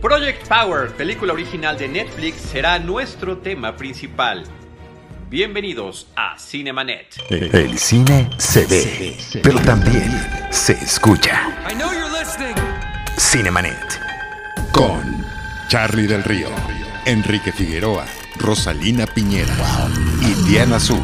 Project 0.00 0.46
Power, 0.46 0.92
película 0.92 1.32
original 1.32 1.76
de 1.76 1.88
Netflix, 1.88 2.36
será 2.36 2.78
nuestro 2.78 3.38
tema 3.38 3.76
principal. 3.76 4.44
Bienvenidos 5.28 6.06
a 6.14 6.38
Cinemanet. 6.38 7.16
El 7.28 7.76
cine 7.78 8.30
se 8.38 8.64
ve, 8.66 9.16
pero 9.42 9.58
también 9.60 10.08
se 10.50 10.74
escucha. 10.74 11.42
Cinemanet. 13.18 14.00
Con 14.70 15.26
Charlie 15.68 16.06
del 16.06 16.22
Río, 16.22 16.48
Enrique 17.04 17.50
Figueroa, 17.50 18.06
Rosalina 18.36 19.04
Piñera 19.04 19.56
y 20.22 20.48
Diana 20.48 20.78
Su. 20.78 20.94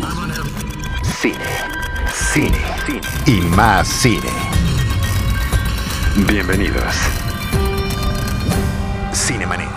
Cine, 1.21 1.35
cine, 2.13 2.59
cine 2.87 3.01
y 3.27 3.41
más 3.41 3.89
cine. 3.89 4.31
Bienvenidos. 6.29 7.24
Cinemanet. 9.15 9.69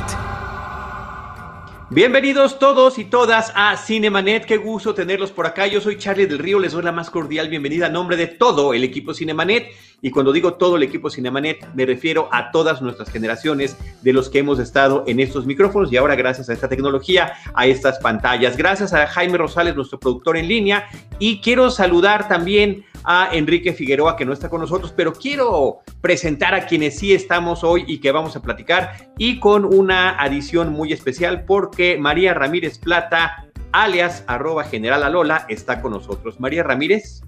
Bienvenidos 1.92 2.58
todos 2.58 2.98
y 2.98 3.06
todas 3.06 3.54
a 3.56 3.78
Cinemanet, 3.78 4.46
qué 4.46 4.58
gusto 4.58 4.96
tenerlos 4.96 5.32
por 5.32 5.46
acá. 5.46 5.68
Yo 5.68 5.80
soy 5.80 6.00
Charlie 6.00 6.26
del 6.26 6.40
Río, 6.40 6.60
les 6.60 6.72
doy 6.72 6.82
la 6.82 6.92
más 6.92 7.12
cordial 7.12 7.48
bienvenida 7.48 7.86
a 7.86 7.90
nombre 7.90 8.18
de 8.18 8.26
todo 8.26 8.74
el 8.74 8.84
equipo 8.84 9.14
Cinemanet. 9.14 9.70
Y 10.02 10.10
cuando 10.10 10.32
digo 10.32 10.56
todo 10.56 10.76
el 10.76 10.84
equipo 10.84 11.12
Cinemanet, 11.12 11.72
me 11.76 11.86
refiero 11.86 12.30
a 12.32 12.52
todas 12.52 12.82
nuestras 12.82 13.12
generaciones 13.12 13.78
de 14.02 14.12
los 14.12 14.28
que 14.30 14.40
hemos 14.40 14.58
estado 14.58 15.04
en 15.06 15.20
estos 15.20 15.46
micrófonos 15.46 15.94
y 15.94 15.98
ahora 15.98 16.16
gracias 16.16 16.50
a 16.50 16.54
esta 16.54 16.68
tecnología, 16.68 17.34
a 17.54 17.68
estas 17.68 18.00
pantallas. 18.00 18.58
Gracias 18.58 18.92
a 18.94 19.06
Jaime 19.06 19.38
Rosales, 19.38 19.76
nuestro 19.76 20.00
productor 20.00 20.38
en 20.38 20.48
línea. 20.48 20.88
Y 21.20 21.42
quiero 21.42 21.70
saludar 21.70 22.28
también 22.28 22.86
a 23.10 23.30
Enrique 23.32 23.72
Figueroa, 23.72 24.18
que 24.18 24.26
no 24.26 24.34
está 24.34 24.50
con 24.50 24.60
nosotros, 24.60 24.94
pero 24.96 25.14
quiero 25.14 25.80
presentar 26.02 26.54
a 26.54 26.66
quienes 26.66 27.00
sí 27.00 27.14
estamos 27.14 27.64
hoy 27.64 27.86
y 27.88 28.00
que 28.00 28.12
vamos 28.12 28.36
a 28.36 28.42
platicar, 28.42 29.12
y 29.18 29.40
con 29.40 29.64
una 29.64 30.22
adición 30.22 30.74
muy 30.74 30.92
especial, 30.92 31.46
porque 31.46 31.98
María 31.98 32.34
Ramírez 32.34 32.78
Plata, 32.78 33.46
alias 33.72 34.26
arroba 34.28 34.66
general 34.66 35.04
Alola, 35.04 35.46
está 35.48 35.82
con 35.82 35.94
nosotros. 35.94 36.38
María 36.42 36.64
Ramírez. 36.64 37.22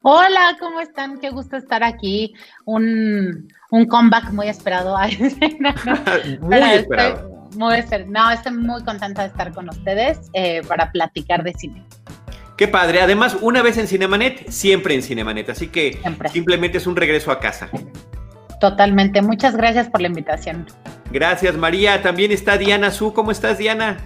Hola, 0.00 0.56
¿cómo 0.58 0.80
están? 0.80 1.18
Qué 1.18 1.28
gusto 1.28 1.56
estar 1.56 1.84
aquí. 1.84 2.32
Un, 2.64 3.48
un 3.70 3.86
comeback 3.86 4.30
muy 4.30 4.48
esperado. 4.48 4.96
muy 6.40 6.56
esperado. 6.56 7.50
muy. 7.54 7.76
No, 8.06 8.30
estoy 8.30 8.52
muy 8.52 8.82
contenta 8.82 9.22
de 9.22 9.28
estar 9.28 9.52
con 9.52 9.68
ustedes 9.68 10.30
eh, 10.32 10.62
para 10.66 10.90
platicar 10.90 11.42
de 11.42 11.52
cine. 11.52 11.84
Qué 12.56 12.68
padre. 12.68 13.00
Además, 13.00 13.36
una 13.40 13.62
vez 13.62 13.76
en 13.78 13.86
Cinemanet, 13.86 14.48
siempre 14.50 14.94
en 14.94 15.02
Cinemanet. 15.02 15.50
Así 15.50 15.68
que 15.68 16.00
simplemente 16.32 16.78
es 16.78 16.86
un 16.86 16.96
regreso 16.96 17.30
a 17.30 17.40
casa. 17.40 17.68
Totalmente. 18.60 19.20
Muchas 19.22 19.56
gracias 19.56 19.88
por 19.88 20.00
la 20.00 20.08
invitación. 20.08 20.66
Gracias, 21.10 21.56
María. 21.56 22.02
También 22.02 22.32
está 22.32 22.56
Diana 22.56 22.90
Su. 22.90 23.12
¿Cómo 23.12 23.30
estás, 23.30 23.58
Diana? 23.58 23.98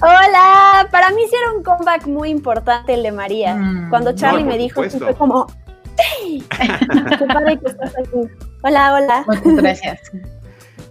Hola, 0.00 0.88
para 0.90 1.10
mí 1.10 1.22
sí 1.30 1.36
era 1.40 1.52
un 1.52 1.62
comeback 1.62 2.06
muy 2.06 2.30
importante 2.30 2.94
el 2.94 3.02
de 3.02 3.12
María. 3.12 3.54
Mm. 3.54 3.90
Cuando 3.90 4.14
Charlie 4.14 4.44
me 4.44 4.58
dijo, 4.58 4.82
fue 4.82 5.14
como, 5.14 5.46
¡Qué 7.16 7.26
padre 7.26 7.58
que 7.58 7.70
estás 7.70 7.92
aquí! 7.98 8.28
Hola, 8.62 8.94
hola. 8.94 9.24
Muchas 9.26 9.56
gracias. 9.56 10.12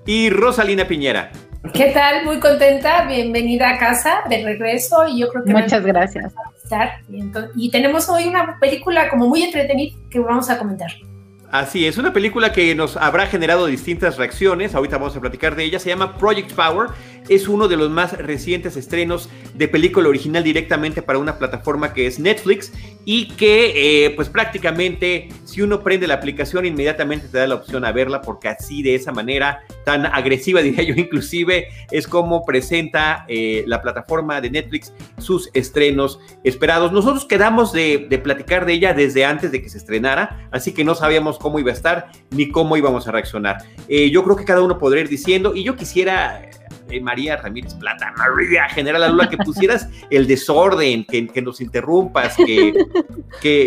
Y 0.05 0.30
Rosalina 0.30 0.86
Piñera. 0.86 1.31
¿Qué 1.72 1.92
tal? 1.94 2.25
Muy 2.25 2.39
contenta, 2.39 3.06
bienvenida 3.08 3.69
a 3.69 3.78
casa 3.78 4.23
de 4.30 4.44
regreso 4.44 5.08
y 5.08 5.22
yo 5.22 5.30
creo 5.30 5.45
que 5.45 5.53
muchas 5.53 5.86
gracias. 5.86 6.33
y 7.55 7.72
tenemos 7.72 8.09
hoy 8.09 8.28
una 8.28 8.59
película 8.59 9.09
como 9.09 9.30
muy 9.30 9.44
entretenida 9.44 9.95
que 10.09 10.20
vamos 10.20 10.50
a 10.50 10.58
comentar. 10.58 10.92
Así 11.50 11.88
es, 11.88 11.97
una 11.97 12.11
película 12.11 12.52
que 12.52 12.75
nos 12.75 12.97
habrá 12.97 13.28
generado 13.28 13.67
distintas 13.67 14.17
reacciones, 14.17 14.75
ahorita 14.75 14.97
vamos 14.97 15.16
a 15.16 15.22
platicar 15.22 15.55
de 15.55 15.64
ella, 15.64 15.80
se 15.80 15.89
llama 15.89 16.17
Project 16.17 16.52
Power, 16.53 16.89
es 17.29 17.47
uno 17.47 17.67
de 17.67 17.77
los 17.77 17.89
más 17.89 18.17
recientes 18.17 18.77
estrenos 18.77 19.29
de 19.53 19.67
película 19.67 20.09
original 20.09 20.43
directamente 20.43 21.02
para 21.02 21.19
una 21.19 21.38
plataforma 21.38 21.93
que 21.93 22.07
es 22.07 22.19
Netflix 22.19 22.71
y 23.05 23.27
que 23.30 24.05
eh, 24.05 24.09
pues 24.11 24.30
prácticamente 24.30 25.30
si 25.43 25.61
uno 25.61 25.83
prende 25.83 26.08
la 26.08 26.15
aplicación 26.15 26.65
inmediatamente 26.65 27.27
te 27.27 27.37
da 27.37 27.48
la 27.48 27.55
opción 27.55 27.86
a 27.86 27.92
verla 27.92 28.21
porque 28.21 28.48
así 28.48 28.81
de 28.81 28.95
esa 28.95 29.11
manera 29.11 29.61
tan 29.83 30.05
agresiva 30.05 30.61
diría 30.64 30.83
yo 30.83 30.95
inclusive 30.95 31.67
es 31.92 32.08
como 32.08 32.45
presenta 32.45 33.25
eh, 33.27 33.64
la 33.67 33.81
plataforma 33.81 34.42
de 34.42 34.49
Netflix 34.49 34.93
sus 35.17 35.49
estrenos 35.53 36.19
esperados. 36.43 36.92
Nosotros 36.92 37.25
quedamos 37.25 37.73
de, 37.73 38.08
platicar 38.23 38.65
de 38.65 38.73
ella 38.73 38.93
desde 38.93 39.25
antes 39.25 39.52
de 39.52 39.61
que 39.61 39.69
se 39.69 39.77
estrenara, 39.77 40.48
así 40.52 40.73
que 40.73 40.83
no 40.83 40.95
sabíamos 40.95 41.37
cómo 41.37 41.59
iba 41.59 41.71
a 41.71 41.73
estar 41.73 42.11
ni 42.31 42.49
cómo 42.49 42.77
íbamos 42.77 43.08
a 43.08 43.11
reaccionar. 43.11 43.58
Eh, 43.87 44.09
yo 44.09 44.23
creo 44.23 44.36
que 44.36 44.45
cada 44.45 44.61
uno 44.61 44.77
podría 44.77 45.03
ir 45.03 45.09
diciendo, 45.09 45.55
y 45.55 45.64
yo 45.64 45.75
quisiera, 45.75 46.49
eh, 46.93 47.02
María 47.02 47.37
Ramírez 47.37 47.73
Plata, 47.76 48.14
María 48.17 48.70
General 48.70 49.11
Lula, 49.11 49.30
que 49.30 49.37
pusieras 49.37 49.89
el 50.09 50.27
desorden, 50.27 51.05
que, 51.05 51.42
nos 51.42 51.59
interrumpas, 51.61 52.36
que, 52.37 52.73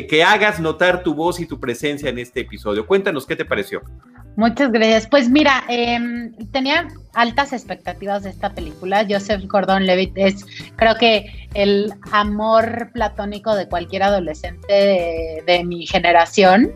que, 0.09 0.25
hagas 0.25 0.61
notar 0.61 1.03
tu 1.03 1.15
voz 1.15 1.41
y 1.41 1.47
tu 1.47 1.59
presencia 1.59 2.09
en 2.09 2.19
este 2.19 2.41
episodio. 2.41 2.87
Cuéntanos 2.87 3.27
qué 3.27 3.37
te 3.37 3.45
pareció. 3.45 3.83
Muchas 4.37 4.71
gracias. 4.71 5.07
Pues 5.07 5.31
mira, 5.31 5.65
em, 5.69 6.35
tenía 6.53 6.89
altas 7.15 7.55
expectativas 7.55 8.23
de 8.23 8.31
esta 8.31 8.51
película. 8.51 9.07
Joseph 9.09 9.43
Gordon-Levitt 9.47 10.13
es, 10.17 10.45
creo 10.77 10.95
que, 10.97 11.49
el 11.55 11.95
amor 12.13 12.91
platónico 12.93 13.55
de 13.57 13.67
cualquier 13.67 14.03
adolescente 14.03 15.43
de, 15.47 15.65
mi 15.65 15.87
generación, 15.87 16.71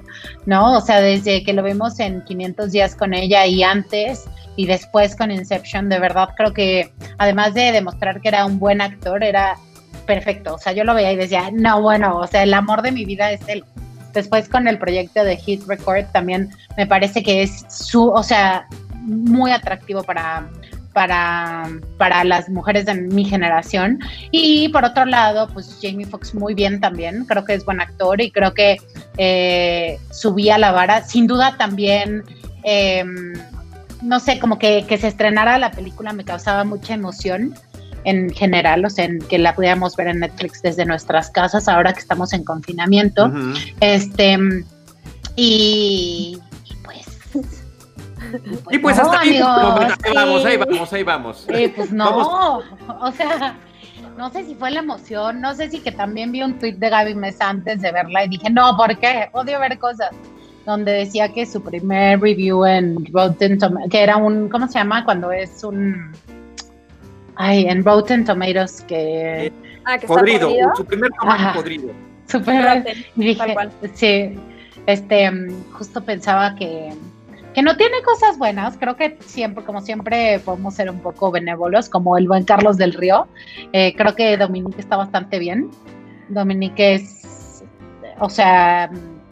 ¿no? 0.47 0.79
O 0.79 0.81
sea, 0.81 1.03
desde 1.03 1.45
que 1.45 1.53
lo 1.53 1.63
vimos 1.63 2.01
en 2.01 2.25
500 2.25 2.73
días 2.73 2.97
con 2.97 3.13
ella 3.13 3.47
y 3.47 3.63
antes 3.63 4.25
y 4.61 4.67
después 4.67 5.17
con 5.17 5.31
Inception, 5.31 5.89
de 5.89 5.99
verdad 5.99 6.35
creo 6.37 6.53
que, 6.53 6.93
además 7.17 7.55
de 7.55 7.73
demostrar 7.73 8.21
que 8.21 8.29
era 8.29 8.45
un 8.45 8.59
buen 8.59 8.83
actor, 8.83 9.25
era 9.25 9.57
perfecto. 10.05 10.57
O 10.57 10.59
sea, 10.59 10.75
yo 10.75 10.85
lo 10.85 10.93
veía 10.93 11.13
y 11.13 11.17
decía, 11.17 11.49
no, 11.51 11.81
bueno, 11.81 12.19
o 12.19 12.27
sea, 12.27 12.43
el 12.43 12.53
amor 12.53 12.83
de 12.83 12.93
mi 12.93 13.07
vida 13.07 13.33
es 13.33 13.41
él. 13.49 13.65
Después 14.13 14.51
con 14.51 14.69
el 14.69 14.77
proyecto 14.77 15.25
de 15.25 15.39
Hit 15.39 15.67
Record 15.67 16.05
también 16.13 16.51
me 16.77 16.87
parece 16.87 17.23
que 17.23 17.43
es 17.43 17.65
su, 17.71 18.11
o 18.11 18.23
sea, 18.23 18.67
muy 19.01 19.51
atractivo 19.51 20.03
para, 20.03 20.51
para, 20.93 21.67
para 21.97 22.23
las 22.25 22.51
mujeres 22.51 22.85
de 22.85 22.97
mi 22.97 23.25
generación. 23.25 23.99
Y 24.31 24.69
por 24.69 24.85
otro 24.85 25.07
lado, 25.07 25.49
pues 25.55 25.79
Jamie 25.81 26.05
Foxx 26.05 26.35
muy 26.35 26.53
bien 26.53 26.83
también, 26.83 27.25
creo 27.25 27.47
que 27.47 27.55
es 27.55 27.65
buen 27.65 27.81
actor 27.81 28.21
y 28.21 28.31
creo 28.31 28.53
que 28.53 28.77
eh, 29.17 29.99
subía 30.11 30.59
la 30.59 30.71
vara. 30.71 31.03
Sin 31.03 31.27
duda 31.27 31.57
también, 31.57 32.25
em, 32.63 33.33
no 34.03 34.21
sé, 34.21 34.39
como 34.39 34.59
que, 34.59 34.85
que 34.87 34.99
se 34.99 35.09
estrenara 35.09 35.59
la 35.59 35.71
película 35.71 36.13
me 36.13 36.25
causaba 36.25 36.65
mucha 36.65 36.95
emoción 36.95 37.55
en 38.05 38.31
general, 38.31 38.85
o 38.85 38.91
sea, 38.91 39.05
en 39.05 39.19
que 39.19 39.39
la 39.39 39.55
pudiéramos 39.55 39.97
ver 39.97 40.09
en 40.09 40.21
Netflix 40.21 40.63
desde 40.63 40.85
nuestras 40.87 41.31
casas 41.31 41.69
ahora 41.69 41.93
que 41.93 42.01
estamos 42.01 42.33
en 42.33 42.45
confinamiento. 42.45 43.31
Este, 43.81 44.39
y, 45.37 46.39
pues. 46.83 47.07
y 48.71 48.79
pues 48.79 48.99
hasta 48.99 49.21
ahí, 49.21 49.41
vamos, 50.15 50.45
ahí 50.45 50.57
vamos, 50.57 50.93
ahí 50.93 51.03
vamos. 51.03 51.47
pues 51.75 51.93
no, 51.93 52.59
o 53.01 53.13
sea, 53.13 53.57
no 54.17 54.31
sé 54.31 54.45
si 54.45 54.55
fue 54.55 54.71
la 54.71 54.81
emoción, 54.81 55.41
no 55.41 55.55
sé 55.55 55.71
si 55.71 55.81
que 55.81 55.93
también 55.93 56.33
vi 56.33 56.43
un 56.43 56.59
tweet 56.59 56.75
de 56.75 56.89
Gaby 56.89 57.15
Mesa 57.15 57.49
antes 57.49 57.81
de 57.83 57.93
verla 57.93 58.25
y 58.25 58.29
dije, 58.29 58.51
no, 58.51 58.77
¿por 58.77 58.99
qué? 58.99 59.29
Odio 59.33 59.61
ver 59.61 59.79
cosas. 59.79 60.11
Donde 60.67 60.93
decía 60.93 61.33
que 61.33 61.47
su 61.47 61.63
primer 61.63 62.21
review 62.21 62.65
en 62.65 63.05
Rotten 63.13 63.59
Tomatoes, 63.59 63.91
que 63.91 64.03
era 64.03 64.17
un, 64.17 64.49
¿cómo 64.49 64.67
se 64.69 64.79
llama? 64.79 65.05
Cuando 65.05 65.33
es 65.33 65.65
un 65.65 66.13
Ay, 67.43 67.65
en 67.65 67.83
Rotten 67.83 68.27
Tomatoes 68.27 68.83
que... 68.83 69.51
Ah, 69.87 69.97
que 69.97 70.07
podrido, 70.07 70.51
su 70.77 70.85
primer 70.85 71.11
tomate 71.19 71.59
podrido. 71.59 71.89
Super, 72.27 72.85
dije, 73.17 73.57
sí, 73.95 74.39
este, 74.85 75.31
justo 75.73 76.05
pensaba 76.05 76.55
que, 76.55 76.93
que 77.55 77.63
no 77.63 77.79
tiene 77.79 78.03
cosas 78.03 78.37
buenas. 78.37 78.77
Creo 78.77 78.95
que 78.95 79.17
siempre, 79.21 79.65
como 79.65 79.81
siempre, 79.81 80.39
podemos 80.41 80.75
ser 80.75 80.91
un 80.91 81.01
poco 81.01 81.31
benévolos, 81.31 81.89
como 81.89 82.19
el 82.19 82.29
buen 82.29 82.45
Carlos 82.45 82.77
del 82.77 82.93
Río. 82.93 83.27
Eh, 83.73 83.95
creo 83.97 84.15
que 84.15 84.37
Dominique 84.37 84.79
está 84.79 84.97
bastante 84.97 85.39
bien. 85.39 85.71
Dominique 86.29 86.97
es, 86.97 87.65
o 88.19 88.29
sea, 88.29 88.91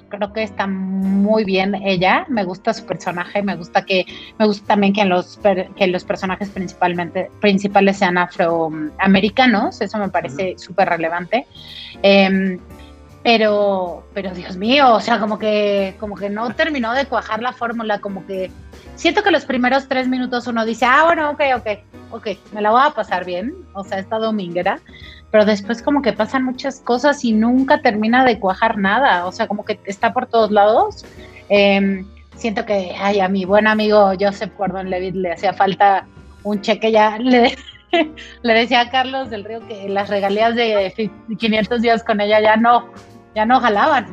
creo 0.08 0.32
que 0.32 0.42
está 0.42 0.66
muy 0.66 1.44
bien 1.44 1.74
ella, 1.74 2.26
me 2.28 2.44
gusta 2.44 2.72
su 2.74 2.84
personaje, 2.86 3.42
me 3.42 3.56
gusta 3.56 3.84
que, 3.84 4.06
me 4.38 4.46
gusta 4.46 4.66
también 4.66 4.92
que 4.92 5.04
los, 5.04 5.38
que 5.76 5.86
los 5.86 6.04
personajes 6.04 6.48
principalmente, 6.50 7.30
principales 7.40 7.98
sean 7.98 8.18
afroamericanos, 8.18 9.80
eso 9.80 9.98
me 9.98 10.08
parece 10.08 10.54
súper 10.58 10.88
relevante. 10.88 11.46
Em, 12.02 12.58
pero, 13.22 14.06
pero 14.14 14.32
Dios 14.32 14.56
mío, 14.56 14.94
o 14.94 15.00
sea, 15.00 15.18
como 15.18 15.38
que, 15.38 15.96
como 15.98 16.14
que 16.14 16.30
no 16.30 16.54
terminó 16.54 16.94
de 16.94 17.06
cuajar 17.06 17.42
la 17.42 17.52
fórmula, 17.52 18.00
como 18.00 18.24
que 18.26 18.50
siento 18.94 19.22
que 19.22 19.30
los 19.30 19.44
primeros 19.44 19.88
tres 19.88 20.08
minutos 20.08 20.46
uno 20.46 20.64
dice, 20.64 20.86
ah, 20.86 21.04
bueno, 21.04 21.30
ok, 21.30 21.40
ok, 21.56 21.66
ok, 22.10 22.28
me 22.52 22.62
la 22.62 22.70
voy 22.70 22.82
a 22.84 22.90
pasar 22.90 23.24
bien, 23.24 23.54
o 23.72 23.84
sea, 23.84 23.98
esta 23.98 24.18
dominguera, 24.18 24.80
pero 25.30 25.44
después 25.44 25.82
como 25.82 26.02
que 26.02 26.12
pasan 26.12 26.44
muchas 26.44 26.80
cosas 26.80 27.24
y 27.24 27.32
nunca 27.32 27.80
termina 27.80 28.24
de 28.24 28.38
cuajar 28.38 28.78
nada, 28.78 29.26
o 29.26 29.32
sea, 29.32 29.46
como 29.46 29.64
que 29.64 29.78
está 29.84 30.12
por 30.12 30.26
todos 30.26 30.50
lados. 30.50 31.04
Em, 31.48 32.06
siento 32.36 32.64
que 32.64 32.94
ay, 32.98 33.20
a 33.20 33.28
mi 33.28 33.44
buen 33.44 33.66
amigo 33.66 34.12
Joseph 34.18 34.52
Gordon 34.56 34.90
Levitt 34.90 35.14
le 35.14 35.32
hacía 35.32 35.52
falta 35.52 36.06
un 36.44 36.60
cheque 36.60 36.92
ya. 36.92 37.18
Le, 37.18 37.56
le 38.42 38.54
decía 38.54 38.80
a 38.80 38.90
Carlos 38.90 39.30
del 39.30 39.44
Río 39.44 39.66
que 39.66 39.88
las 39.88 40.08
regalías 40.08 40.54
de 40.54 40.92
500 41.38 41.82
días 41.82 42.04
con 42.04 42.20
ella 42.20 42.40
ya 42.40 42.56
no, 42.56 42.88
ya 43.34 43.44
no 43.44 43.60
jalaban. 43.60 44.06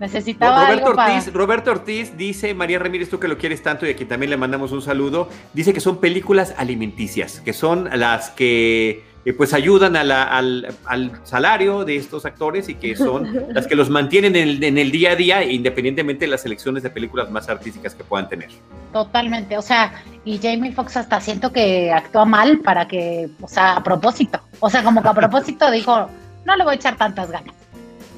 Necesitaba 0.00 0.64
Roberto, 0.64 0.90
Ortiz, 0.90 1.32
Roberto 1.32 1.70
Ortiz 1.70 2.16
dice, 2.16 2.54
María 2.54 2.78
Ramírez, 2.78 3.10
tú 3.10 3.20
que 3.20 3.28
lo 3.28 3.36
quieres 3.36 3.62
tanto 3.62 3.86
y 3.86 3.90
aquí 3.90 4.06
también 4.06 4.30
le 4.30 4.38
mandamos 4.38 4.72
un 4.72 4.80
saludo, 4.80 5.28
dice 5.52 5.74
que 5.74 5.80
son 5.80 5.98
películas 5.98 6.54
alimenticias, 6.56 7.40
que 7.40 7.52
son 7.52 7.88
las 7.92 8.30
que 8.30 9.04
eh, 9.26 9.34
pues 9.34 9.52
ayudan 9.52 9.96
al, 9.96 10.10
al, 10.10 11.20
salario 11.24 11.84
de 11.84 11.96
estos 11.96 12.24
actores 12.24 12.70
y 12.70 12.76
que 12.76 12.96
son 12.96 13.28
las 13.52 13.66
que 13.66 13.74
los 13.74 13.90
mantienen 13.90 14.34
en 14.36 14.48
el, 14.48 14.64
en 14.64 14.78
el, 14.78 14.90
día 14.90 15.10
a 15.10 15.16
día, 15.16 15.44
independientemente 15.44 16.24
de 16.24 16.30
las 16.30 16.40
selecciones 16.40 16.82
de 16.82 16.88
películas 16.88 17.30
más 17.30 17.50
artísticas 17.50 17.94
que 17.94 18.02
puedan 18.02 18.30
tener. 18.30 18.48
Totalmente, 18.94 19.58
o 19.58 19.62
sea, 19.62 19.92
y 20.24 20.38
Jamie 20.38 20.72
Foxx 20.72 20.96
hasta 20.96 21.20
siento 21.20 21.52
que 21.52 21.92
actúa 21.92 22.24
mal 22.24 22.60
para 22.60 22.88
que, 22.88 23.28
o 23.42 23.48
sea, 23.48 23.76
a 23.76 23.82
propósito, 23.82 24.40
o 24.60 24.70
sea, 24.70 24.82
como 24.82 25.02
que 25.02 25.08
a 25.08 25.14
propósito 25.14 25.70
dijo, 25.70 26.08
no 26.46 26.56
le 26.56 26.64
voy 26.64 26.72
a 26.72 26.76
echar 26.76 26.96
tantas 26.96 27.30
ganas. 27.30 27.59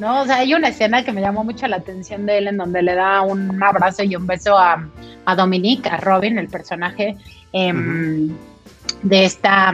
¿No? 0.03 0.23
O 0.23 0.27
sea, 0.27 0.39
hay 0.39 0.53
una 0.53 0.69
escena 0.69 1.05
que 1.05 1.13
me 1.13 1.21
llamó 1.21 1.45
mucho 1.45 1.69
la 1.69 1.77
atención 1.77 2.27
de 2.27 2.39
él 2.39 2.49
en 2.49 2.57
donde 2.57 2.83
le 2.83 2.95
da 2.95 3.23
un 3.23 3.63
abrazo 3.63 4.03
y 4.03 4.17
un 4.17 4.27
beso 4.27 4.59
a, 4.59 4.85
a 5.25 5.37
Dominique, 5.37 5.89
a 5.89 5.97
Robin, 5.99 6.39
el 6.39 6.49
personaje 6.49 7.17
em, 7.53 8.29
de 9.03 9.25
esta 9.25 9.73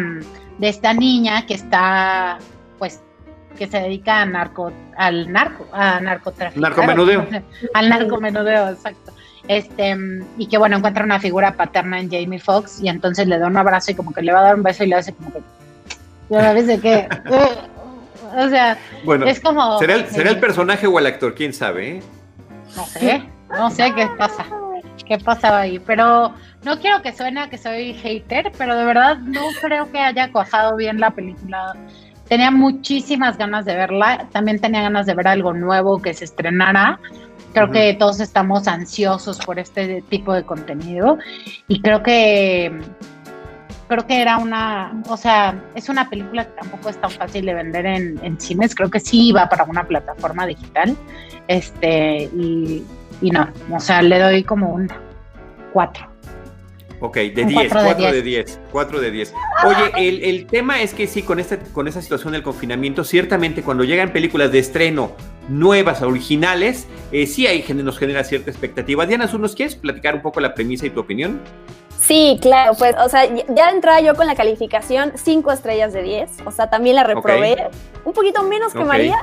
de 0.59 0.69
esta 0.69 0.93
niña 0.93 1.47
que 1.47 1.55
está, 1.55 2.39
pues, 2.79 3.01
que 3.57 3.67
se 3.69 3.79
dedica 3.79 4.21
a 4.21 4.27
narco, 4.27 4.71
al 4.97 5.33
narco, 5.33 5.67
a 5.73 5.99
narcotráfico. 6.01 6.61
Narcomenudeo. 6.61 7.27
Al 7.75 7.89
narcomenudeo, 7.89 8.71
exacto. 8.71 9.13
Este, 9.47 9.97
y 10.37 10.47
que 10.47 10.59
bueno, 10.59 10.77
encuentra 10.77 11.05
una 11.05 11.21
figura 11.21 11.55
paterna 11.55 12.01
en 12.01 12.11
Jamie 12.11 12.39
Foxx 12.39 12.83
y 12.83 12.89
entonces 12.89 13.27
le 13.27 13.39
da 13.39 13.47
un 13.47 13.57
abrazo 13.57 13.93
y 13.93 13.95
como 13.95 14.13
que 14.13 14.21
le 14.21 14.33
va 14.33 14.41
a 14.41 14.43
dar 14.43 14.57
un 14.57 14.63
beso 14.63 14.85
y 14.85 14.89
le 14.89 14.97
hace 14.97 15.15
como 15.15 15.33
que, 15.33 15.41
ya 16.29 16.53
ves 16.53 16.67
de 16.67 16.81
qué, 16.81 17.09
o 18.37 18.49
sea, 18.49 18.79
bueno, 19.05 19.27
es 19.27 19.41
como... 19.41 19.79
¿será 19.79 19.95
el, 19.95 20.07
¿será 20.07 20.31
el 20.31 20.41
personaje 20.41 20.87
o 20.87 20.99
el 20.99 21.07
actor? 21.07 21.35
¿Quién 21.35 21.53
sabe? 21.53 21.99
Eh? 21.99 22.03
No 22.77 22.85
sé, 22.87 23.23
no 23.51 23.71
sé 23.71 23.93
qué 23.95 24.09
pasa, 24.19 24.47
qué 25.07 25.19
pasaba 25.19 25.61
ahí, 25.61 25.79
pero 25.79 26.35
no 26.65 26.79
quiero 26.81 27.01
que 27.03 27.13
suene 27.13 27.49
que 27.49 27.59
soy 27.59 27.95
hater, 27.95 28.53
pero 28.59 28.77
de 28.77 28.85
verdad 28.85 29.19
no 29.19 29.41
creo 29.61 29.91
que 29.91 29.99
haya 29.99 30.31
cuajado 30.31 30.77
bien 30.77 31.01
la 31.01 31.11
película. 31.11 31.75
Tenía 32.29 32.51
muchísimas 32.51 33.39
ganas 33.39 33.65
de 33.65 33.75
verla, 33.75 34.29
también 34.33 34.61
tenía 34.61 34.83
ganas 34.83 35.07
de 35.07 35.15
ver 35.15 35.29
algo 35.29 35.55
nuevo 35.55 36.01
que 36.01 36.13
se 36.13 36.27
estrenara. 36.27 37.01
Creo 37.55 37.71
que 37.71 37.95
todos 37.95 38.21
estamos 38.21 38.69
ansiosos 38.69 39.39
por 39.39 39.59
este 39.59 40.03
tipo 40.03 40.35
de 40.35 40.45
contenido 40.45 41.17
y 41.67 41.81
creo 41.81 42.03
que 42.03 42.71
creo 43.89 44.07
que 44.07 44.21
era 44.21 44.39
una, 44.39 45.03
o 45.09 45.17
sea, 45.17 45.61
es 45.75 45.89
una 45.89 46.09
película 46.09 46.45
que 46.45 46.53
tampoco 46.61 46.91
es 46.91 47.01
tan 47.01 47.11
fácil 47.11 47.47
de 47.47 47.55
vender 47.55 47.87
en, 47.87 48.21
en 48.23 48.41
cines, 48.41 48.75
creo 48.75 48.91
que 48.91 49.01
sí 49.01 49.29
iba 49.29 49.49
para 49.49 49.65
una 49.65 49.87
plataforma 49.87 50.47
digital, 50.47 50.97
este, 51.49 52.25
y, 52.37 52.85
y 53.21 53.31
no, 53.31 53.49
o 53.73 53.81
sea, 53.81 54.03
le 54.03 54.19
doy 54.19 54.45
como 54.45 54.71
un 54.73 54.89
4. 55.73 56.07
Ok, 57.01 57.17
de 57.17 57.45
10, 57.45 57.73
4 57.73 58.13
de 58.13 58.23
10, 58.23 58.61
4 58.73 59.01
de 59.01 59.11
10. 59.11 59.35
Oye, 59.65 60.09
el, 60.09 60.23
el, 60.25 60.47
tema 60.47 60.83
es 60.83 60.95
que 60.95 61.07
sí, 61.07 61.23
con, 61.23 61.39
este, 61.39 61.59
con 61.73 61.87
esa 61.87 62.03
situación 62.03 62.33
del 62.33 62.43
confinamiento, 62.43 63.05
ciertamente 63.05 63.63
cuando 63.63 63.85
llegan 63.85 64.13
películas 64.13 64.51
de 64.51 64.59
estreno 64.59 65.13
nuevas, 65.49 66.03
originales, 66.03 66.87
eh, 67.13 67.27
sí 67.27 67.47
ahí 67.47 67.65
nos 67.75 67.99
genera 67.99 68.25
cierta 68.25 68.51
expectativa. 68.51 69.07
Diana, 69.07 69.29
¿tú 69.29 69.39
nos 69.39 69.55
quieres 69.55 69.75
platicar 69.75 70.15
un 70.15 70.23
poco 70.23 70.41
la 70.41 70.55
premisa 70.55 70.87
y 70.87 70.91
tu 70.91 71.01
opinión? 71.01 71.41
Sí, 71.99 72.39
claro, 72.41 72.75
pues, 72.79 72.95
o 73.05 73.09
sea, 73.09 73.25
ya 73.27 73.71
entraba 73.71 74.01
yo 74.01 74.15
con 74.15 74.27
la 74.27 74.37
calificación 74.37 75.13
5 75.17 75.51
estrellas 75.51 75.93
de 75.93 76.03
10, 76.03 76.31
o 76.47 76.53
sea, 76.53 76.71
también 76.71 76.95
la 76.95 77.03
reprobé, 77.03 77.69
un 78.05 78.13
poquito 78.13 78.43
menos 78.45 78.73
que 78.73 78.85
María. 78.85 79.17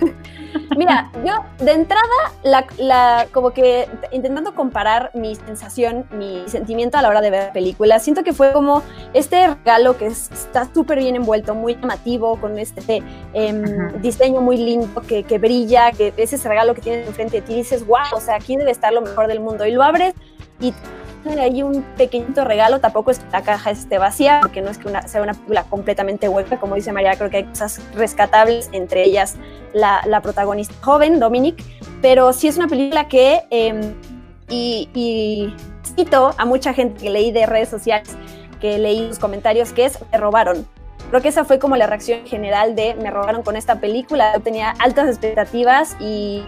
Mira, 0.76 1.10
yo 1.24 1.44
de 1.64 1.72
entrada, 1.72 2.02
la, 2.42 2.66
la, 2.78 3.26
como 3.32 3.50
que 3.50 3.88
intentando 4.12 4.54
comparar 4.54 5.10
mi 5.14 5.34
sensación, 5.34 6.06
mi 6.10 6.44
sentimiento 6.46 6.98
a 6.98 7.02
la 7.02 7.08
hora 7.08 7.20
de 7.20 7.30
ver 7.30 7.52
películas, 7.52 8.02
siento 8.02 8.22
que 8.22 8.32
fue 8.32 8.52
como 8.52 8.82
este 9.14 9.46
regalo 9.46 9.96
que 9.96 10.06
está 10.06 10.68
súper 10.72 10.98
bien 10.98 11.16
envuelto, 11.16 11.54
muy 11.54 11.74
llamativo, 11.74 12.40
con 12.40 12.58
este 12.58 13.02
eh, 13.34 13.62
diseño 14.00 14.40
muy 14.40 14.56
lindo, 14.56 15.02
que, 15.02 15.24
que 15.24 15.38
brilla, 15.38 15.92
que 15.92 16.12
es 16.16 16.32
ese 16.32 16.48
regalo 16.48 16.74
que 16.74 16.80
tienes 16.80 17.06
enfrente 17.06 17.40
de 17.40 17.42
ti 17.42 17.52
y 17.54 17.56
dices, 17.56 17.86
wow, 17.86 17.98
o 18.14 18.20
sea, 18.20 18.36
aquí 18.36 18.56
debe 18.56 18.70
estar 18.70 18.92
lo 18.92 19.00
mejor 19.00 19.26
del 19.26 19.40
mundo. 19.40 19.66
Y 19.66 19.72
lo 19.72 19.82
abres 19.82 20.14
y 20.60 20.72
hay 21.30 21.62
un 21.62 21.82
pequeñito 21.96 22.44
regalo, 22.44 22.80
tampoco 22.80 23.10
es 23.10 23.18
que 23.18 23.30
la 23.30 23.42
caja 23.42 23.70
esté 23.70 23.98
vacía, 23.98 24.40
porque 24.42 24.60
no 24.60 24.70
es 24.70 24.78
que 24.78 24.88
sea 25.06 25.22
una 25.22 25.34
película 25.34 25.64
completamente 25.64 26.28
hueca, 26.28 26.58
como 26.58 26.74
dice 26.74 26.92
María, 26.92 27.16
creo 27.16 27.30
que 27.30 27.38
hay 27.38 27.44
cosas 27.44 27.80
rescatables, 27.94 28.68
entre 28.72 29.04
ellas 29.04 29.36
la, 29.72 30.02
la 30.06 30.20
protagonista 30.20 30.74
joven, 30.82 31.20
Dominic, 31.20 31.62
pero 32.02 32.32
sí 32.32 32.48
es 32.48 32.56
una 32.56 32.68
película 32.68 33.08
que, 33.08 33.42
eh, 33.50 33.94
y, 34.48 34.88
y, 34.94 35.54
cito 35.96 36.34
a 36.36 36.44
mucha 36.44 36.74
gente 36.74 37.02
que 37.04 37.10
leí 37.10 37.32
de 37.32 37.46
redes 37.46 37.68
sociales, 37.68 38.10
que 38.60 38.78
leí 38.78 39.08
los 39.08 39.18
comentarios, 39.18 39.72
que 39.72 39.86
es, 39.86 39.98
me 40.12 40.18
robaron. 40.18 40.66
Creo 41.10 41.22
que 41.22 41.28
esa 41.28 41.44
fue 41.44 41.58
como 41.58 41.76
la 41.76 41.86
reacción 41.86 42.26
general 42.26 42.74
de, 42.74 42.94
me 42.96 43.10
robaron 43.10 43.42
con 43.42 43.56
esta 43.56 43.80
película, 43.80 44.34
yo 44.34 44.40
tenía 44.40 44.70
altas 44.78 45.08
expectativas 45.08 45.96
y 46.00 46.44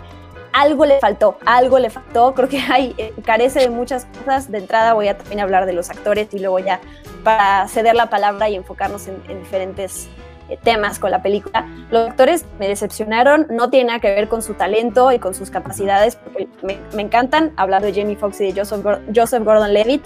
algo 0.58 0.86
le 0.86 0.98
faltó, 0.98 1.38
algo 1.46 1.78
le 1.78 1.88
faltó, 1.88 2.34
creo 2.34 2.48
que 2.48 2.58
hay, 2.58 2.94
eh, 2.98 3.14
carece 3.24 3.60
de 3.60 3.70
muchas 3.70 4.06
cosas. 4.06 4.50
De 4.50 4.58
entrada 4.58 4.92
voy 4.92 5.08
a 5.08 5.16
también 5.16 5.40
hablar 5.40 5.66
de 5.66 5.72
los 5.72 5.88
actores 5.88 6.28
y 6.32 6.40
luego 6.40 6.58
ya 6.58 6.80
para 7.22 7.68
ceder 7.68 7.94
la 7.94 8.10
palabra 8.10 8.48
y 8.48 8.56
enfocarnos 8.56 9.06
en, 9.06 9.22
diferentes 9.38 10.08
eh, 10.48 10.58
temas 10.60 10.98
con 10.98 11.12
la 11.12 11.22
película. 11.22 11.66
Los 11.90 12.10
actores 12.10 12.44
me 12.58 12.66
decepcionaron, 12.66 13.46
no 13.50 13.70
tiene 13.70 13.86
nada 13.86 14.00
que 14.00 14.08
ver 14.08 14.28
con 14.28 14.42
su 14.42 14.54
talento 14.54 15.12
y 15.12 15.20
con 15.20 15.32
sus 15.32 15.50
capacidades, 15.50 16.16
porque 16.16 16.48
me, 16.62 16.78
me 16.92 17.02
encantan, 17.02 17.52
hablar 17.56 17.82
de 17.82 17.92
Jamie 17.92 18.16
Foxx 18.16 18.40
y 18.40 18.52
de 18.52 18.60
Joseph, 18.60 18.84
Joseph 19.14 19.44
Gordon-Levitt. 19.44 20.04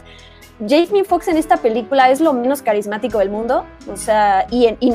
Jamie 0.69 1.05
Foxx 1.05 1.29
en 1.29 1.39
esta 1.39 1.57
película 1.57 2.11
es 2.11 2.21
lo 2.21 2.35
menos 2.35 2.61
carismático 2.61 3.19
del 3.19 3.31
mundo, 3.31 3.65
o 3.91 3.97
sea, 3.97 4.47
y, 4.51 4.69
y 4.81 4.93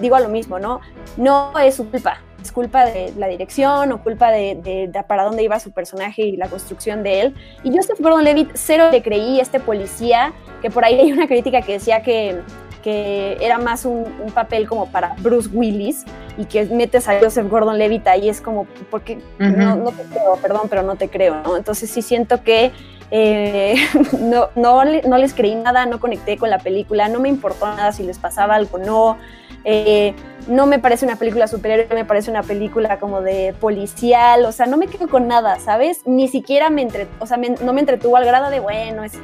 digo 0.00 0.16
a 0.16 0.20
lo 0.20 0.28
mismo, 0.28 0.58
¿no? 0.58 0.80
No 1.16 1.56
es 1.58 1.76
su 1.76 1.88
culpa, 1.88 2.20
es 2.42 2.52
culpa 2.52 2.84
de 2.84 3.12
la 3.16 3.28
dirección 3.28 3.92
o 3.92 4.02
culpa 4.02 4.30
de, 4.30 4.90
para 5.06 5.24
dónde 5.24 5.42
iba 5.42 5.58
su 5.60 5.70
personaje 5.72 6.22
y 6.22 6.36
la 6.36 6.48
construcción 6.48 7.02
de 7.02 7.20
él. 7.20 7.34
Y 7.62 7.74
Joseph 7.74 8.00
Gordon-Levitt 8.00 8.50
cero 8.54 8.88
le 8.90 9.02
creí 9.02 9.40
este 9.40 9.60
policía, 9.60 10.32
que 10.62 10.70
por 10.70 10.84
ahí 10.84 10.94
hay 11.00 11.12
una 11.12 11.26
crítica 11.26 11.62
que 11.62 11.72
decía 11.72 12.02
que, 12.02 12.40
que 12.82 13.36
era 13.40 13.58
más 13.58 13.84
un, 13.84 14.04
papel 14.34 14.68
como 14.68 14.86
para 14.86 15.14
Bruce 15.18 15.48
Willis 15.52 16.04
y 16.38 16.44
que 16.44 16.64
metes 16.66 17.08
a 17.08 17.18
Joseph 17.20 17.48
Gordon-Levitt 17.48 18.06
ahí 18.06 18.28
es 18.28 18.40
como, 18.40 18.66
porque 18.90 19.18
no, 19.38 19.76
no, 19.76 19.90
te 19.90 20.02
creo, 20.04 20.36
perdón, 20.40 20.62
pero 20.70 20.82
no 20.82 20.96
te 20.96 21.08
creo, 21.08 21.42
¿no? 21.42 21.56
Entonces 21.56 21.90
sí 21.90 22.00
siento 22.00 22.42
que 22.42 22.70
eh, 23.10 23.76
no, 24.20 24.48
no, 24.54 24.84
no 24.84 25.18
les 25.18 25.34
creí 25.34 25.54
nada, 25.54 25.86
no 25.86 26.00
conecté 26.00 26.36
con 26.36 26.50
la 26.50 26.58
película, 26.58 27.08
no 27.08 27.20
me 27.20 27.28
importó 27.28 27.66
nada 27.66 27.92
si 27.92 28.02
les 28.02 28.18
pasaba 28.18 28.54
algo, 28.54 28.78
no. 28.78 29.18
Eh, 29.64 30.14
no 30.48 30.64
me 30.66 30.78
parece 30.78 31.04
una 31.04 31.16
película 31.16 31.46
superhéroe, 31.46 31.94
me 31.94 32.06
parece 32.06 32.30
una 32.30 32.42
película 32.42 32.98
como 32.98 33.20
de 33.20 33.54
policial, 33.60 34.44
o 34.46 34.52
sea, 34.52 34.64
no 34.64 34.78
me 34.78 34.86
quedo 34.86 35.06
con 35.08 35.28
nada, 35.28 35.58
¿sabes? 35.60 36.06
Ni 36.06 36.28
siquiera 36.28 36.70
me 36.70 36.80
entre, 36.82 37.08
o 37.18 37.26
sea, 37.26 37.36
no 37.36 37.72
me 37.74 37.80
entretuvo 37.80 38.16
al 38.16 38.24
grado 38.24 38.48
de, 38.48 38.58
bueno, 38.60 39.04
es, 39.04 39.18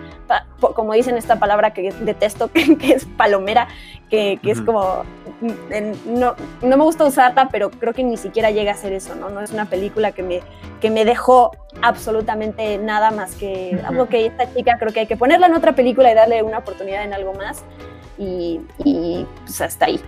como 0.60 0.92
dicen 0.92 1.16
esta 1.16 1.38
palabra 1.38 1.72
que 1.72 1.92
detesto, 1.92 2.50
que, 2.52 2.92
es 2.92 3.04
palomera, 3.04 3.68
que, 4.10 4.38
es 4.42 4.60
como, 4.60 5.04
no, 6.06 6.34
no 6.62 6.76
me 6.76 6.84
gusta 6.84 7.04
usarla, 7.04 7.48
pero 7.50 7.70
creo 7.70 7.92
que 7.92 8.04
ni 8.04 8.16
siquiera 8.16 8.50
llega 8.50 8.72
a 8.72 8.76
ser 8.76 8.92
eso, 8.92 9.14
¿no? 9.14 9.28
No 9.28 9.40
es 9.40 9.50
una 9.50 9.66
película 9.66 10.12
que 10.12 10.22
me, 10.22 10.40
que 10.80 10.90
me 10.90 11.04
dejó 11.04 11.52
absolutamente 11.82 12.78
nada 12.78 13.10
más 13.10 13.34
que, 13.34 13.78
algo 13.86 14.06
que 14.06 14.26
esta 14.26 14.52
chica 14.52 14.78
creo 14.78 14.92
que 14.92 15.00
hay 15.00 15.06
que 15.06 15.16
ponerla 15.16 15.46
en 15.46 15.54
otra 15.54 15.74
película 15.74 16.10
y 16.10 16.14
darle 16.14 16.42
una 16.42 16.58
oportunidad 16.58 17.04
en 17.04 17.12
algo 17.12 17.34
más. 17.34 17.62
Y, 18.18 18.60
y 18.82 19.26
pues 19.44 19.60
hasta 19.60 19.86
ahí 19.86 20.00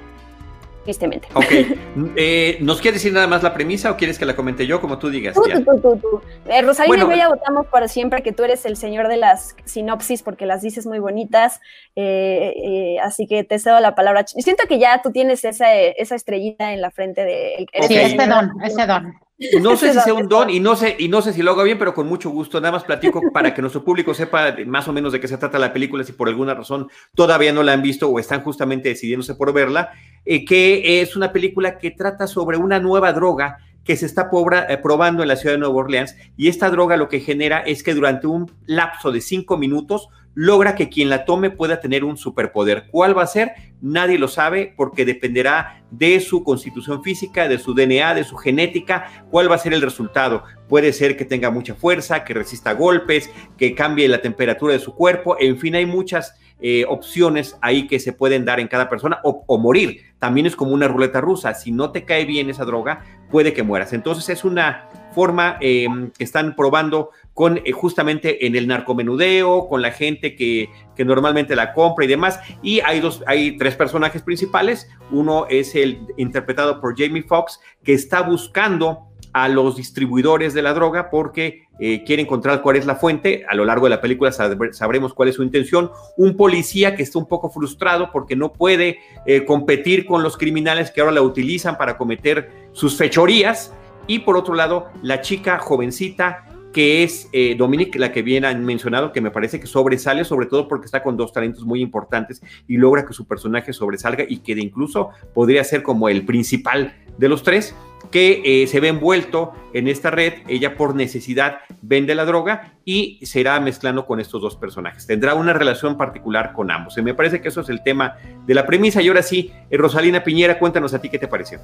tristemente. 0.88 1.28
Ok. 1.34 1.44
Eh, 2.16 2.58
¿Nos 2.60 2.80
quieres 2.80 3.02
decir 3.02 3.12
nada 3.12 3.26
más 3.26 3.42
la 3.42 3.52
premisa 3.52 3.90
o 3.90 3.96
quieres 3.96 4.18
que 4.18 4.24
la 4.24 4.34
comente 4.34 4.66
yo, 4.66 4.80
como 4.80 4.98
tú 4.98 5.10
digas? 5.10 5.34
Tú, 5.34 5.42
tú, 5.42 5.80
tú, 5.80 5.96
tú. 5.96 6.20
Eh, 6.46 6.62
Rosalina 6.62 7.14
y 7.14 7.20
yo 7.20 7.28
votamos 7.28 7.66
por 7.66 7.88
siempre 7.88 8.22
que 8.22 8.32
tú 8.32 8.44
eres 8.44 8.64
el 8.66 8.76
señor 8.76 9.08
de 9.08 9.16
las 9.16 9.56
sinopsis 9.64 10.22
porque 10.22 10.46
las 10.46 10.62
dices 10.62 10.86
muy 10.86 11.00
bonitas. 11.00 11.60
Eh, 11.96 12.96
así 13.02 13.26
que 13.26 13.44
te 13.44 13.58
cedo 13.58 13.80
la 13.80 13.94
palabra. 13.94 14.24
Siento 14.26 14.64
que 14.68 14.78
ya 14.78 15.02
tú 15.02 15.10
tienes 15.10 15.44
esa, 15.44 15.74
esa 15.74 16.14
estrellita 16.14 16.72
en 16.72 16.80
la 16.80 16.90
frente 16.90 17.24
de... 17.24 17.66
Sí, 17.86 17.96
ese 17.96 18.26
don, 18.26 18.52
ese 18.62 18.86
don. 18.86 19.14
No 19.60 19.76
sé 19.76 19.92
si 19.92 20.00
sea 20.00 20.14
un 20.14 20.28
don 20.28 20.50
y 20.50 20.60
no 20.60 20.76
sé, 20.76 20.96
y 20.98 21.08
no 21.08 21.22
sé 21.22 21.32
si 21.32 21.42
lo 21.42 21.52
hago 21.52 21.62
bien, 21.62 21.78
pero 21.78 21.94
con 21.94 22.06
mucho 22.06 22.30
gusto. 22.30 22.60
Nada 22.60 22.72
más 22.72 22.84
platico 22.84 23.22
para 23.32 23.54
que 23.54 23.60
nuestro 23.60 23.84
público 23.84 24.14
sepa 24.14 24.56
más 24.66 24.88
o 24.88 24.92
menos 24.92 25.12
de 25.12 25.20
qué 25.20 25.28
se 25.28 25.38
trata 25.38 25.58
la 25.58 25.72
película, 25.72 26.04
si 26.04 26.12
por 26.12 26.28
alguna 26.28 26.54
razón 26.54 26.88
todavía 27.14 27.52
no 27.52 27.62
la 27.62 27.72
han 27.72 27.82
visto 27.82 28.08
o 28.08 28.18
están 28.18 28.42
justamente 28.42 28.88
decidiéndose 28.88 29.34
por 29.34 29.52
verla, 29.52 29.92
eh, 30.24 30.44
que 30.44 31.00
es 31.00 31.16
una 31.16 31.32
película 31.32 31.78
que 31.78 31.90
trata 31.90 32.26
sobre 32.26 32.56
una 32.56 32.80
nueva 32.80 33.12
droga 33.12 33.58
que 33.88 33.96
se 33.96 34.04
está 34.04 34.28
eh, 34.68 34.78
probando 34.82 35.22
en 35.22 35.28
la 35.28 35.36
ciudad 35.36 35.54
de 35.54 35.60
Nueva 35.60 35.76
Orleans 35.76 36.14
y 36.36 36.48
esta 36.48 36.68
droga 36.68 36.98
lo 36.98 37.08
que 37.08 37.20
genera 37.20 37.60
es 37.60 37.82
que 37.82 37.94
durante 37.94 38.26
un 38.26 38.52
lapso 38.66 39.12
de 39.12 39.22
cinco 39.22 39.56
minutos 39.56 40.10
logra 40.40 40.76
que 40.76 40.88
quien 40.88 41.10
la 41.10 41.24
tome 41.24 41.50
pueda 41.50 41.80
tener 41.80 42.04
un 42.04 42.16
superpoder. 42.16 42.86
¿Cuál 42.92 43.18
va 43.18 43.24
a 43.24 43.26
ser? 43.26 43.54
Nadie 43.80 44.20
lo 44.20 44.28
sabe 44.28 44.72
porque 44.76 45.04
dependerá 45.04 45.82
de 45.90 46.20
su 46.20 46.44
constitución 46.44 47.02
física, 47.02 47.48
de 47.48 47.58
su 47.58 47.74
DNA, 47.74 48.14
de 48.14 48.22
su 48.22 48.36
genética, 48.36 49.26
cuál 49.32 49.50
va 49.50 49.56
a 49.56 49.58
ser 49.58 49.74
el 49.74 49.82
resultado. 49.82 50.44
Puede 50.68 50.92
ser 50.92 51.16
que 51.16 51.24
tenga 51.24 51.50
mucha 51.50 51.74
fuerza, 51.74 52.22
que 52.22 52.34
resista 52.34 52.72
golpes, 52.72 53.28
que 53.56 53.74
cambie 53.74 54.06
la 54.06 54.22
temperatura 54.22 54.74
de 54.74 54.78
su 54.78 54.94
cuerpo, 54.94 55.36
en 55.40 55.58
fin, 55.58 55.74
hay 55.74 55.86
muchas 55.86 56.36
eh, 56.60 56.84
opciones 56.88 57.56
ahí 57.60 57.86
que 57.86 58.00
se 58.00 58.12
pueden 58.12 58.44
dar 58.44 58.58
en 58.58 58.66
cada 58.66 58.88
persona 58.88 59.20
o, 59.22 59.58
morir. 59.58 60.02
También 60.18 60.46
es 60.46 60.56
como 60.56 60.72
una 60.72 60.88
ruleta 60.88 61.20
rusa. 61.20 61.54
Si 61.54 61.70
no 61.70 61.92
te 61.92 62.04
cae 62.04 62.24
bien 62.24 62.50
esa 62.50 62.64
droga, 62.64 63.04
puede 63.30 63.52
que 63.52 63.62
mueras. 63.62 63.92
Entonces 63.92 64.28
es 64.28 64.44
una 64.44 64.88
forma 65.14 65.56
em, 65.60 66.10
que 66.10 66.24
están 66.24 66.56
probando 66.56 67.10
con 67.38 67.58
eh, 67.58 67.70
justamente 67.70 68.48
en 68.48 68.56
el 68.56 68.66
narcomenudeo, 68.66 69.68
con 69.68 69.80
la 69.80 69.92
gente 69.92 70.34
que, 70.34 70.70
normalmente 70.98 71.54
la 71.54 71.72
compra 71.72 72.04
y 72.04 72.08
demás. 72.08 72.40
Y 72.64 72.80
hay 72.80 72.98
dos, 72.98 73.22
hay 73.28 73.56
tres 73.56 73.76
personajes 73.76 74.22
principales. 74.22 74.90
Uno 75.12 75.46
es 75.48 75.76
el 75.76 76.00
interpretado 76.16 76.80
por 76.80 76.98
Jamie 76.98 77.22
Foxx, 77.22 77.60
que 77.84 77.92
está 77.92 78.22
buscando 78.22 79.06
a 79.32 79.48
los 79.48 79.76
distribuidores 79.76 80.52
de 80.52 80.62
la 80.62 80.74
droga 80.74 81.10
porque 81.10 81.68
eh, 81.78 82.02
quiere 82.02 82.22
encontrar 82.22 82.60
cuál 82.60 82.74
es 82.74 82.86
la 82.86 82.96
fuente. 82.96 83.46
A 83.48 83.54
lo 83.54 83.64
largo 83.64 83.86
de 83.86 83.90
la 83.90 84.00
película 84.00 84.32
sabremos 84.32 85.14
cuál 85.14 85.28
es 85.28 85.36
su 85.36 85.44
intención. 85.44 85.92
Un 86.16 86.36
policía 86.36 86.96
que 86.96 87.04
está 87.04 87.20
un 87.20 87.28
poco 87.28 87.50
frustrado 87.50 88.10
porque 88.10 88.34
no 88.34 88.52
puede 88.52 88.98
eh, 89.26 89.44
competir 89.44 90.06
con 90.06 90.24
los 90.24 90.36
criminales 90.36 90.90
que 90.90 91.02
ahora 91.02 91.12
la 91.12 91.22
utilizan 91.22 91.78
para 91.78 91.98
cometer 91.98 92.50
sus 92.72 92.96
fechorías. 92.96 93.72
Y 94.08 94.20
por 94.20 94.36
otro 94.36 94.54
lado, 94.54 94.88
la 95.02 95.20
chica 95.20 95.60
jovencita 95.60 96.46
que 96.72 97.02
es 97.02 97.28
eh, 97.32 97.54
Dominic, 97.56 97.96
la 97.96 98.12
que 98.12 98.22
bien 98.22 98.44
han 98.44 98.64
mencionado, 98.64 99.12
que 99.12 99.20
me 99.20 99.30
parece 99.30 99.60
que 99.60 99.66
sobresale, 99.66 100.24
sobre 100.24 100.46
todo 100.46 100.68
porque 100.68 100.86
está 100.86 101.02
con 101.02 101.16
dos 101.16 101.32
talentos 101.32 101.64
muy 101.64 101.80
importantes 101.80 102.42
y 102.66 102.76
logra 102.76 103.06
que 103.06 103.12
su 103.12 103.26
personaje 103.26 103.72
sobresalga 103.72 104.24
y 104.28 104.38
que 104.38 104.52
incluso 104.52 105.10
podría 105.34 105.64
ser 105.64 105.82
como 105.82 106.08
el 106.08 106.24
principal 106.24 106.94
de 107.16 107.28
los 107.28 107.42
tres, 107.42 107.74
que 108.10 108.42
eh, 108.44 108.66
se 108.66 108.80
ve 108.80 108.88
envuelto 108.88 109.52
en 109.72 109.88
esta 109.88 110.10
red, 110.10 110.34
ella 110.46 110.76
por 110.76 110.94
necesidad 110.94 111.58
vende 111.82 112.14
la 112.14 112.24
droga 112.24 112.72
y 112.84 113.18
se 113.26 113.40
irá 113.40 113.58
mezclando 113.60 114.06
con 114.06 114.20
estos 114.20 114.40
dos 114.40 114.56
personajes. 114.56 115.06
Tendrá 115.06 115.34
una 115.34 115.52
relación 115.52 115.96
particular 115.96 116.52
con 116.52 116.70
ambos. 116.70 116.96
Y 116.96 117.02
me 117.02 117.14
parece 117.14 117.40
que 117.40 117.48
eso 117.48 117.60
es 117.60 117.68
el 117.68 117.82
tema 117.82 118.16
de 118.46 118.54
la 118.54 118.66
premisa. 118.66 119.02
Y 119.02 119.08
ahora 119.08 119.22
sí, 119.22 119.52
eh, 119.68 119.76
Rosalina 119.76 120.24
Piñera, 120.24 120.58
cuéntanos 120.58 120.94
a 120.94 121.00
ti 121.00 121.08
qué 121.08 121.18
te 121.18 121.28
pareció. 121.28 121.60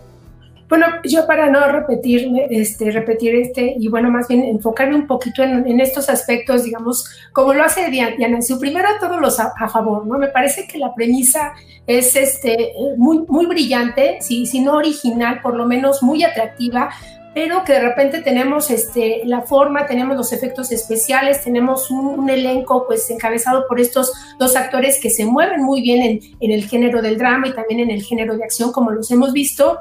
Bueno, 0.69 0.87
yo 1.05 1.27
para 1.27 1.51
no 1.51 1.67
repetir, 1.71 2.31
este, 2.51 2.91
repetir 2.91 3.35
este, 3.35 3.75
y 3.79 3.89
bueno, 3.89 4.11
más 4.11 4.29
bien 4.29 4.45
enfocarme 4.45 4.95
un 4.97 5.07
poquito 5.07 5.43
en, 5.43 5.81
estos 5.81 6.09
aspectos, 6.09 6.65
digamos, 6.65 7.05
como 7.33 7.53
lo 7.53 7.63
hace 7.63 7.91
Diana, 7.91 8.41
su 8.41 8.59
primero 8.59 8.89
todos 8.99 9.21
los 9.21 9.39
a, 9.39 9.53
favor, 9.69 10.07
¿no? 10.07 10.19
Me 10.19 10.29
parece 10.29 10.67
que 10.67 10.79
la 10.79 10.95
premisa 10.95 11.53
es 11.87 12.17
este, 12.17 12.73
muy, 12.97 13.25
muy 13.29 13.47
brillante, 13.47 14.19
si, 14.21 14.47
si 14.47 14.61
no 14.61 14.77
original, 14.77 15.41
por 15.43 15.55
lo 15.55 15.67
menos 15.67 16.03
muy 16.03 16.25
atractiva, 16.25 16.91
pero 17.35 17.65
que 17.65 17.73
de 17.73 17.81
repente 17.81 18.21
tenemos 18.21 18.71
este, 18.71 19.23
la 19.25 19.43
forma, 19.43 19.87
tenemos 19.87 20.17
los 20.17 20.33
efectos 20.33 20.71
especiales, 20.71 21.43
tenemos 21.43 21.91
un, 21.91 22.15
elenco 22.31 22.87
pues 22.87 23.11
encabezado 23.11 23.67
por 23.69 23.81
estos 23.81 24.13
dos 24.39 24.57
actores 24.57 24.99
que 25.01 25.11
se 25.11 25.27
mueven 25.27 25.63
muy 25.63 25.83
bien 25.83 26.03
en, 26.03 26.21
en, 26.41 26.51
el 26.53 26.67
género 26.67 27.03
del 27.03 27.19
drama 27.19 27.49
y 27.49 27.53
también 27.53 27.81
en 27.81 27.91
el 27.91 28.03
género 28.03 28.37
de 28.37 28.45
acción, 28.45 28.73
como 28.73 28.93
los 28.93 29.11
hemos 29.11 29.33
visto, 29.33 29.79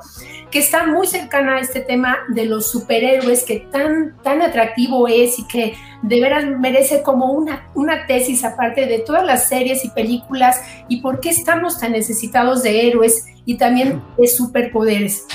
que 0.52 0.60
está 0.60 0.86
muy 0.86 1.08
cercana 1.08 1.56
a 1.56 1.60
este 1.60 1.80
tema 1.80 2.18
de 2.30 2.46
los 2.46 2.70
superhéroes 2.70 3.44
que 3.44 3.60
tan, 3.72 4.18
tan 4.24 4.42
atractivo 4.42 5.08
es 5.08 5.40
y 5.40 5.48
que 5.48 5.74
de 6.02 6.20
veras 6.20 6.46
merece 6.46 7.02
como 7.02 7.32
una, 7.32 7.70
una 7.76 8.06
tesis 8.08 8.44
aparte 8.44 8.86
de 8.86 9.00
todas 9.00 9.26
las 9.26 9.48
series 9.48 9.86
y 9.86 9.90
películas 9.90 10.60
y 10.90 11.02
por 11.02 11.20
qué 11.20 11.30
estamos 11.30 11.80
tan 11.80 11.94
necesitados 11.94 12.62
de 12.62 12.88
héroes 12.88 13.26
y 13.46 13.58
también 13.58 14.02
de 14.18 14.28
superpoderes. 14.28 15.26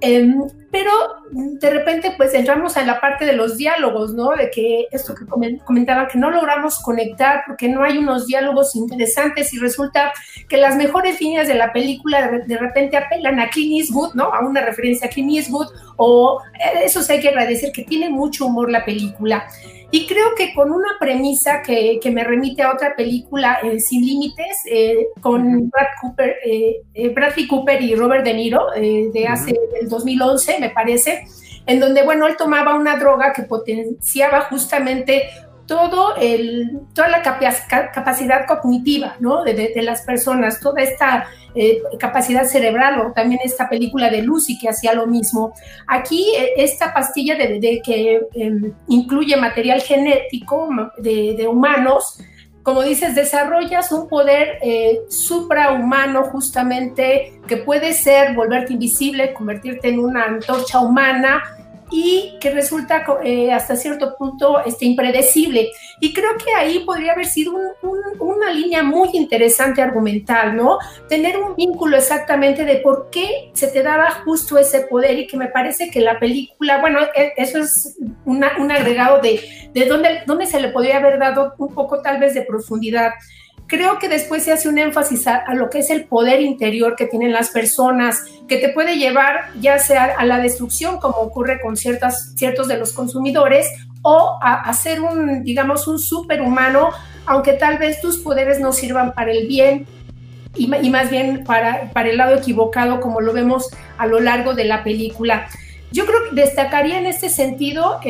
Em, 0.00 0.44
pero 0.70 0.90
de 1.30 1.70
repente 1.70 2.14
pues 2.16 2.32
entramos 2.34 2.76
en 2.76 2.86
la 2.86 3.00
parte 3.00 3.24
de 3.24 3.32
los 3.32 3.56
diálogos, 3.56 4.14
¿no? 4.14 4.30
De 4.36 4.50
que 4.50 4.86
esto 4.92 5.14
que 5.14 5.26
comentaba, 5.26 6.06
que 6.06 6.18
no 6.18 6.30
logramos 6.30 6.78
conectar 6.80 7.42
porque 7.46 7.68
no 7.68 7.82
hay 7.82 7.98
unos 7.98 8.26
diálogos 8.26 8.76
interesantes 8.76 9.52
y 9.54 9.58
resulta 9.58 10.12
que 10.48 10.56
las 10.56 10.76
mejores 10.76 11.20
líneas 11.20 11.48
de 11.48 11.54
la 11.54 11.72
película 11.72 12.30
de, 12.46 12.58
repente 12.58 12.96
apelan 12.96 13.40
a 13.40 13.48
Clint 13.48 13.80
Eastwood, 13.80 14.14
¿no? 14.14 14.24
A 14.24 14.40
una 14.40 14.60
referencia 14.60 15.08
a 15.08 15.10
Clint 15.10 15.32
Eastwood 15.32 15.68
o 15.96 16.42
eh, 16.54 16.84
eso 16.84 17.02
sí 17.02 17.14
hay 17.14 17.20
que 17.20 17.30
agradecer 17.30 17.72
que 17.72 17.84
tiene 17.84 18.08
mucho 18.08 18.46
humor 18.46 18.70
la 18.70 18.84
película. 18.84 19.48
Y 19.90 20.06
creo 20.06 20.34
que 20.36 20.52
con 20.52 20.70
una 20.70 20.98
premisa 21.00 21.62
que, 21.62 21.98
que 22.02 22.10
me 22.10 22.22
remite 22.22 22.62
a 22.62 22.72
otra 22.72 22.94
película, 22.94 23.58
eh, 23.62 23.80
Sin 23.80 24.04
Límites, 24.04 24.58
eh, 24.70 25.08
con 25.22 25.70
Brad 25.70 25.86
Cooper, 26.02 26.36
eh, 26.44 27.08
Bradley 27.14 27.46
Cooper 27.46 27.80
y 27.80 27.94
Robert 27.94 28.24
De 28.24 28.34
Niro, 28.34 28.66
de 28.72 29.26
hace 29.26 29.54
el 29.80 29.88
2011, 29.88 30.58
me 30.60 30.70
parece, 30.70 31.24
en 31.64 31.80
donde, 31.80 32.02
bueno, 32.02 32.26
él 32.26 32.36
tomaba 32.36 32.74
una 32.74 32.96
droga 32.96 33.32
que 33.32 33.42
potenciaba 33.44 34.42
justamente 34.42 35.30
todo 35.68 36.16
el, 36.16 36.80
toda 36.94 37.08
la 37.08 37.22
capacidad 37.22 38.46
cognitiva 38.46 39.16
de, 39.44 39.82
las 39.82 40.00
personas, 40.00 40.60
toda 40.60 40.82
esta 40.82 41.28
eh, 41.54 41.82
capacidad 42.00 42.46
cerebral, 42.46 43.00
o 43.02 43.12
también 43.12 43.40
esta 43.44 43.68
película 43.68 44.08
de 44.08 44.22
Lucy 44.22 44.58
que 44.58 44.70
hacía 44.70 44.94
lo 44.94 45.06
mismo. 45.06 45.52
Aquí 45.86 46.32
eh, 46.36 46.54
esta 46.56 46.94
pastilla 46.94 47.36
de, 47.36 47.82
que 47.84 48.18
em, 48.34 48.72
incluye 48.88 49.36
material 49.36 49.82
genético 49.82 50.70
de, 50.96 51.46
humanos, 51.46 52.18
como 52.62 52.82
dices, 52.82 53.14
desarrollas 53.14 53.92
un 53.92 54.08
poder 54.08 54.58
eh, 54.62 55.00
suprahumano 55.10 56.24
justamente 56.24 57.40
que 57.46 57.58
puede 57.58 57.92
ser 57.92 58.34
volverte 58.34 58.72
invisible, 58.72 59.34
convertirte 59.34 59.88
en 59.88 59.98
una 59.98 60.24
antorcha 60.24 60.80
humana, 60.80 61.42
y 61.90 62.36
que 62.40 62.50
resulta 62.50 63.04
eh, 63.24 63.52
hasta 63.52 63.76
cierto 63.76 64.16
punto 64.16 64.64
este, 64.64 64.84
impredecible. 64.84 65.70
Y 66.00 66.12
creo 66.12 66.30
que 66.36 66.54
ahí 66.54 66.80
podría 66.80 67.12
haber 67.12 67.26
sido 67.26 67.54
una 68.18 68.50
línea 68.50 68.82
muy 68.82 69.10
interesante 69.14 69.82
argumental, 69.82 70.56
¿no? 70.56 70.78
Tener 71.08 71.38
un 71.38 71.56
vínculo 71.56 71.96
exactamente 71.96 72.64
de 72.64 72.76
por 72.76 73.08
qué 73.10 73.50
se 73.54 73.68
te 73.68 73.82
daba 73.82 74.10
justo 74.24 74.58
ese 74.58 74.82
poder 74.82 75.18
y 75.18 75.26
que 75.26 75.36
me 75.36 75.48
parece 75.48 75.90
que 75.90 76.00
la 76.00 76.18
película, 76.18 76.80
bueno, 76.80 77.00
e, 77.14 77.32
eso 77.36 77.58
es 77.58 77.96
un 78.24 78.44
agregado 78.44 79.20
de, 79.20 79.40
de 79.72 79.86
dónde, 79.86 80.22
dónde 80.26 80.46
se 80.46 80.60
le 80.60 80.68
podría 80.68 80.98
haber 80.98 81.18
dado 81.18 81.54
un 81.58 81.74
poco 81.74 82.02
tal 82.02 82.20
vez 82.20 82.34
de 82.34 82.42
profundidad 82.42 83.12
creo 83.68 83.98
que 83.98 84.08
después 84.08 84.42
se 84.42 84.52
hace 84.52 84.68
un 84.68 84.78
énfasis 84.78 85.28
a, 85.28 85.54
lo 85.54 85.70
que 85.70 85.80
es 85.80 85.90
el 85.90 86.06
poder 86.06 86.40
interior 86.40 86.96
que 86.96 87.06
tienen 87.06 87.32
las 87.32 87.50
personas, 87.50 88.24
que 88.48 88.56
te 88.56 88.70
puede 88.70 88.96
llevar 88.96 89.50
ya 89.60 89.78
sea 89.78 90.14
a 90.18 90.24
la 90.24 90.38
destrucción, 90.38 90.98
como 90.98 91.18
ocurre 91.18 91.60
con 91.60 91.76
ciertas, 91.76 92.32
ciertos 92.34 92.66
de 92.66 92.78
los 92.78 92.92
consumidores, 92.92 93.66
o 94.02 94.38
a, 94.42 94.72
ser 94.72 95.02
un, 95.02 95.44
digamos, 95.44 95.86
un 95.86 95.98
superhumano, 95.98 96.90
aunque 97.26 97.52
tal 97.52 97.78
vez 97.78 98.00
tus 98.00 98.18
poderes 98.18 98.58
no 98.58 98.72
sirvan 98.72 99.12
para 99.12 99.32
el 99.32 99.46
bien 99.46 99.86
y, 100.56 100.66
más 100.66 101.10
bien 101.10 101.44
para, 101.44 101.90
para 101.92 102.08
el 102.08 102.16
lado 102.16 102.36
equivocado, 102.36 103.00
como 103.00 103.20
lo 103.20 103.34
vemos 103.34 103.68
a 103.98 104.06
lo 104.06 104.18
largo 104.18 104.54
de 104.54 104.64
la 104.64 104.82
película. 104.82 105.46
Yo 105.92 106.06
creo 106.06 106.30
que 106.30 106.40
destacaría 106.40 106.98
en 106.98 107.06
este 107.06 107.28
sentido... 107.28 108.00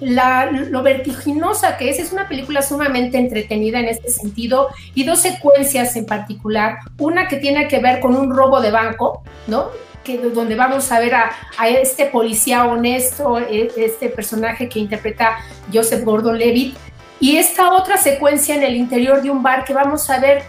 Em, 0.00 0.70
lo 0.70 0.82
vertiginosa 0.82 1.76
que 1.76 1.90
es. 1.90 1.98
Es 1.98 2.12
una 2.12 2.28
película 2.28 2.62
sumamente 2.62 3.18
entretenida 3.18 3.80
en 3.80 3.86
este 3.86 4.10
sentido 4.10 4.68
y 4.94 5.04
dos 5.04 5.20
secuencias 5.20 5.96
en 5.96 6.06
particular. 6.06 6.78
Una 6.98 7.28
que 7.28 7.36
tiene 7.36 7.68
que 7.68 7.78
ver 7.78 8.00
con 8.00 8.14
un 8.14 8.34
robo 8.34 8.60
de 8.60 8.70
banco, 8.70 9.22
¿no? 9.46 9.68
Que, 10.04 10.18
donde 10.18 10.54
vamos 10.54 10.92
a 10.92 11.00
ver 11.00 11.14
a, 11.14 11.32
este 11.68 12.06
policía 12.06 12.64
honesto, 12.66 13.38
e, 13.38 13.72
este 13.76 14.08
personaje 14.08 14.68
que 14.68 14.78
interpreta 14.78 15.38
Joseph 15.72 16.04
Gordon-Levitt, 16.04 16.76
y 17.18 17.38
esta 17.38 17.72
otra 17.72 17.96
secuencia 17.96 18.54
en 18.54 18.62
el 18.62 18.76
interior 18.76 19.22
de 19.22 19.30
un 19.30 19.42
bar 19.42 19.64
que 19.64 19.72
vamos 19.72 20.10
a 20.10 20.20
ver 20.20 20.44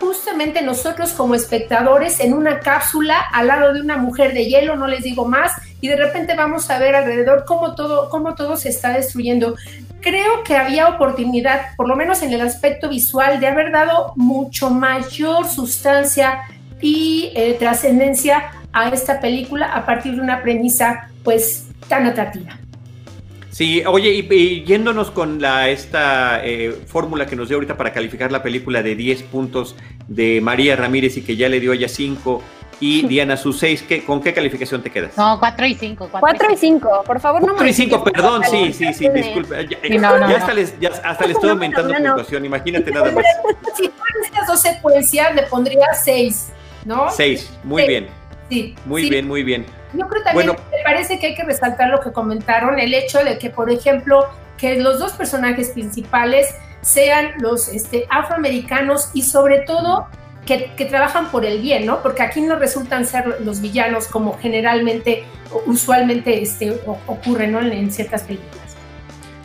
justamente 0.00 0.62
nosotros 0.62 1.12
como 1.12 1.34
espectadores 1.34 2.20
en 2.20 2.32
una 2.32 2.60
cápsula 2.60 3.20
al 3.32 3.48
lado 3.48 3.74
de 3.74 3.80
una 3.80 3.98
mujer 3.98 4.32
de 4.32 4.46
hielo, 4.46 4.76
no 4.76 4.86
les 4.86 5.02
digo 5.02 5.26
más, 5.26 5.52
y 5.80 5.88
de 5.88 5.96
repente 5.96 6.34
vamos 6.34 6.70
a 6.70 6.78
ver 6.78 6.94
alrededor 6.94 7.44
cómo 7.46 7.74
todo, 7.74 8.08
cómo 8.08 8.34
todo 8.34 8.56
se 8.56 8.70
está 8.70 8.92
destruyendo. 8.92 9.54
Creo 10.00 10.42
que 10.44 10.56
había 10.56 10.88
oportunidad, 10.88 11.74
por 11.76 11.86
lo 11.86 11.96
menos 11.96 12.22
en 12.22 12.32
el 12.32 12.40
aspecto 12.40 12.88
visual, 12.88 13.38
de 13.38 13.46
haber 13.46 13.70
dado 13.70 14.12
mucho 14.16 14.70
mayor 14.70 15.46
sustancia 15.46 16.40
y 16.80 17.32
eh, 17.34 17.56
trascendencia 17.58 18.52
a 18.72 18.88
esta 18.88 19.20
película 19.20 19.74
a 19.74 19.84
partir 19.84 20.14
de 20.14 20.20
una 20.20 20.42
premisa 20.42 21.10
pues 21.22 21.66
tan 21.88 22.06
atractiva. 22.06 22.58
Sí, 23.60 23.82
oye, 23.84 24.08
y, 24.08 24.64
yéndonos 24.64 25.10
con 25.10 25.42
la, 25.42 25.68
esta 25.68 26.42
eh, 26.42 26.74
fórmula 26.86 27.26
que 27.26 27.36
nos 27.36 27.48
dio 27.48 27.58
ahorita 27.58 27.76
para 27.76 27.92
calificar 27.92 28.32
la 28.32 28.42
película 28.42 28.82
de 28.82 28.94
10 28.94 29.24
puntos 29.24 29.76
de 30.08 30.40
María 30.40 30.76
Ramírez 30.76 31.18
y 31.18 31.20
que 31.20 31.36
ya 31.36 31.46
le 31.50 31.60
dio 31.60 31.74
ella 31.74 31.86
5 31.86 32.42
Y 32.80 33.06
Diana, 33.06 33.36
sus 33.36 33.58
6, 33.58 33.84
¿con 34.06 34.22
qué 34.22 34.32
calificación 34.32 34.82
te 34.82 34.88
quedas? 34.88 35.14
No, 35.18 35.38
4 35.38 35.66
y 35.66 35.74
5. 35.74 36.08
4 36.10 36.52
y 36.54 36.56
5, 36.56 37.02
por 37.04 37.20
favor, 37.20 37.42
no 37.42 37.48
4 37.48 37.68
y 37.68 37.72
5, 37.74 38.04
perdón, 38.04 38.42
sí, 38.50 38.72
sí, 38.72 38.94
sí, 38.94 39.10
disculpe. 39.10 39.68
Ya, 39.68 40.36
hasta, 40.38 40.54
les, 40.54 40.80
ya 40.80 40.88
hasta 41.04 41.26
le 41.26 41.34
estoy 41.34 41.50
aumentando 41.50 41.92
puntuación, 41.92 42.46
imagínate 42.46 42.90
nada 42.90 43.12
más. 43.12 43.26
Si 43.76 43.90
fueran 43.90 44.24
estas 44.24 44.46
dos 44.46 44.62
secuencias, 44.62 45.34
le 45.34 45.42
pondría 45.42 45.92
6, 46.02 46.48
¿no? 46.86 47.10
6, 47.10 47.50
muy 47.64 47.86
bien. 47.86 48.06
Sí. 48.48 48.74
Muy 48.86 49.10
bien, 49.10 49.28
muy 49.28 49.42
bien. 49.42 49.66
Yo 49.92 50.06
creo 50.06 50.22
también, 50.22 50.48
me 50.48 50.82
parece 50.84 51.18
que 51.18 51.28
hay 51.28 51.34
que 51.34 51.44
resaltar 51.44 51.88
lo 51.88 52.00
que 52.00 52.12
comentaron, 52.12 52.78
el 52.78 52.94
hecho 52.94 53.22
de 53.24 53.38
que, 53.38 53.50
por 53.50 53.70
ejemplo, 53.70 54.28
que 54.56 54.78
los 54.80 54.98
dos 54.98 55.12
personajes 55.12 55.70
principales 55.70 56.54
sean 56.82 57.32
los 57.38 57.68
este, 57.68 58.06
afroamericanos 58.10 59.10
y 59.14 59.22
sobre 59.22 59.60
todo 59.60 60.06
que, 60.46 60.86
trabajan 60.86 61.30
por 61.30 61.44
el 61.44 61.60
bien, 61.60 61.86
¿no? 61.86 62.02
Porque 62.02 62.22
aquí 62.22 62.40
no 62.40 62.56
resultan 62.56 63.06
ser 63.06 63.40
los 63.40 63.60
villanos 63.60 64.06
como 64.06 64.36
generalmente, 64.38 65.24
usualmente 65.66 66.42
este, 66.42 66.80
ocurre, 67.06 67.46
¿no? 67.46 67.60
En, 67.60 67.90
ciertas 67.92 68.22
películas. 68.22 68.59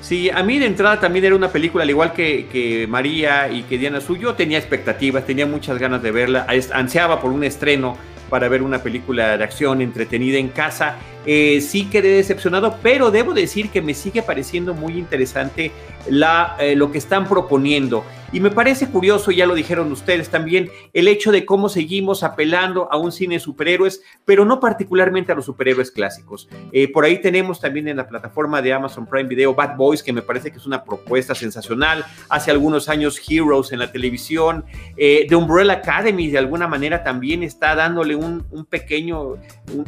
Sí, 0.05 0.29
a 0.29 0.43
mí 0.43 0.59
de 0.59 0.67
entrada 0.67 1.00
también 1.00 1.25
era 1.25 1.35
una 1.35 1.50
película, 1.50 1.83
al 1.83 1.89
igual 1.89 2.13
que, 2.13 2.45
que 2.45 2.85
María 2.85 3.50
y 3.50 3.63
que 3.63 3.79
Diana 3.79 4.00
Su, 4.00 4.15
yo 4.15 4.35
tenía 4.35 4.59
expectativas, 4.59 5.25
tenía 5.25 5.47
muchas 5.47 5.79
ganas 5.79 6.03
de 6.03 6.12
verla, 6.12 6.45
ansiaba 6.74 7.19
por 7.19 7.31
un 7.31 7.43
estreno 7.43 7.97
para 8.29 8.47
ver 8.47 8.62
una 8.62 8.83
película 8.83 9.35
de 9.35 9.43
acción 9.43 9.81
entretenida 9.81 10.38
en 10.38 10.50
casa. 10.50 10.97
Eh, 11.25 11.59
sí 11.59 11.85
quedé 11.85 12.09
decepcionado, 12.09 12.77
pero 12.83 13.09
debo 13.09 13.33
decir 13.33 13.69
que 13.69 13.81
me 13.81 13.95
sigue 13.95 14.21
pareciendo 14.21 14.75
muy 14.75 14.93
interesante 14.93 15.71
eh, 16.05 16.75
lo 16.75 16.91
que 16.91 17.00
están 17.00 17.27
proponiendo. 17.27 18.05
Y 18.36 18.42
me 18.42 18.51
parece 18.51 18.88
curioso, 18.89 19.32
ya 19.32 19.46
lo 19.46 19.56
dijeron 19.56 19.89
ustedes 19.94 20.27
también, 20.27 20.70
el 20.92 21.08
hecho 21.08 21.32
de 21.32 21.46
cómo 21.46 21.70
seguimos 21.70 22.22
apelando 22.22 22.92
a 22.92 22.98
un 22.98 23.13
cine 23.13 23.36
de 23.36 23.39
superhéroes, 23.39 24.01
pero 24.25 24.44
no 24.44 24.60
particularmente 24.60 25.32
a 25.32 25.36
los 25.36 25.46
superhéroes 25.46 25.89
clásicos. 25.89 26.50
Eh, 26.74 26.92
por 26.92 27.06
ahí 27.06 27.22
tenemos 27.22 27.62
también 27.62 27.88
en 27.88 27.96
la 27.96 28.10
plataforma 28.10 28.62
de 28.62 28.74
Amazon 28.74 29.06
Prime 29.06 29.30
Video 29.30 29.56
Bad 29.56 29.77
Boys, 29.77 30.04
que 30.04 30.12
me 30.12 30.22
parece 30.22 30.51
que 30.51 30.58
es 30.58 30.65
una 30.65 30.84
propuesta 30.84 31.34
sensacional. 31.34 32.04
Hace 32.27 32.51
algunos 32.51 32.89
años 32.89 33.22
Heroes 33.25 33.72
en 33.72 33.80
la 33.80 33.89
televisión. 33.94 34.65
Eh, 34.98 35.27
The 35.30 35.36
Umbrella 35.38 35.72
Academy 35.72 36.27
de 36.27 36.38
alguna 36.38 36.68
manera 36.68 37.06
también 37.06 37.42
está 37.42 37.74
dándole 37.74 38.18
un, 38.18 38.44
pequeño, 38.70 39.38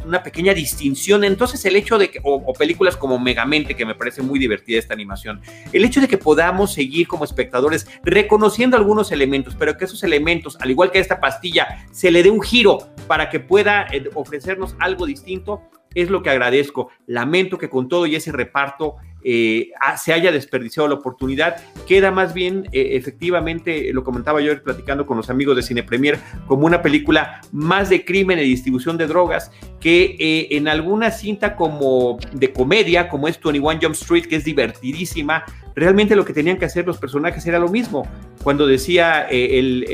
una 0.06 0.22
pequeña 0.22 0.54
distinción. 0.54 1.22
Entonces 1.22 1.62
el 1.66 1.76
hecho 1.76 1.98
de 1.98 2.10
que, 2.10 2.18
o, 2.24 2.50
películas 2.54 2.96
como 2.96 3.18
Megamente, 3.18 3.76
que 3.76 3.84
me 3.84 3.94
parece 3.94 4.22
muy 4.22 4.38
divertida 4.38 4.78
esta 4.78 4.94
animación, 4.94 5.42
el 5.70 5.84
hecho 5.84 6.00
de 6.00 6.08
que 6.08 6.16
podamos 6.16 6.72
seguir 6.72 7.06
como 7.06 7.24
espectadores 7.24 7.86
reconociendo 8.02 8.37
algunos 8.76 9.12
elementos, 9.12 9.54
pero 9.54 9.76
que 9.76 9.84
esos 9.84 10.02
elementos, 10.02 10.56
al 10.60 10.70
igual 10.70 10.90
que 10.90 10.98
esta 10.98 11.20
pastilla, 11.20 11.86
se 11.90 12.10
le 12.10 12.22
dé 12.22 12.30
un 12.30 12.40
giro 12.40 12.78
para 13.06 13.28
que 13.30 13.40
pueda 13.40 13.86
eh, 13.92 14.08
ofrecernos 14.14 14.76
algo 14.78 15.06
distinto, 15.06 15.62
es 15.94 16.10
lo 16.10 16.22
que 16.22 16.30
agradezco. 16.30 16.90
Lamento 17.06 17.58
que 17.58 17.70
con 17.70 17.88
todo 17.88 18.06
y 18.06 18.14
ese 18.14 18.32
reparto 18.32 18.96
eh, 19.30 19.72
se 19.98 20.14
haya 20.14 20.32
desperdiciado 20.32 20.88
la 20.88 20.94
oportunidad. 20.94 21.56
Queda 21.86 22.10
más 22.10 22.32
bien, 22.32 22.66
eh, 22.72 22.92
efectivamente, 22.92 23.92
lo 23.92 24.02
comentaba 24.02 24.40
yo 24.40 24.58
platicando 24.62 25.04
con 25.04 25.18
los 25.18 25.28
amigos 25.28 25.54
de 25.54 25.62
Cine 25.62 25.82
Premier, 25.82 26.18
como 26.46 26.64
una 26.64 26.80
película 26.80 27.42
más 27.52 27.90
de 27.90 28.06
crimen 28.06 28.38
y 28.38 28.44
distribución 28.44 28.96
de 28.96 29.06
drogas 29.06 29.50
que 29.80 30.16
eh, 30.18 30.56
en 30.56 30.66
alguna 30.66 31.10
cinta 31.10 31.56
como 31.56 32.18
de 32.32 32.54
comedia, 32.54 33.10
como 33.10 33.28
es 33.28 33.38
21 33.38 33.78
Jump 33.82 33.94
Street, 33.96 34.24
que 34.24 34.36
es 34.36 34.44
divertidísima, 34.44 35.44
realmente 35.74 36.16
lo 36.16 36.24
que 36.24 36.32
tenían 36.32 36.56
que 36.56 36.64
hacer 36.64 36.86
los 36.86 36.96
personajes 36.96 37.44
era 37.44 37.58
lo 37.58 37.68
mismo. 37.68 38.08
Cuando 38.42 38.66
decía 38.66 39.28
el, 39.28 39.84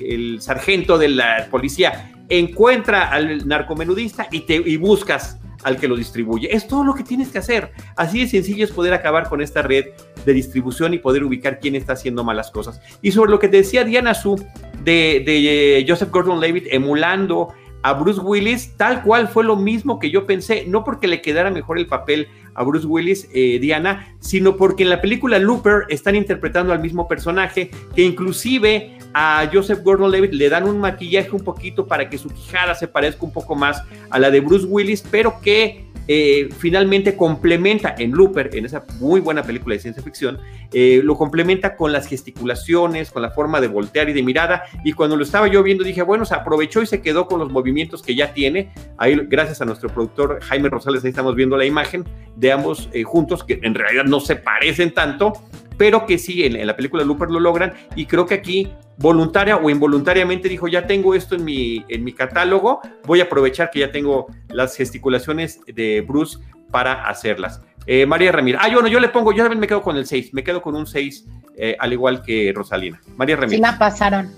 el, 0.00 0.40
sargento 0.40 0.98
de 0.98 1.10
la 1.10 1.46
policía, 1.48 2.10
encuentra 2.28 3.08
al 3.08 3.46
narcomenudista 3.46 4.26
y, 4.32 4.40
te, 4.40 4.56
y 4.56 4.76
buscas 4.78 5.38
al 5.62 5.76
que 5.76 5.88
lo 5.88 5.96
distribuye. 5.96 6.54
Es 6.54 6.66
todo 6.66 6.84
lo 6.84 6.94
que 6.94 7.04
tienes 7.04 7.28
que 7.28 7.38
hacer. 7.38 7.72
Así 7.96 8.20
de 8.20 8.28
sencillo 8.28 8.64
es 8.64 8.72
poder 8.72 8.94
acabar 8.94 9.28
con 9.28 9.40
esta 9.40 9.62
red 9.62 9.86
de 10.24 10.32
distribución 10.32 10.94
y 10.94 10.98
poder 10.98 11.24
ubicar 11.24 11.60
quién 11.60 11.74
está 11.74 11.94
haciendo 11.94 12.24
malas 12.24 12.50
cosas. 12.50 12.80
Y 13.00 13.12
sobre 13.12 13.30
lo 13.30 13.38
que 13.38 13.48
decía 13.48 13.84
Diana 13.84 14.14
Su 14.14 14.36
de, 14.84 15.22
de 15.24 15.78
eh, 15.78 15.86
Joseph 15.86 16.10
Gordon-Levitt 16.10 16.66
emulando 16.70 17.54
a 17.82 17.92
Bruce 17.94 18.20
Willis, 18.20 18.76
tal 18.76 19.02
cual 19.02 19.28
fue 19.28 19.44
lo 19.44 19.56
mismo 19.56 19.98
que 19.98 20.10
yo 20.10 20.26
pensé, 20.26 20.64
no 20.66 20.84
porque 20.84 21.08
le 21.08 21.20
quedara 21.20 21.50
mejor 21.50 21.78
el 21.78 21.86
papel 21.86 22.28
a 22.54 22.62
Bruce 22.62 22.86
Willis, 22.86 23.28
eh, 23.34 23.58
Diana, 23.60 24.14
sino 24.20 24.56
porque 24.56 24.84
en 24.84 24.90
la 24.90 25.00
película 25.00 25.38
Looper 25.38 25.84
están 25.88 26.14
interpretando 26.14 26.72
al 26.72 26.80
mismo 26.80 27.08
personaje, 27.08 27.70
que 27.94 28.02
inclusive 28.02 28.98
a 29.14 29.48
Joseph 29.52 29.82
Gordon-Levitt 29.82 30.32
le 30.32 30.48
dan 30.48 30.64
un 30.64 30.78
maquillaje 30.78 31.30
un 31.32 31.44
poquito 31.44 31.86
para 31.86 32.08
que 32.08 32.18
su 32.18 32.28
quijada 32.28 32.74
se 32.74 32.88
parezca 32.88 33.24
un 33.24 33.32
poco 33.32 33.54
más 33.54 33.82
a 34.10 34.18
la 34.18 34.30
de 34.30 34.40
Bruce 34.40 34.66
Willis, 34.66 35.02
pero 35.10 35.40
que 35.40 35.91
eh, 36.08 36.48
finalmente 36.58 37.16
complementa 37.16 37.94
en 37.98 38.12
Looper, 38.12 38.50
en 38.54 38.66
esa 38.66 38.84
muy 38.98 39.20
buena 39.20 39.42
película 39.42 39.74
de 39.74 39.80
ciencia 39.80 40.02
ficción, 40.02 40.38
eh, 40.72 41.00
lo 41.04 41.16
complementa 41.16 41.76
con 41.76 41.92
las 41.92 42.06
gesticulaciones, 42.06 43.10
con 43.10 43.22
la 43.22 43.30
forma 43.30 43.60
de 43.60 43.68
voltear 43.68 44.08
y 44.08 44.12
de 44.12 44.22
mirada. 44.22 44.64
Y 44.84 44.92
cuando 44.92 45.16
lo 45.16 45.22
estaba 45.22 45.48
yo 45.48 45.62
viendo, 45.62 45.84
dije, 45.84 46.02
bueno, 46.02 46.24
se 46.24 46.34
aprovechó 46.34 46.82
y 46.82 46.86
se 46.86 47.00
quedó 47.02 47.26
con 47.26 47.38
los 47.38 47.50
movimientos 47.50 48.02
que 48.02 48.14
ya 48.14 48.32
tiene. 48.32 48.72
Ahí, 48.96 49.16
gracias 49.28 49.60
a 49.60 49.64
nuestro 49.64 49.88
productor 49.90 50.40
Jaime 50.42 50.68
Rosales, 50.68 51.04
ahí 51.04 51.10
estamos 51.10 51.34
viendo 51.34 51.56
la 51.56 51.66
imagen 51.66 52.04
de 52.36 52.52
ambos 52.52 52.88
eh, 52.92 53.02
juntos, 53.04 53.44
que 53.44 53.60
en 53.62 53.74
realidad 53.74 54.04
no 54.04 54.20
se 54.20 54.36
parecen 54.36 54.92
tanto, 54.92 55.32
pero 55.82 56.06
que 56.06 56.16
sí, 56.16 56.44
en, 56.44 56.64
la 56.64 56.76
película 56.76 57.02
Looper 57.02 57.28
lo 57.28 57.40
logran. 57.40 57.74
Y 57.96 58.06
creo 58.06 58.24
que 58.24 58.34
aquí 58.34 58.70
voluntaria 58.98 59.56
o 59.56 59.68
involuntariamente 59.68 60.48
dijo, 60.48 60.68
ya 60.68 60.86
tengo 60.86 61.12
esto 61.12 61.34
en 61.34 61.44
mi, 61.44 61.84
en 61.88 62.04
mi 62.04 62.12
catálogo, 62.12 62.80
voy 63.04 63.20
a 63.20 63.24
aprovechar 63.24 63.68
que 63.68 63.80
ya 63.80 63.90
tengo 63.90 64.28
las 64.46 64.76
gesticulaciones 64.76 65.58
de 65.66 66.00
Bruce 66.02 66.38
para 66.70 67.08
hacerlas. 67.08 67.62
Eh, 67.88 68.06
María 68.06 68.30
Ramírez. 68.30 68.60
Ah, 68.62 68.68
bueno, 68.72 68.86
yo 68.86 69.00
le 69.00 69.08
pongo, 69.08 69.32
yo 69.32 69.42
también 69.42 69.58
me 69.58 69.66
quedo 69.66 69.82
con 69.82 69.96
el 69.96 70.06
6, 70.06 70.32
me 70.34 70.44
quedo 70.44 70.62
con 70.62 70.76
un 70.76 70.86
6, 70.86 71.26
eh, 71.56 71.76
al 71.80 71.92
igual 71.92 72.22
que 72.22 72.52
Rosalina. 72.54 73.00
María 73.16 73.34
Ramírez. 73.34 73.56
Sí, 73.56 73.60
la 73.60 73.76
pasaron. 73.76 74.32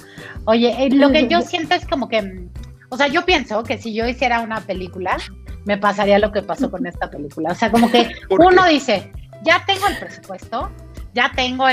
Oye, 0.46 0.74
eh, 0.78 0.88
lo 0.94 1.10
que 1.10 1.28
yo 1.28 1.42
siento 1.42 1.74
es 1.74 1.86
como 1.86 2.08
que, 2.08 2.48
o 2.88 2.96
sea, 2.96 3.08
yo 3.08 3.26
pienso 3.26 3.62
que 3.64 3.76
si 3.76 3.92
yo 3.92 4.08
hiciera 4.08 4.40
una 4.40 4.62
película, 4.62 5.18
me 5.66 5.76
pasaría 5.76 6.18
lo 6.18 6.32
que 6.32 6.40
pasó 6.40 6.70
con 6.70 6.86
esta 6.86 7.10
película. 7.10 7.50
O 7.50 7.54
sea, 7.54 7.70
como 7.70 7.90
que 7.90 8.08
uno 8.30 8.66
dice, 8.66 9.12
ya 9.42 9.62
tengo 9.66 9.86
el 9.88 9.98
presupuesto, 9.98 10.70
ya 11.14 11.32
tengo 11.34 11.66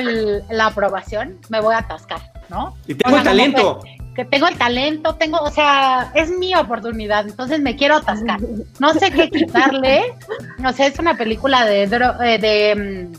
la 0.49 0.67
aprobación, 0.67 1.39
me 1.49 1.59
voy 1.59 1.73
a 1.73 1.79
atascar. 1.79 2.31
¿no? 2.51 2.75
Y 2.85 2.93
tengo 2.93 3.17
el 3.17 3.23
talento. 3.23 3.81
Que, 4.13 4.25
tengo 4.25 4.47
el 4.47 4.57
talento, 4.57 5.15
tengo, 5.15 5.37
o 5.37 5.49
sea, 5.49 6.11
es 6.13 6.29
mi 6.29 6.53
oportunidad, 6.53 7.25
entonces 7.25 7.61
me 7.61 7.77
quiero 7.77 7.95
atascar. 7.95 8.41
No 8.77 8.93
sé 8.93 9.09
qué 9.09 9.29
quitarle. 9.29 10.13
O 10.67 10.73
sea, 10.73 10.87
es 10.87 10.99
una 10.99 11.17
película 11.17 11.65
de, 11.65 11.83
eh, 11.83 12.37
de, 12.37 13.09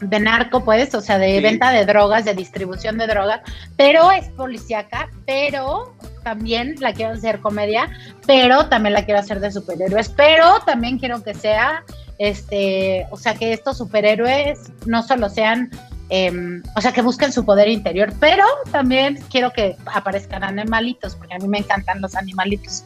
mm, 0.00 0.08
de 0.08 0.20
narco, 0.20 0.64
pues, 0.64 0.92
o 0.96 1.00
sea, 1.00 1.18
de 1.18 1.40
venta 1.40 1.70
de 1.70 1.86
drogas, 1.86 2.24
de 2.24 2.34
distribución 2.34 2.98
de 2.98 3.06
drogas, 3.06 3.40
pero 3.76 4.10
es 4.10 4.28
policíaca, 4.30 5.08
pero 5.26 5.94
también 6.24 6.74
la 6.80 6.92
quiero 6.92 7.12
hacer 7.12 7.38
comedia, 7.38 7.88
pero 8.26 8.66
también 8.66 8.94
la 8.94 9.04
quiero 9.04 9.20
hacer 9.20 9.38
de 9.38 9.52
superhéroes, 9.52 10.08
pero 10.08 10.58
también 10.66 10.98
quiero 10.98 11.22
que 11.22 11.34
sea, 11.34 11.84
este, 12.28 13.06
o 13.10 13.16
sea, 13.16 13.34
que 13.34 13.52
estos 13.52 13.78
superhéroes 13.78 14.70
no 14.86 15.02
solo 15.02 15.28
sean 15.28 15.70
Em, 16.14 16.62
o 16.76 16.80
sea, 16.82 16.92
que 16.92 17.00
busquen 17.00 17.32
su 17.32 17.42
poder 17.42 17.68
interior, 17.68 18.12
pero 18.20 18.44
también 18.70 19.18
quiero 19.30 19.50
que 19.50 19.76
aparezcan 19.86 20.44
animalitos, 20.44 21.16
porque 21.16 21.34
a 21.34 21.38
mí 21.38 21.48
me 21.48 21.56
encantan 21.56 22.02
los 22.02 22.14
animalitos. 22.16 22.84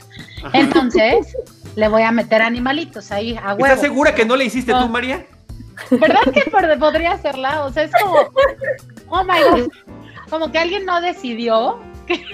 Entonces, 0.53 1.37
le 1.75 1.88
voy 1.88 2.03
a 2.03 2.12
meter 2.12 2.40
animalitos 2.40 3.11
ahí 3.11 3.37
a 3.37 3.55
huevo. 3.55 3.66
¿Estás 3.66 3.81
segura 3.81 4.14
que 4.14 4.25
no 4.25 4.37
le 4.37 4.44
hiciste 4.44 4.72
tú, 4.72 4.88
María? 4.88 5.27
¿Verdad 5.90 6.20
que 6.33 6.49
podría 6.79 7.14
hacerla? 7.14 7.64
O 7.64 7.72
sea, 7.72 7.83
es 7.83 7.90
como, 8.01 8.29
oh 9.09 9.25
my 9.25 9.42
God, 9.51 9.70
como 10.31 10.53
que 10.53 10.61
alguien 10.61 10.87
no 10.87 11.01
decidió 11.01 11.81
que, 12.07 12.25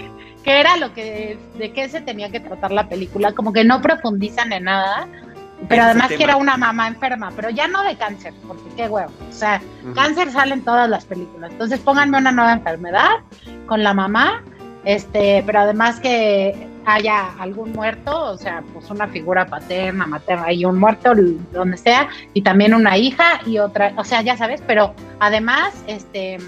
que 0.45 0.61
era 0.61 0.77
lo 0.77 0.93
que, 0.93 1.39
de 1.57 1.73
qué 1.73 1.89
se 1.89 2.03
tenía 2.03 2.31
que 2.31 2.41
tratar 2.41 2.71
la 2.71 2.91
película, 2.91 3.33
como 3.33 3.55
que 3.55 3.65
no 3.65 3.81
profundizan 3.81 4.53
en 4.53 4.65
nada 4.65 5.09
pero 5.69 5.83
además 5.85 6.09
que 6.09 6.23
era 6.23 6.37
una 6.37 6.57
mamá 6.57 6.89
enferma, 6.89 7.33
pero 7.35 7.51
ya 7.51 7.69
no 7.69 7.83
de 7.83 7.97
cáncer, 7.97 8.35
porque 8.47 8.69
qué 8.77 8.89
huevo. 8.89 9.13
O 9.29 9.33
sea, 9.33 9.61
cáncer 9.95 10.31
sale 10.31 10.55
en 10.55 10.63
todas 10.63 10.89
las 10.89 11.05
películas. 11.05 11.51
Entonces 11.53 11.81
pónganme 11.81 12.19
una 12.19 12.33
nueva 12.33 12.53
enfermedad 12.53 13.11
con 13.67 13.83
la 13.83 13.95
mamá, 13.95 14.43
este, 14.85 15.43
pero 15.47 15.61
además 15.61 16.01
que 16.01 16.69
haya 16.85 17.33
algún 17.39 17.73
muerto, 17.73 18.33
o 18.33 18.39
sea, 18.39 18.63
pues 18.73 18.91
una 18.91 19.07
figura 19.09 19.47
paterna, 19.47 20.07
materna, 20.07 20.53
y 20.53 20.65
un 20.65 20.79
muerto, 20.79 21.13
donde 21.53 21.77
sea, 21.77 22.09
y 22.35 22.43
también 22.43 22.75
una 22.75 22.97
hija 22.97 23.41
y 23.47 23.59
otra, 23.59 23.93
o 23.97 24.05
sea, 24.05 24.23
ya 24.23 24.37
sabes, 24.37 24.63
pero 24.67 24.95
además, 25.21 25.73
este, 25.87 26.39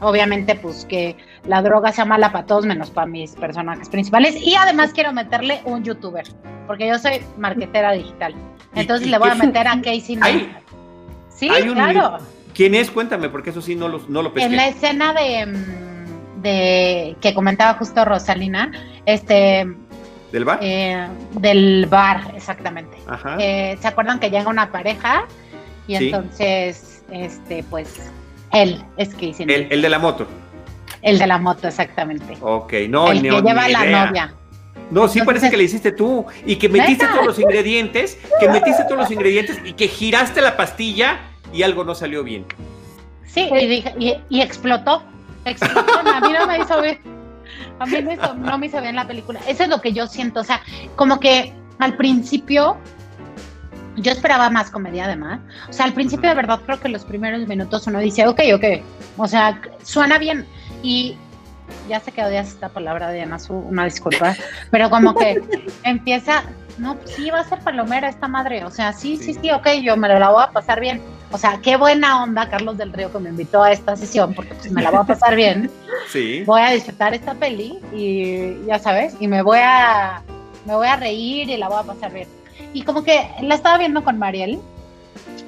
obviamente, 0.00 0.54
pues 0.54 0.86
que 0.86 1.16
la 1.46 1.62
droga 1.62 1.92
sea 1.92 2.04
mala 2.04 2.32
para 2.32 2.46
todos 2.46 2.64
menos 2.64 2.90
para 2.90 3.06
mis 3.06 3.32
personajes 3.32 3.88
principales. 3.88 4.36
Y 4.36 4.54
además 4.54 4.92
quiero 4.92 5.12
meterle 5.12 5.60
un 5.64 5.84
youtuber, 5.84 6.26
porque 6.66 6.88
yo 6.88 6.98
soy 6.98 7.20
marquetera 7.36 7.92
digital. 7.92 8.34
Entonces 8.74 9.08
le 9.08 9.18
voy 9.18 9.30
a 9.30 9.34
meter 9.34 9.68
a 9.68 9.76
Casey 9.76 10.16
Neistat. 10.16 10.62
Sí, 11.28 11.48
claro. 11.48 12.18
¿Quién 12.54 12.74
es? 12.74 12.90
Cuéntame, 12.90 13.28
porque 13.28 13.50
eso 13.50 13.60
sí 13.60 13.74
no 13.74 13.88
lo, 13.88 14.00
no 14.08 14.22
lo 14.22 14.32
pesqué. 14.32 14.46
En 14.46 14.56
la 14.56 14.68
escena 14.68 15.12
de, 15.12 15.46
mm, 15.46 16.42
de 16.42 17.16
que 17.20 17.34
comentaba 17.34 17.74
justo 17.74 18.04
Rosalina, 18.04 18.70
este 19.06 19.66
¿Del 20.30 20.44
bar? 20.44 20.58
Eh, 20.62 21.06
del 21.32 21.86
bar, 21.86 22.32
exactamente. 22.34 22.96
Eh, 23.38 23.76
¿Se 23.80 23.86
acuerdan 23.86 24.18
que 24.18 24.30
llega 24.30 24.48
una 24.48 24.72
pareja? 24.72 25.26
Y 25.86 25.94
entonces, 25.96 27.04
este, 27.10 27.62
pues, 27.70 28.10
él 28.52 28.82
es 28.96 29.14
que 29.14 29.32
el, 29.38 29.68
el 29.70 29.82
de 29.82 29.88
la 29.88 29.98
moto. 29.98 30.26
El 31.04 31.18
de 31.18 31.26
la 31.26 31.38
moto, 31.38 31.68
exactamente. 31.68 32.36
Ok, 32.40 32.72
no, 32.88 33.12
el 33.12 33.20
que 33.20 33.30
lleva 33.30 33.68
la 33.68 34.06
novia. 34.06 34.34
No, 34.90 35.06
sí 35.06 35.20
parece 35.20 35.50
que 35.50 35.56
le 35.56 35.64
hiciste 35.64 35.92
tú 35.92 36.24
y 36.46 36.56
que 36.56 36.68
metiste 36.68 37.06
todos 37.06 37.26
los 37.26 37.38
ingredientes, 37.38 38.18
que 38.40 38.48
metiste 38.48 38.84
todos 38.84 38.98
los 38.98 39.10
ingredientes 39.10 39.60
y 39.64 39.74
que 39.74 39.86
giraste 39.86 40.40
la 40.40 40.56
pastilla 40.56 41.20
y 41.52 41.62
algo 41.62 41.84
no 41.84 41.94
salió 41.94 42.24
bien. 42.24 42.46
Sí, 43.26 43.48
y, 43.52 44.14
y, 44.28 44.40
explotó. 44.40 45.02
Explotó, 45.44 45.98
a 45.98 46.20
mí 46.20 46.32
no 46.32 46.46
me 46.46 46.58
hizo 46.58 46.80
bien. 46.80 46.98
A 47.78 47.86
mí 47.86 47.96
no 48.36 48.58
me 48.58 48.66
hizo 48.66 48.80
bien 48.80 48.96
la 48.96 49.06
película. 49.06 49.40
Eso 49.46 49.64
es 49.64 49.68
lo 49.68 49.80
que 49.80 49.92
yo 49.92 50.06
siento. 50.06 50.40
O 50.40 50.44
sea, 50.44 50.62
como 50.96 51.20
que 51.20 51.52
al 51.80 51.96
principio 51.96 52.78
yo 53.96 54.12
esperaba 54.12 54.50
más 54.50 54.70
comedia 54.70 55.04
además. 55.04 55.40
O 55.68 55.72
sea, 55.72 55.84
al 55.86 55.92
principio 55.92 56.30
de 56.30 56.36
verdad 56.36 56.60
creo 56.64 56.80
que 56.80 56.88
los 56.88 57.04
primeros 57.04 57.46
minutos 57.46 57.86
uno 57.86 57.98
dice, 57.98 58.26
ok, 58.26 58.40
ok. 58.54 58.64
O 59.16 59.28
sea, 59.28 59.60
suena 59.82 60.18
bien. 60.18 60.46
Y 60.84 61.16
ya 61.88 61.98
sé 61.98 62.12
que 62.12 62.22
odias 62.22 62.48
esta 62.48 62.68
palabra, 62.68 63.10
Diana, 63.10 63.38
su, 63.38 63.54
una 63.54 63.86
disculpa, 63.86 64.36
pero 64.70 64.90
como 64.90 65.14
que 65.14 65.40
empieza, 65.82 66.44
no, 66.76 66.96
pues 66.96 67.12
sí, 67.12 67.30
va 67.30 67.40
a 67.40 67.48
ser 67.48 67.60
palomera 67.60 68.10
esta 68.10 68.28
madre, 68.28 68.66
o 68.66 68.70
sea, 68.70 68.92
sí, 68.92 69.16
sí, 69.16 69.32
sí, 69.32 69.50
ok, 69.50 69.66
yo 69.82 69.96
me 69.96 70.08
la 70.08 70.28
voy 70.28 70.44
a 70.44 70.52
pasar 70.52 70.80
bien. 70.80 71.00
O 71.32 71.38
sea, 71.38 71.58
qué 71.62 71.76
buena 71.76 72.22
onda 72.22 72.48
Carlos 72.50 72.76
del 72.76 72.92
Río 72.92 73.10
que 73.10 73.18
me 73.18 73.30
invitó 73.30 73.62
a 73.62 73.72
esta 73.72 73.96
sesión, 73.96 74.34
porque 74.34 74.54
pues 74.54 74.70
me 74.70 74.82
la 74.82 74.90
voy 74.90 75.00
a 75.00 75.04
pasar 75.04 75.34
bien. 75.34 75.70
Sí. 76.10 76.42
Voy 76.44 76.60
a 76.60 76.70
disfrutar 76.70 77.14
esta 77.14 77.34
peli 77.34 77.78
y 77.92 78.66
ya 78.66 78.78
sabes, 78.78 79.16
y 79.20 79.26
me 79.26 79.40
voy 79.40 79.58
a, 79.62 80.22
me 80.66 80.74
voy 80.74 80.86
a 80.86 80.96
reír 80.96 81.48
y 81.48 81.56
la 81.56 81.68
voy 81.68 81.78
a 81.80 81.82
pasar 81.82 82.12
bien. 82.12 82.28
Y 82.74 82.82
como 82.82 83.02
que 83.02 83.26
la 83.40 83.54
estaba 83.54 83.78
viendo 83.78 84.04
con 84.04 84.18
Mariel 84.18 84.60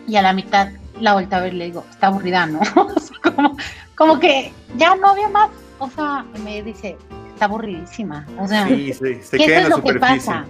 y 0.08 0.16
a 0.16 0.22
la 0.22 0.32
mitad 0.32 0.70
la 0.98 1.12
vuelta 1.12 1.36
a 1.36 1.40
ver 1.40 1.52
y 1.52 1.58
le 1.58 1.64
digo, 1.66 1.84
está 1.90 2.06
aburrida, 2.06 2.46
¿no? 2.46 2.60
como, 3.22 3.56
como 3.94 4.18
que 4.18 4.52
ya 4.76 4.94
no 4.96 5.08
había 5.08 5.28
más 5.28 5.50
o 5.78 5.90
sea, 5.90 6.24
me 6.42 6.62
dice, 6.62 6.96
está 7.32 7.46
aburridísima. 7.46 8.26
O 8.38 8.48
sea, 8.48 8.66
sí, 8.66 8.92
sí, 8.92 9.18
se 9.22 9.36
queda 9.36 9.62
es 9.62 9.68
lo 9.68 9.82
que 9.82 9.94
pasa? 9.94 10.46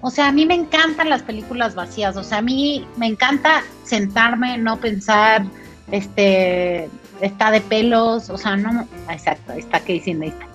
O 0.00 0.10
sea, 0.10 0.28
a 0.28 0.32
mí 0.32 0.46
me 0.46 0.54
encantan 0.54 1.08
las 1.08 1.22
películas 1.22 1.74
vacías. 1.74 2.16
O 2.16 2.24
sea, 2.24 2.38
a 2.38 2.42
mí 2.42 2.86
me 2.96 3.06
encanta 3.06 3.62
sentarme, 3.84 4.58
no 4.58 4.78
pensar, 4.78 5.44
este, 5.90 6.88
está 7.20 7.50
de 7.50 7.60
pelos. 7.60 8.28
O 8.30 8.38
sea, 8.38 8.56
no, 8.56 8.86
exacto, 9.10 9.52
está 9.52 9.80
que 9.80 9.94
diciendo 9.94 10.26
está. 10.26 10.46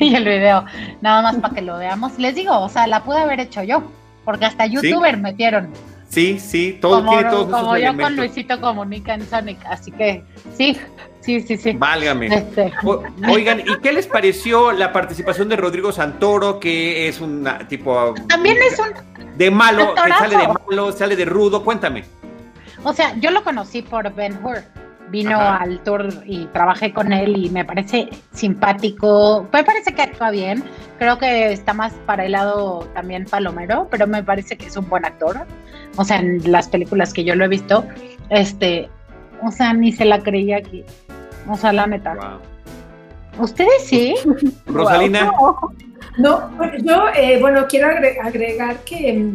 y 0.00 0.14
el 0.14 0.24
video, 0.24 0.64
nada 1.00 1.22
más 1.22 1.36
para 1.36 1.54
que 1.54 1.62
lo 1.62 1.78
veamos. 1.78 2.18
Les 2.18 2.34
digo, 2.34 2.58
o 2.58 2.68
sea, 2.68 2.86
la 2.86 3.04
pude 3.04 3.18
haber 3.18 3.40
hecho 3.40 3.62
yo, 3.62 3.82
porque 4.24 4.46
hasta 4.46 4.66
youtuber 4.66 5.18
metieron. 5.18 5.70
Sí, 6.16 6.40
sí, 6.40 6.78
todo 6.80 7.00
como, 7.00 7.10
tiene 7.10 7.28
todos 7.28 7.50
Como 7.50 7.76
yo 7.76 7.94
con 7.94 8.16
Luisito 8.16 8.58
Comunica 8.58 9.12
en 9.12 9.28
Sonic, 9.28 9.58
así 9.66 9.92
que 9.92 10.24
sí, 10.56 10.74
Sí, 11.20 11.40
sí, 11.42 11.58
sí. 11.58 11.72
Válgame. 11.72 12.28
Este. 12.28 12.72
oigan, 13.28 13.60
¿y 13.60 13.78
qué 13.82 13.92
les 13.92 14.06
pareció 14.06 14.72
la 14.72 14.94
participación 14.94 15.50
de 15.50 15.56
Rodrigo 15.56 15.92
Santoro, 15.92 16.58
que 16.58 17.06
es 17.06 17.20
un 17.20 17.46
tipo. 17.68 18.14
También 18.28 18.56
es 18.62 18.78
un. 18.78 18.94
De 19.36 19.50
malo, 19.50 19.92
que 19.94 20.10
sale 20.12 20.38
de 20.38 20.48
malo, 20.48 20.92
sale 20.92 21.16
de 21.16 21.24
rudo? 21.26 21.62
Cuéntame. 21.62 22.04
O 22.82 22.94
sea, 22.94 23.14
yo 23.16 23.30
lo 23.30 23.44
conocí 23.44 23.82
por 23.82 24.10
Ben 24.14 24.38
Hur. 24.42 24.62
Vino 25.10 25.38
al 25.38 25.82
tour 25.82 26.08
y 26.24 26.46
trabajé 26.46 26.92
con 26.92 27.12
él 27.12 27.36
y 27.36 27.50
me 27.50 27.64
parece 27.64 28.08
simpático. 28.32 29.46
Me 29.52 29.64
parece 29.64 29.94
que 29.94 30.02
actúa 30.02 30.30
bien. 30.30 30.64
Creo 30.98 31.18
que 31.18 31.52
está 31.52 31.74
más 31.74 31.92
para 32.06 32.24
el 32.24 32.32
lado 32.32 32.88
también 32.94 33.26
palomero, 33.26 33.86
pero 33.90 34.06
me 34.06 34.22
parece 34.22 34.56
que 34.56 34.66
es 34.66 34.76
un 34.76 34.88
buen 34.88 35.04
actor. 35.04 35.46
O 35.96 36.04
sea, 36.04 36.18
en 36.18 36.50
las 36.50 36.68
películas 36.68 37.12
que 37.12 37.24
yo 37.24 37.34
lo 37.34 37.44
he 37.44 37.48
visto, 37.48 37.84
este, 38.30 38.88
o 39.42 39.50
sea, 39.50 39.72
ni 39.72 39.92
se 39.92 40.04
la 40.04 40.20
creía 40.20 40.58
aquí. 40.58 40.84
O 41.48 41.56
sea, 41.56 41.72
la 41.72 41.86
neta. 41.86 42.38
¿Ustedes 43.38 43.86
sí? 43.86 44.14
Rosalina. 44.66 45.32
No, 46.18 46.50
yo, 46.82 47.08
eh, 47.14 47.38
bueno, 47.40 47.66
quiero 47.68 47.88
agregar 47.88 48.78
que, 48.84 49.34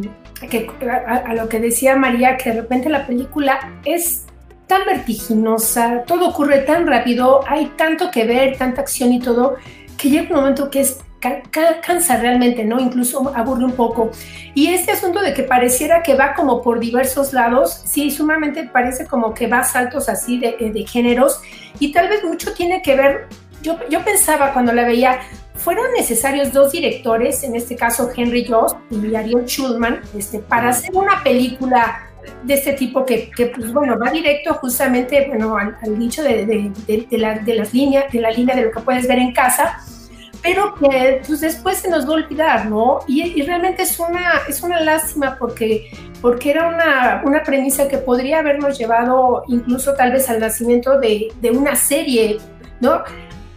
a, 1.06 1.34
lo 1.36 1.48
que 1.48 1.60
decía 1.60 1.96
María, 1.96 2.38
que 2.38 2.50
de 2.50 2.62
repente 2.62 2.90
la 2.90 3.06
película 3.06 3.60
es 3.86 4.26
tan 4.66 4.86
vertiginosa, 4.86 6.04
todo 6.08 6.30
ocurre 6.30 6.60
tan 6.60 6.88
rápido, 6.88 7.42
hay 7.48 7.68
tanto 7.78 8.10
que 8.10 8.26
ver, 8.26 8.58
tanta 8.58 8.82
acción 8.82 9.14
y 9.14 9.20
todo, 9.20 9.58
que 9.96 10.10
llega 10.10 10.30
un 10.30 10.42
momento 10.42 10.72
que 10.72 10.82
es 10.82 11.00
cansa 11.22 12.18
realmente, 12.18 12.66
¿no? 12.66 12.80
Incluso 12.80 13.32
aburre 13.36 13.66
un 13.66 13.74
poco. 13.74 14.12
Y 14.54 14.68
este 14.68 14.92
asunto 14.92 15.22
de 15.22 15.34
que 15.34 15.44
pareciera 15.44 16.04
que 16.04 16.16
va 16.16 16.34
como 16.34 16.62
por 16.62 16.80
diversos 16.80 17.32
lados, 17.34 17.82
sí, 17.86 18.12
sumamente 18.12 18.64
parece 18.64 19.06
como 19.06 19.34
que 19.34 19.48
va 19.48 19.64
saltos 19.64 20.10
así 20.10 20.40
de, 20.40 20.56
eh, 20.60 20.72
de 20.72 20.86
géneros 20.86 21.42
y 21.80 21.92
tal 21.92 22.10
vez 22.10 22.24
mucho 22.24 22.54
tiene 22.54 22.82
que 22.82 22.96
ver, 22.96 23.28
yo, 23.62 23.78
yo 23.90 24.04
pensaba 24.04 24.54
cuando 24.54 24.74
la 24.74 24.84
veía, 24.84 25.20
fueron 25.56 25.86
necesarios 25.96 26.52
dos 26.52 26.72
directores, 26.72 27.44
en 27.44 27.56
este 27.56 27.76
caso 27.76 28.10
Henry 28.16 28.46
Jost 28.46 28.78
y 28.90 29.16
Ariel 29.16 29.46
Schulman, 29.46 30.02
este, 30.18 30.40
para 30.40 30.70
hacer 30.70 30.90
una 30.94 31.24
película 31.24 32.08
de 32.44 32.54
este 32.56 32.74
tipo 32.74 33.06
que, 33.06 33.30
que, 33.32 33.48
pues 33.48 33.72
bueno, 33.72 33.98
va 33.98 34.12
directo 34.12 34.54
justamente, 34.56 35.28
bueno, 35.28 35.56
al, 35.58 35.78
al 35.82 36.00
nicho 36.00 36.24
de, 36.24 36.46
de, 36.46 36.72
de, 37.10 37.18
la, 37.18 37.40
de 37.40 37.56
las 37.56 37.74
líneas, 37.74 38.12
de 38.12 38.22
la 38.22 38.32
línea 38.32 38.56
de 38.56 38.64
lo 38.64 38.72
que 38.72 38.80
puedes 38.82 39.08
ver 39.08 39.20
en 39.20 39.34
casa, 39.34 39.80
pero 40.42 40.74
que 40.76 41.22
pues 41.26 41.42
después 41.42 41.78
se 41.78 41.90
nos 41.90 42.06
va 42.06 42.12
a 42.12 42.16
olvidar, 42.16 42.66
¿no? 42.66 43.00
Y, 43.08 43.42
realmente 43.44 43.84
es 43.84 44.00
una, 44.00 44.42
es 44.48 44.62
una 44.64 44.80
lástima 44.82 45.36
porque, 45.38 45.92
porque 46.22 46.52
era 46.52 46.68
una, 46.68 47.22
una, 47.26 47.44
premisa 47.44 47.88
que 47.88 47.98
podría 47.98 48.40
habernos 48.40 48.78
llevado 48.78 49.44
incluso 49.48 49.94
tal 49.94 50.12
vez 50.12 50.30
al 50.30 50.40
nacimiento 50.40 51.00
de, 51.00 51.32
de 51.42 51.52
una 51.52 51.76
serie, 51.76 52.40
¿no? 52.80 53.04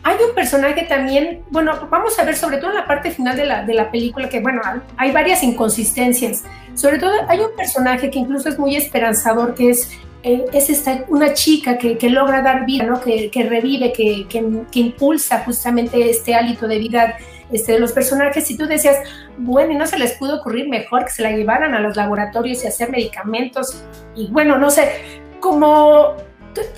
Hay 0.03 0.17
un 0.29 0.35
personaje 0.35 0.83
también, 0.83 1.41
bueno, 1.51 1.89
vamos 1.91 2.19
a 2.19 2.25
ver 2.25 2.37
sobre 2.37 2.59
todo 2.59 2.71
en 2.71 2.77
la 2.77 2.87
parte 2.87 3.11
final 3.11 3.37
de 3.37 3.47
la, 3.47 3.65
de 3.65 3.73
la 3.73 3.91
película 3.91 4.29
que, 4.29 4.41
bueno, 4.41 4.61
hay 4.99 5.13
varias 5.13 5.43
inconsistencias. 5.43 6.45
Sobre 6.75 6.99
todo 6.99 7.13
hay 7.27 7.41
un 7.41 7.57
personaje 7.57 8.11
que 8.11 8.19
incluso 8.19 8.51
es 8.51 8.59
muy 8.59 8.77
esperanzador, 8.77 9.55
que 9.55 9.71
es 9.71 9.99
es 10.25 10.71
esta, 10.71 11.05
una 11.09 11.35
chica 11.35 11.77
que, 11.77 11.99
que 11.99 12.09
logra 12.09 12.41
dar 12.41 12.65
vida, 12.65 12.85
¿no? 12.85 13.01
que, 13.01 13.31
que 13.31 13.45
revive, 13.45 13.93
que, 13.93 14.27
que, 14.27 14.79
impulsa 14.81 15.41
justamente 15.45 16.09
este 16.09 16.35
hálito 16.35 16.67
de 16.67 16.79
vida 16.79 17.19
este, 17.53 17.73
de 17.73 17.79
los 17.79 17.93
personajes. 17.93 18.51
Y 18.51 18.57
tú 18.57 18.67
decías, 18.67 18.97
bueno, 19.37 19.73
y 19.73 19.77
no 19.77 19.87
se 19.87 19.99
les 19.99 20.13
pudo 20.13 20.37
ocurrir 20.37 20.69
mejor 20.69 21.05
que 21.05 21.11
se 21.11 21.23
la 21.23 21.31
llevaran 21.31 21.75
a 21.75 21.81
los 21.81 21.95
laboratorios 21.95 22.65
y 22.65 22.69
hacer 22.69 22.91
medicamentos. 22.91 23.85
Y 24.17 24.29
bueno, 24.31 24.57
no 24.57 24.71
sé, 24.71 25.21
como, 25.41 26.15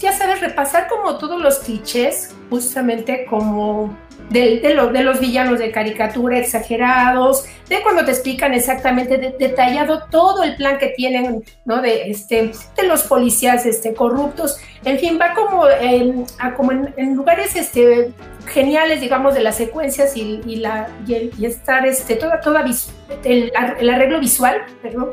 ya 0.01 0.13
sabes, 0.13 0.41
repasar 0.41 0.89
como 0.89 1.17
todos 1.17 1.41
los 1.41 1.61
clichés, 1.61 2.35
justamente 2.51 3.27
como 3.27 3.97
de, 4.31 4.61
de, 4.61 5.02
los 5.02 5.20
villanos 5.20 5.59
de 5.59 5.70
caricatura 5.70 6.38
exagerados, 6.38 7.44
de 7.68 7.81
cuando 7.83 8.05
te 8.05 8.11
explican 8.11 8.55
exactamente 8.55 9.16
detallado 9.38 10.02
todo 10.11 10.42
el 10.42 10.57
plan 10.57 10.79
que 10.79 10.88
tienen, 10.88 11.44
¿no? 11.64 11.81
De, 11.81 12.11
este, 12.11 12.52
de 12.76 12.87
los 12.87 13.05
policías 13.05 13.66
este, 13.66 13.94
corruptos, 13.94 14.59
en 14.85 14.98
fin, 14.98 15.18
va 15.20 15.35
como 15.35 15.68
en, 15.68 16.26
como 16.57 16.72
en, 16.72 17.14
lugares 17.14 17.55
este, 17.57 18.12
geniales, 18.46 19.00
digamos, 19.00 19.35
de 19.35 19.42
las 19.42 19.57
secuencias 19.57 20.16
y, 20.16 20.57
la, 20.57 20.88
y, 21.07 21.44
estar, 21.44 21.87
este, 21.87 22.16
toda, 22.16 22.40
toda 22.40 22.64
el, 23.24 23.52
el 23.79 23.90
arreglo 23.90 24.20
visual, 24.20 24.62
perdón, 24.83 25.11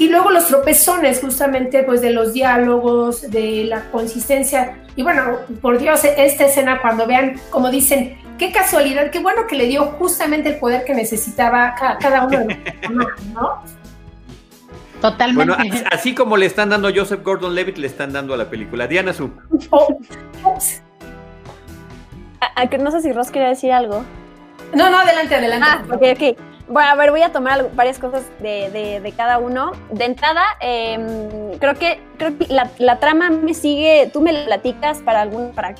y 0.00 0.08
luego 0.08 0.30
los 0.30 0.46
tropezones 0.46 1.20
justamente 1.20 1.82
pues 1.82 2.00
de 2.00 2.10
los 2.10 2.32
diálogos, 2.32 3.30
de 3.30 3.64
la 3.64 3.90
consistencia. 3.90 4.78
Y 4.96 5.02
bueno, 5.02 5.40
por 5.60 5.78
Dios, 5.78 6.02
esta 6.04 6.46
escena 6.46 6.80
cuando 6.80 7.06
vean, 7.06 7.38
como 7.50 7.70
dicen, 7.70 8.18
qué 8.38 8.50
casualidad, 8.50 9.10
qué 9.10 9.18
bueno 9.18 9.46
que 9.46 9.56
le 9.56 9.66
dio 9.66 9.84
justamente 9.98 10.48
el 10.48 10.56
poder 10.56 10.86
que 10.86 10.94
necesitaba 10.94 11.74
cada, 12.00 12.26
uno 12.26 12.38
de 12.38 12.56
los 12.88 13.26
¿no? 13.34 13.62
Totalmente. 15.02 15.54
Bueno, 15.54 15.84
así, 15.90 16.14
como 16.14 16.38
le 16.38 16.46
están 16.46 16.70
dando 16.70 16.88
a 16.88 16.92
Joseph 16.94 17.22
Gordon-Levitt, 17.22 17.76
le 17.76 17.86
están 17.86 18.10
dando 18.14 18.32
a 18.32 18.38
la 18.38 18.48
película. 18.48 18.86
Diana 18.86 19.12
Su. 19.12 19.30
Oh, 19.68 19.98
no 22.78 22.90
sé 22.90 23.02
si 23.02 23.12
Ross 23.12 23.30
quería 23.30 23.48
decir 23.48 23.70
algo. 23.70 24.02
No, 24.72 24.88
no, 24.88 24.98
adelante, 24.98 25.34
adelante. 25.34 25.66
Ah, 25.68 25.84
ok, 25.90 26.02
ok. 26.14 26.49
Bueno, 26.70 26.88
a 26.88 26.94
ver, 26.94 27.10
voy 27.10 27.22
a 27.22 27.32
tomar 27.32 27.74
varias 27.74 27.98
cosas 27.98 28.22
de, 28.38 29.00
de, 29.02 29.12
cada 29.12 29.38
uno. 29.38 29.72
De 29.90 30.04
entrada, 30.04 30.44
em, 30.60 31.58
creo 31.58 31.74
que 31.74 32.00
creo 32.16 32.38
que 32.38 32.46
la, 32.46 32.70
la, 32.78 33.00
trama 33.00 33.28
me 33.28 33.54
sigue, 33.54 34.08
tú 34.12 34.20
me 34.20 34.32
la 34.32 34.44
platicas 34.44 34.98
para 34.98 35.20
algún, 35.20 35.50
para 35.52 35.74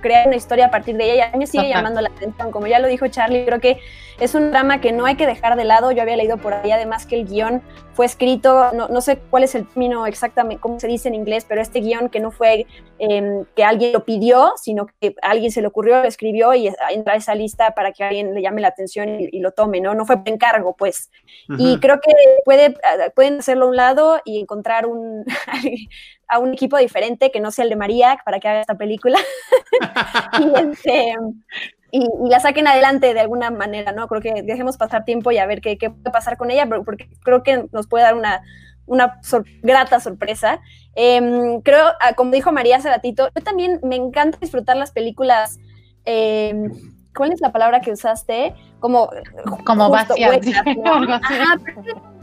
crear 0.00 0.26
una 0.26 0.36
historia 0.36 0.66
a 0.66 0.70
partir 0.70 0.96
de 0.96 1.04
ella 1.04 1.14
y 1.14 1.20
a 1.20 1.30
mí 1.32 1.38
me 1.38 1.46
sigue 1.46 1.68
llamando 1.68 2.00
la 2.00 2.08
atención. 2.08 2.50
Como 2.50 2.66
ya 2.66 2.78
lo 2.78 2.88
dijo 2.88 3.08
Charlie, 3.08 3.44
creo 3.44 3.60
que 3.60 3.78
es 4.20 4.34
un 4.34 4.50
drama 4.50 4.80
que 4.80 4.92
no 4.92 5.06
hay 5.06 5.16
que 5.16 5.26
dejar 5.26 5.56
de 5.56 5.64
lado. 5.64 5.92
Yo 5.92 6.02
había 6.02 6.16
leído 6.16 6.36
por 6.36 6.54
ahí 6.54 6.70
además 6.70 7.06
que 7.06 7.16
el 7.16 7.26
guion 7.26 7.62
fue 7.94 8.06
escrito, 8.06 8.72
no, 8.72 8.88
no 8.88 9.00
sé 9.00 9.18
cuál 9.18 9.42
es 9.42 9.54
el 9.54 9.66
término 9.66 10.06
exactamente, 10.06 10.60
cómo 10.60 10.78
se 10.80 10.86
dice 10.86 11.08
en 11.08 11.14
inglés, 11.14 11.44
pero 11.48 11.60
este 11.60 11.80
guion 11.80 12.08
que 12.08 12.20
no 12.20 12.30
fue 12.30 12.66
eh, 12.98 13.44
que 13.56 13.64
alguien 13.64 13.92
lo 13.92 14.04
pidió, 14.04 14.52
sino 14.56 14.86
que 15.00 15.14
alguien 15.22 15.50
se 15.50 15.60
le 15.60 15.66
ocurrió, 15.66 16.00
lo 16.00 16.08
escribió 16.08 16.54
y 16.54 16.68
entra 16.90 17.14
a 17.14 17.16
esa 17.16 17.34
lista 17.34 17.74
para 17.74 17.92
que 17.92 18.04
alguien 18.04 18.34
le 18.34 18.42
llame 18.42 18.60
la 18.60 18.68
atención 18.68 19.20
y, 19.20 19.40
lo 19.40 19.52
tome, 19.52 19.80
¿no? 19.80 19.94
No 19.94 20.04
fue 20.04 20.18
por 20.18 20.28
encargo, 20.28 20.76
pues. 20.76 21.10
Y 21.58 21.78
creo 21.78 22.00
que 22.00 22.12
puede, 22.44 22.74
pueden 23.14 23.38
hacerlo 23.38 23.66
a 23.66 23.68
un 23.68 23.76
lado 23.76 24.20
y 24.24 24.40
encontrar 24.40 24.86
un, 24.86 25.24
a 26.30 26.38
un 26.38 26.54
equipo 26.54 26.78
diferente 26.78 27.30
que 27.30 27.40
no 27.40 27.50
sea 27.50 27.64
el 27.64 27.70
de 27.70 27.76
María 27.76 28.18
para 28.24 28.38
que 28.40 28.48
haga 28.48 28.60
esta 28.60 28.76
película. 28.76 29.18
Este, 30.70 31.14
y, 31.90 32.06
la 32.28 32.40
saquen 32.40 32.66
adelante 32.66 33.14
de 33.14 33.20
alguna 33.20 33.50
manera, 33.50 33.92
¿no? 33.92 34.06
Creo 34.08 34.20
que 34.20 34.42
dejemos 34.42 34.76
pasar 34.76 35.04
tiempo 35.04 35.30
y 35.32 35.38
a 35.38 35.46
ver 35.46 35.60
qué, 35.60 35.76
qué 35.78 35.90
puede 35.90 36.10
pasar 36.12 36.36
con 36.36 36.50
ella, 36.50 36.66
porque 36.84 37.08
creo 37.22 37.42
que 37.42 37.66
nos 37.72 37.86
puede 37.86 38.04
dar 38.04 38.14
una, 38.14 38.42
una 38.86 39.20
grata 39.62 40.00
sorpresa. 40.00 40.60
Em, 40.94 41.60
creo, 41.62 41.86
ah, 42.00 42.14
como 42.14 42.32
dijo 42.32 42.52
María 42.52 42.76
hace 42.76 42.90
ratito, 42.90 43.30
yo 43.34 43.42
también 43.42 43.80
me 43.82 43.96
encanta 43.96 44.38
disfrutar 44.40 44.76
las 44.76 44.92
películas. 44.92 45.58
Em, 46.04 46.72
¿Cuál 47.14 47.32
es 47.32 47.40
la 47.40 47.52
palabra 47.52 47.80
que 47.80 47.92
usaste? 47.92 48.54
Como, 48.78 49.10
como 49.64 49.90
vacías. 49.90 50.40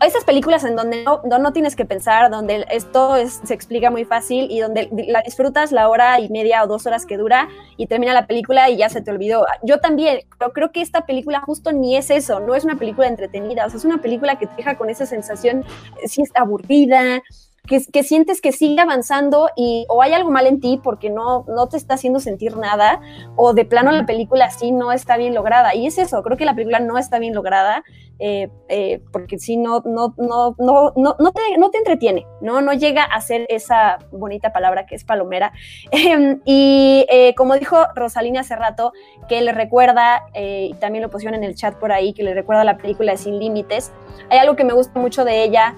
esas 0.00 0.24
películas 0.24 0.64
en 0.64 0.76
donde 0.76 1.04
no, 1.04 1.20
no, 1.24 1.52
tienes 1.52 1.76
que 1.76 1.84
pensar, 1.84 2.30
donde 2.30 2.66
esto 2.70 3.16
es, 3.16 3.40
se 3.44 3.54
explica 3.54 3.90
muy 3.90 4.04
fácil 4.04 4.46
y 4.50 4.60
donde 4.60 4.88
la 5.08 5.22
disfrutas 5.22 5.72
la 5.72 5.88
hora 5.88 6.20
y 6.20 6.28
media 6.28 6.62
o 6.62 6.66
dos 6.66 6.86
horas 6.86 7.06
que 7.06 7.16
dura 7.16 7.48
y 7.76 7.86
termina 7.86 8.14
la 8.14 8.26
película 8.26 8.70
y 8.70 8.76
ya 8.76 8.88
se 8.88 9.00
te 9.00 9.10
olvidó. 9.10 9.44
Yo 9.62 9.78
también, 9.78 10.20
pero 10.38 10.52
creo 10.52 10.72
que 10.72 10.80
esta 10.80 11.06
película 11.06 11.40
justo 11.40 11.72
ni 11.72 11.96
es 11.96 12.10
eso, 12.10 12.40
no 12.40 12.54
es 12.54 12.64
una 12.64 12.76
película 12.76 13.08
entretenida, 13.08 13.66
o 13.66 13.70
sea, 13.70 13.78
es 13.78 13.84
una 13.84 14.00
película 14.00 14.38
que 14.38 14.46
te 14.46 14.56
deja 14.56 14.76
con 14.76 14.90
esa 14.90 15.06
sensación, 15.06 15.64
si 16.04 16.22
es 16.22 16.30
aburrida, 16.34 17.22
que, 17.68 18.02
sientes 18.02 18.40
que 18.40 18.52
sigue 18.52 18.80
avanzando 18.80 19.50
y 19.54 19.84
o 19.88 20.02
hay 20.02 20.12
algo 20.12 20.30
mal 20.30 20.46
en 20.46 20.60
ti 20.60 20.80
porque 20.82 21.10
no, 21.10 21.44
no 21.46 21.68
te 21.68 21.76
está 21.76 21.94
haciendo 21.94 22.18
sentir 22.18 22.56
nada, 22.56 23.00
o 23.36 23.52
de 23.52 23.64
plano 23.64 23.92
la 23.92 24.06
película 24.06 24.50
sí 24.50 24.72
no 24.72 24.92
está 24.92 25.16
bien 25.16 25.34
lograda. 25.34 25.74
Y 25.74 25.86
es 25.86 25.98
eso, 25.98 26.22
creo 26.22 26.36
que 26.36 26.44
la 26.44 26.54
película 26.54 26.80
no 26.80 26.98
está 26.98 27.18
bien 27.18 27.34
lograda, 27.34 27.84
eh, 28.18 28.48
eh, 28.68 29.00
porque 29.12 29.38
sí 29.38 29.56
no, 29.56 29.82
no, 29.84 30.14
no, 30.16 30.56
no, 30.58 30.92
no, 30.96 31.32
te, 31.32 31.58
no 31.58 31.70
te 31.70 31.78
entretiene, 31.78 32.26
¿no? 32.40 32.60
no 32.60 32.72
llega 32.72 33.04
a 33.04 33.20
ser 33.20 33.46
esa 33.48 33.98
bonita 34.10 34.52
palabra 34.52 34.86
que 34.86 34.94
es 34.94 35.04
palomera. 35.04 35.52
Em, 35.90 36.40
y 36.44 37.06
eh, 37.10 37.34
como 37.34 37.54
dijo 37.54 37.76
Rosalina 37.94 38.40
hace 38.40 38.56
rato, 38.56 38.92
que 39.28 39.40
le 39.42 39.52
recuerda, 39.52 40.22
y 40.34 40.72
también 40.74 41.02
lo 41.02 41.10
pusieron 41.10 41.34
en 41.34 41.44
el 41.44 41.54
chat 41.54 41.74
por 41.74 41.92
ahí, 41.92 42.12
que 42.12 42.22
le 42.22 42.34
recuerda 42.34 42.64
la 42.64 42.78
película 42.78 43.12
de 43.12 43.18
Sin 43.18 43.38
Límites, 43.38 43.92
hay 44.30 44.38
algo 44.38 44.56
que 44.56 44.64
me 44.64 44.72
gusta 44.72 44.98
mucho 44.98 45.24
de 45.24 45.42
ella, 45.42 45.76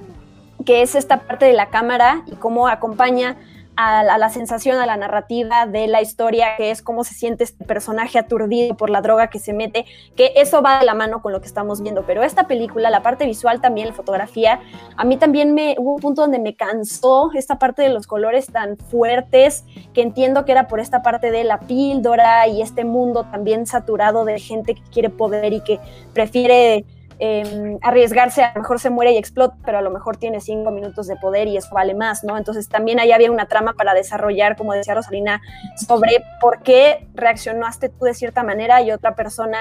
que 0.70 0.82
es 0.82 0.94
esta 0.94 1.22
parte 1.22 1.46
de 1.46 1.52
la 1.52 1.68
cámara 1.68 2.22
y 2.26 2.36
cómo 2.36 2.68
acompaña 2.68 3.36
a, 3.74 4.04
la 4.04 4.28
sensación, 4.28 4.78
a 4.78 4.86
la 4.86 4.96
narrativa 4.96 5.66
de 5.66 5.88
la 5.88 6.00
historia, 6.00 6.54
que 6.56 6.70
es 6.70 6.80
cómo 6.80 7.02
se 7.02 7.12
siente 7.14 7.42
este 7.42 7.64
personaje 7.64 8.20
aturdido 8.20 8.76
por 8.76 8.88
la 8.88 9.00
droga 9.00 9.30
que 9.30 9.40
se 9.40 9.52
mete, 9.52 9.84
que 10.14 10.32
eso 10.36 10.62
va 10.62 10.78
de 10.78 10.86
la 10.86 10.94
mano 10.94 11.22
con 11.22 11.32
lo 11.32 11.40
que 11.40 11.48
estamos 11.48 11.82
viendo. 11.82 12.04
Pero 12.06 12.22
esta 12.22 12.46
película, 12.46 12.88
la 12.88 13.02
parte 13.02 13.26
visual 13.26 13.60
también, 13.60 13.88
la 13.88 13.94
fotografía, 13.94 14.60
a 14.96 15.04
mí 15.04 15.16
también 15.16 15.54
me 15.54 15.74
hubo 15.76 15.94
un 15.94 16.00
punto 16.00 16.22
donde 16.22 16.38
me 16.38 16.54
cansó 16.54 17.32
esta 17.34 17.58
parte 17.58 17.82
de 17.82 17.88
los 17.88 18.06
colores 18.06 18.46
tan 18.46 18.76
fuertes, 18.76 19.64
que 19.92 20.02
entiendo 20.02 20.44
que 20.44 20.52
era 20.52 20.68
por 20.68 20.78
esta 20.78 21.02
parte 21.02 21.32
de 21.32 21.42
la 21.42 21.58
píldora 21.58 22.46
y 22.46 22.62
este 22.62 22.84
mundo 22.84 23.24
también 23.24 23.66
saturado 23.66 24.24
de 24.24 24.38
gente 24.38 24.76
que 24.76 24.82
quiere 24.92 25.10
poder 25.10 25.52
y 25.52 25.62
que 25.62 25.80
prefiere 26.14 26.84
Em, 27.22 27.78
arriesgarse, 27.82 28.42
a 28.42 28.52
lo 28.54 28.62
mejor 28.62 28.80
se 28.80 28.88
muere 28.88 29.12
y 29.12 29.18
explota, 29.18 29.54
pero 29.62 29.76
a 29.76 29.82
lo 29.82 29.90
mejor 29.90 30.16
tiene 30.16 30.40
cinco 30.40 30.70
minutos 30.70 31.06
de 31.06 31.16
poder 31.16 31.48
y 31.48 31.58
eso 31.58 31.68
vale 31.74 31.92
más, 31.92 32.24
¿no? 32.24 32.38
Entonces 32.38 32.66
también 32.66 32.98
ahí 32.98 33.12
había 33.12 33.30
una 33.30 33.44
trama 33.44 33.74
para 33.74 33.92
desarrollar, 33.92 34.56
como 34.56 34.72
decía 34.72 34.94
Rosalina, 34.94 35.42
sobre 35.86 36.24
por 36.40 36.62
qué 36.62 37.06
reaccionaste 37.12 37.90
tú 37.90 38.06
de 38.06 38.14
cierta 38.14 38.42
manera 38.42 38.80
y 38.80 38.90
otra 38.90 39.16
persona 39.16 39.58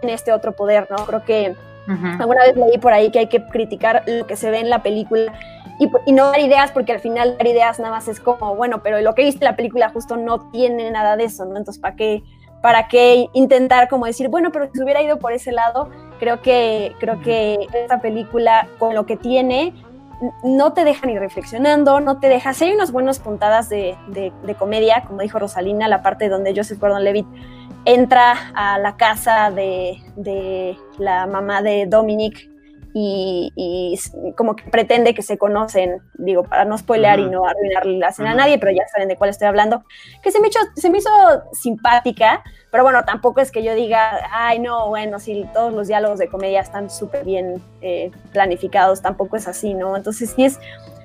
en 0.00 0.08
este 0.08 0.32
otro 0.32 0.52
poder, 0.52 0.88
¿no? 0.90 1.04
Creo 1.04 1.22
que 1.22 1.54
alguna 2.18 2.44
vez 2.44 2.56
leí 2.56 2.78
por 2.78 2.94
ahí 2.94 3.10
que 3.10 3.18
hay 3.18 3.26
que 3.28 3.44
criticar 3.44 4.04
lo 4.06 4.26
que 4.26 4.36
se 4.36 4.50
ve 4.50 4.60
en 4.60 4.70
la 4.70 4.82
película 4.82 5.34
y, 5.78 5.90
y, 6.06 6.12
no 6.12 6.30
dar 6.30 6.40
ideas, 6.40 6.72
porque 6.72 6.92
al 6.92 7.00
final 7.00 7.36
dar 7.36 7.46
ideas 7.46 7.78
nada 7.78 7.90
más 7.90 8.08
es 8.08 8.20
como, 8.20 8.56
bueno, 8.56 8.82
pero 8.82 8.98
lo 9.02 9.14
que 9.14 9.22
viste 9.22 9.44
en 9.44 9.50
la 9.50 9.56
película 9.56 9.90
justo 9.90 10.16
no 10.16 10.48
tiene 10.50 10.90
nada 10.90 11.18
de 11.18 11.24
eso, 11.24 11.44
¿no? 11.44 11.58
Entonces, 11.58 11.78
¿para 11.78 11.94
qué? 11.94 12.22
¿Para 12.62 12.88
qué 12.88 13.26
intentar 13.34 13.88
como 13.88 14.06
decir, 14.06 14.28
bueno, 14.28 14.50
pero 14.50 14.70
si 14.72 14.82
hubiera 14.82 15.02
ido 15.02 15.18
por 15.18 15.32
ese 15.32 15.50
lado, 15.50 15.90
creo 16.22 16.40
que, 16.40 16.94
creo 17.00 17.20
que 17.20 17.66
esta 17.74 18.00
película, 18.00 18.68
con 18.78 18.94
lo 18.94 19.06
que 19.06 19.16
tiene, 19.16 19.74
no 20.44 20.72
te 20.72 20.84
deja 20.84 21.04
ni 21.04 21.18
reflexionando, 21.18 21.98
no 21.98 22.20
te 22.20 22.28
deja. 22.28 22.54
Si 22.54 22.66
hay 22.66 22.72
unas 22.72 22.92
buenas 22.92 23.18
puntadas 23.18 23.68
de, 23.68 23.96
de, 24.06 24.54
comedia, 24.54 25.02
como 25.04 25.20
dijo 25.22 25.40
Rosalina, 25.40 25.88
la 25.88 26.00
parte 26.00 26.28
donde 26.28 26.54
Joseph 26.54 26.78
Gordon 26.78 27.02
Levitt 27.02 27.26
entra 27.86 28.34
a 28.54 28.78
la 28.78 28.96
casa 28.96 29.50
de, 29.50 29.98
de 30.14 30.78
la 30.96 31.26
mamá 31.26 31.60
de 31.60 31.86
Dominic 31.86 32.51
y, 32.94 33.98
como 34.36 34.56
que 34.56 34.64
pretende 34.64 35.14
que 35.14 35.22
se 35.22 35.38
conocen, 35.38 36.02
digo, 36.14 36.44
para 36.44 36.64
no 36.64 36.76
spoilear 36.76 37.20
y 37.20 37.28
no 37.28 37.46
arruinarle 37.46 37.98
la 37.98 38.12
cena 38.12 38.32
a 38.32 38.34
nadie, 38.34 38.58
pero 38.58 38.72
ya 38.72 38.86
saben 38.92 39.08
de 39.08 39.16
cuál 39.16 39.30
estoy 39.30 39.48
hablando, 39.48 39.84
que 40.22 40.30
se 40.30 40.40
me, 40.40 40.48
se 40.74 40.90
me 40.90 40.98
hizo 40.98 41.10
simpática, 41.52 42.42
pero 42.70 42.82
bueno, 42.82 43.04
tampoco 43.04 43.40
es 43.40 43.50
que 43.50 43.62
yo 43.62 43.74
diga, 43.74 44.28
ay, 44.30 44.58
no, 44.58 44.88
bueno, 44.88 45.18
si 45.18 45.44
todos 45.52 45.72
los 45.72 45.88
diálogos 45.88 46.18
de 46.18 46.28
comedia 46.28 46.60
están 46.60 46.90
súper 46.90 47.24
bien 47.24 47.62
eh, 47.80 48.10
planificados, 48.32 49.00
tampoco 49.00 49.36
es 49.36 49.48
así, 49.48 49.74
¿no? 49.74 49.96
Entonces 49.96 50.30
sí 50.30 50.44
es, 50.44 50.60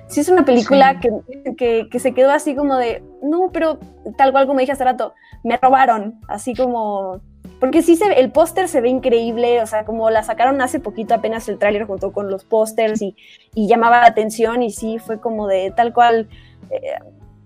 sí 0.08 0.20
es 0.20 0.28
una 0.28 0.44
película 0.44 1.00
que, 1.00 1.10
que, 1.56 1.88
que, 1.90 1.98
se 1.98 2.12
quedó 2.12 2.32
así 2.32 2.54
como 2.54 2.76
de, 2.76 3.02
no, 3.22 3.50
pero 3.52 3.78
tal 4.16 4.32
cual 4.32 4.46
como 4.46 4.60
dije 4.60 4.72
hace 4.72 4.84
rato, 4.84 5.14
me 5.42 5.56
robaron, 5.56 6.20
así 6.28 6.54
como 6.54 7.20
porque 7.60 7.82
sí, 7.82 7.96
se, 7.96 8.06
el 8.20 8.30
póster 8.30 8.68
se 8.68 8.80
ve 8.80 8.88
increíble, 8.88 9.60
o 9.62 9.66
sea, 9.66 9.84
como 9.84 10.10
la 10.10 10.22
sacaron 10.22 10.60
hace 10.60 10.80
poquito 10.80 11.14
apenas 11.14 11.48
el 11.48 11.58
tráiler 11.58 11.86
junto 11.86 12.12
con 12.12 12.30
los 12.30 12.44
pósters 12.44 13.02
y, 13.02 13.16
llamaba 13.54 14.00
la 14.00 14.06
atención 14.06 14.62
y 14.62 14.70
sí, 14.70 14.98
fue 14.98 15.20
como 15.20 15.48
de 15.48 15.72
tal 15.72 15.92
cual, 15.92 16.28
eh, 16.70 16.94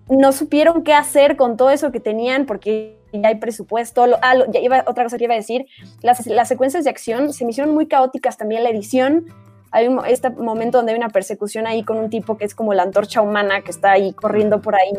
no 0.09 0.31
supieron 0.31 0.83
qué 0.83 0.93
hacer 0.93 1.37
con 1.37 1.57
todo 1.57 1.69
eso 1.71 1.91
que 1.91 1.99
tenían 1.99 2.45
porque 2.45 2.99
ya 3.13 3.29
hay 3.29 3.35
presupuesto. 3.35 4.05
ah, 4.21 4.35
ya 4.49 4.59
iba, 4.59 4.83
otra 4.87 5.03
cosa 5.03 5.17
que 5.17 5.25
iba 5.25 5.33
a 5.33 5.37
decir, 5.37 5.65
las, 6.01 6.25
las, 6.27 6.47
secuencias 6.47 6.83
de 6.83 6.89
acción 6.89 7.33
se 7.33 7.45
me 7.45 7.51
hicieron 7.51 7.73
muy 7.73 7.87
caóticas 7.87 8.37
también 8.37 8.63
la 8.63 8.69
edición. 8.69 9.25
Hay 9.71 9.87
un, 9.87 10.05
este 10.05 10.29
momento 10.29 10.77
donde 10.77 10.91
hay 10.91 10.97
una 10.97 11.09
persecución 11.09 11.65
ahí 11.65 11.83
con 11.83 11.97
un 11.97 12.09
tipo 12.09 12.37
que 12.37 12.45
es 12.45 12.53
como 12.53 12.75
la 12.75 12.83
antorcha 12.83 13.21
humana 13.21 13.61
que 13.61 13.71
está 13.71 13.91
ahí 13.93 14.13
corriendo 14.13 14.61
por 14.61 14.75
ahí. 14.75 14.91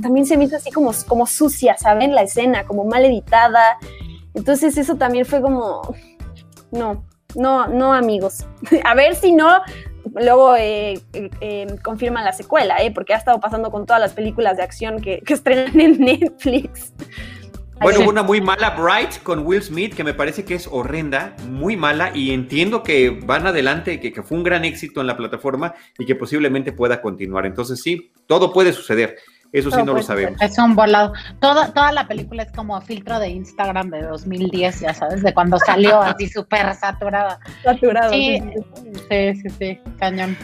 también 0.00 0.26
se 0.26 0.36
me 0.36 0.44
hizo 0.44 0.56
así 0.56 0.70
como, 0.70 0.92
como 1.08 1.26
sucia, 1.26 1.76
¿saben? 1.76 2.14
La 2.14 2.22
escena, 2.22 2.64
como 2.64 2.84
mal 2.84 3.04
editada. 3.04 3.78
Entonces 4.34 4.76
eso 4.78 4.96
también 4.96 5.26
fue 5.26 5.40
como, 5.40 5.94
no, 6.70 7.04
no, 7.34 7.66
no 7.68 7.92
amigos. 7.92 8.46
A 8.84 8.94
ver 8.94 9.14
si 9.14 9.32
no, 9.32 9.62
luego 10.14 10.56
eh, 10.56 11.00
eh, 11.12 11.30
eh, 11.40 11.66
confirman 11.82 12.24
la 12.24 12.32
secuela, 12.32 12.76
porque 12.94 13.14
ha 13.14 13.18
estado 13.18 13.40
pasando 13.40 13.70
con 13.70 13.86
todas 13.86 14.00
las 14.00 14.12
películas 14.12 14.56
de 14.56 14.62
acción 14.62 15.00
que, 15.00 15.20
que 15.20 15.34
estrenan 15.34 15.80
en 15.80 15.98
Netflix. 16.00 16.92
Bueno, 17.80 18.00
hubo 18.00 18.10
una 18.10 18.22
muy 18.22 18.40
mala 18.40 18.70
Bright 18.70 19.24
con 19.24 19.44
Will 19.44 19.60
Smith 19.60 19.94
que 19.94 20.04
me 20.04 20.14
parece 20.14 20.44
que 20.44 20.54
es 20.54 20.68
horrenda, 20.70 21.34
muy 21.48 21.76
mala 21.76 22.12
y 22.14 22.30
entiendo 22.30 22.84
que 22.84 23.10
van 23.10 23.44
adelante, 23.44 23.98
que, 23.98 24.12
que, 24.12 24.22
fue 24.22 24.38
un 24.38 24.44
gran 24.44 24.64
éxito 24.64 25.00
en 25.00 25.08
la 25.08 25.16
plataforma 25.16 25.74
y 25.98 26.06
que 26.06 26.14
posiblemente 26.14 26.70
pueda 26.70 27.02
continuar. 27.02 27.44
Entonces 27.44 27.80
sí, 27.82 28.12
todo 28.28 28.52
puede 28.52 28.72
suceder. 28.72 29.16
Eso 29.52 29.70
sí 29.70 29.76
no, 29.78 29.84
lo 29.84 29.92
pues, 29.94 30.06
sabemos. 30.06 30.40
Es 30.40 30.58
un 30.58 30.74
volado. 30.74 31.12
Toda, 31.38 31.72
toda 31.74 31.92
la 31.92 32.08
película 32.08 32.42
es 32.42 32.52
como 32.52 32.80
filtro 32.80 33.18
de 33.18 33.28
Instagram 33.28 33.90
de 33.90 34.02
2010, 34.02 34.80
ya 34.80 34.94
sabes, 34.94 35.22
de 35.22 35.34
cuando 35.34 35.58
salió 35.58 36.00
así 36.00 36.26
súper 36.30 36.74
saturada. 36.74 37.38
Saturada. 37.62 38.10
Sí, 38.10 38.42
sí, 39.10 39.34
sí, 39.42 39.48
sí, 39.58 39.78
cañón. 39.98 40.36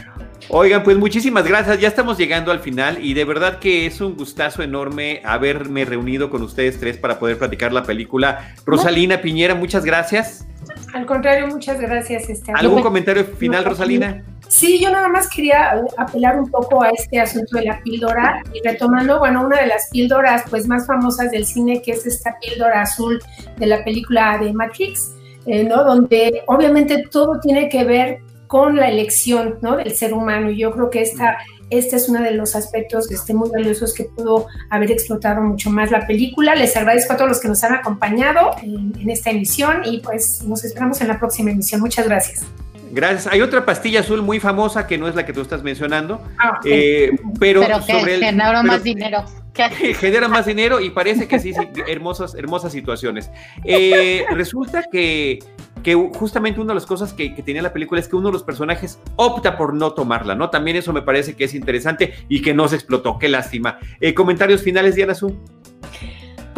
Oigan, 0.47 0.83
pues 0.83 0.97
muchísimas 0.97 1.45
gracias. 1.45 1.79
Ya 1.79 1.87
estamos 1.87 2.17
llegando 2.17 2.51
al 2.51 2.59
final 2.59 3.03
y 3.03 3.13
de 3.13 3.25
verdad 3.25 3.59
que 3.59 3.85
es 3.85 3.99
un 3.99 4.15
gustazo 4.15 4.63
enorme 4.63 5.21
haberme 5.25 5.85
reunido 5.85 6.29
con 6.29 6.43
ustedes 6.43 6.79
tres 6.79 6.97
para 6.97 7.19
poder 7.19 7.37
platicar 7.37 7.73
la 7.73 7.83
película. 7.83 8.53
Rosalina 8.65 9.21
Piñera, 9.21 9.55
muchas 9.55 9.83
gracias. 9.85 10.47
Al 10.93 11.05
contrario, 11.05 11.47
muchas 11.47 11.79
gracias. 11.79 12.29
Este, 12.29 12.51
¿Algún 12.53 12.81
comentario 12.81 13.25
final, 13.25 13.65
Rosalina? 13.65 14.23
Sí, 14.49 14.81
yo 14.81 14.89
nada 14.89 15.07
más 15.07 15.29
quería 15.29 15.79
apelar 15.95 16.39
un 16.39 16.49
poco 16.49 16.81
a 16.81 16.89
este 16.89 17.19
asunto 17.19 17.57
de 17.57 17.65
la 17.65 17.79
píldora 17.83 18.41
y 18.51 18.67
retomando, 18.67 19.19
bueno, 19.19 19.45
una 19.45 19.61
de 19.61 19.67
las 19.67 19.89
píldoras 19.91 20.43
pues 20.49 20.67
más 20.67 20.87
famosas 20.87 21.29
del 21.29 21.45
cine, 21.45 21.83
que 21.83 21.91
es 21.91 22.05
esta 22.07 22.35
píldora 22.41 22.81
azul 22.81 23.21
de 23.57 23.65
la 23.67 23.83
película 23.83 24.39
de 24.39 24.51
Matrix, 24.51 25.13
eh, 25.45 25.63
¿no? 25.63 25.83
Donde 25.83 26.41
obviamente 26.47 27.05
todo 27.11 27.39
tiene 27.39 27.69
que 27.69 27.83
ver 27.83 28.21
con 28.47 28.75
la 28.75 28.89
elección, 28.89 29.59
¿no? 29.61 29.77
Del 29.77 29.93
ser 29.93 30.13
humano. 30.15 30.49
Y 30.49 30.57
yo 30.57 30.71
creo 30.71 30.89
que 30.89 31.03
esta 31.03 31.37
este 31.69 31.97
es 31.97 32.09
uno 32.09 32.23
de 32.23 32.31
los 32.31 32.55
aspectos 32.55 33.11
este, 33.11 33.35
muy 33.35 33.49
valiosos 33.51 33.93
que 33.93 34.05
pudo 34.05 34.47
haber 34.71 34.91
explotado 34.91 35.41
mucho 35.41 35.69
más 35.69 35.91
la 35.91 36.07
película. 36.07 36.55
Les 36.55 36.75
agradezco 36.75 37.13
a 37.13 37.17
todos 37.17 37.29
los 37.29 37.39
que 37.39 37.47
nos 37.47 37.63
han 37.63 37.75
acompañado 37.75 38.55
en 38.63 39.09
esta 39.11 39.29
emisión 39.29 39.81
y 39.85 39.99
pues 39.99 40.41
nos 40.43 40.63
esperamos 40.65 40.99
en 41.01 41.09
la 41.09 41.19
próxima 41.19 41.51
emisión. 41.51 41.81
Muchas 41.81 42.07
gracias. 42.07 42.43
Gracias. 42.91 43.27
Hay 43.27 43.41
otra 43.41 43.65
pastilla 43.65 44.01
azul 44.01 44.21
muy 44.21 44.39
famosa 44.39 44.87
que 44.87 44.97
no 44.97 45.07
es 45.07 45.15
la 45.15 45.25
que 45.25 45.33
tú 45.33 45.41
estás 45.41 45.63
mencionando, 45.63 46.21
ah, 46.37 46.59
eh, 46.65 47.11
pero, 47.39 47.63
sobre 47.81 48.15
el, 48.15 48.23
genera 48.23 48.63
más 48.63 48.83
dinero. 48.83 49.23
Genera 49.99 50.27
más 50.27 50.45
dinero 50.45 50.79
y 50.79 50.89
parece 50.89 51.27
que 51.27 51.39
sí, 51.39 51.53
sí 51.53 51.67
hermosas, 51.87 52.35
hermosas 52.35 52.71
situaciones. 52.71 53.29
Eh, 53.65 54.25
resulta 54.31 54.83
que, 54.89 55.39
que, 55.83 55.95
justamente 55.95 56.59
una 56.59 56.69
de 56.69 56.75
las 56.75 56.85
cosas 56.85 57.13
que, 57.13 57.29
tenía 57.43 57.61
la 57.61 57.73
película 57.73 57.99
es 57.99 58.07
que 58.07 58.15
uno 58.15 58.27
de 58.29 58.33
los 58.33 58.43
personajes 58.43 58.99
opta 59.15 59.57
por 59.57 59.73
no 59.73 59.91
tomarla, 59.91 60.35
¿no? 60.35 60.49
También 60.49 60.77
eso 60.77 60.93
me 60.93 61.01
parece 61.01 61.35
que 61.35 61.45
es 61.45 61.53
interesante 61.53 62.13
y 62.29 62.41
que 62.41 62.53
no 62.53 62.67
se 62.67 62.75
explotó. 62.75 63.17
Qué 63.19 63.27
lástima. 63.27 63.79
Eh, 63.99 64.13
comentarios 64.13 64.61
finales, 64.61 64.95
Diana 64.95 65.11
Azul. 65.11 65.37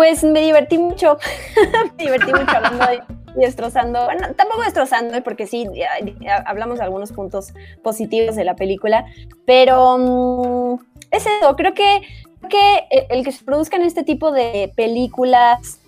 Pues 0.01 0.23
me 0.23 0.41
divertí 0.41 0.79
mucho, 0.79 1.19
me 1.99 2.05
divertí 2.05 2.31
mucho 2.31 2.57
hablando 2.57 2.87
de 2.87 3.03
y 3.35 3.45
destrozando, 3.45 4.05
bueno, 4.05 4.33
tampoco 4.35 4.63
destrozando, 4.63 5.21
porque 5.21 5.45
sí, 5.45 5.67
hablamos 6.47 6.79
de 6.79 6.85
algunos 6.85 7.11
puntos 7.11 7.53
positivos 7.83 8.35
de 8.35 8.43
la 8.43 8.55
película, 8.55 9.05
pero 9.45 9.99
mm, 9.99 10.79
es 11.11 11.27
eso, 11.27 11.55
creo 11.55 11.75
que, 11.75 12.01
que 12.49 12.87
el 13.11 13.23
que 13.23 13.31
se 13.31 13.45
produzcan 13.45 13.83
este 13.83 14.01
tipo 14.01 14.31
de 14.31 14.73
películas 14.75 15.80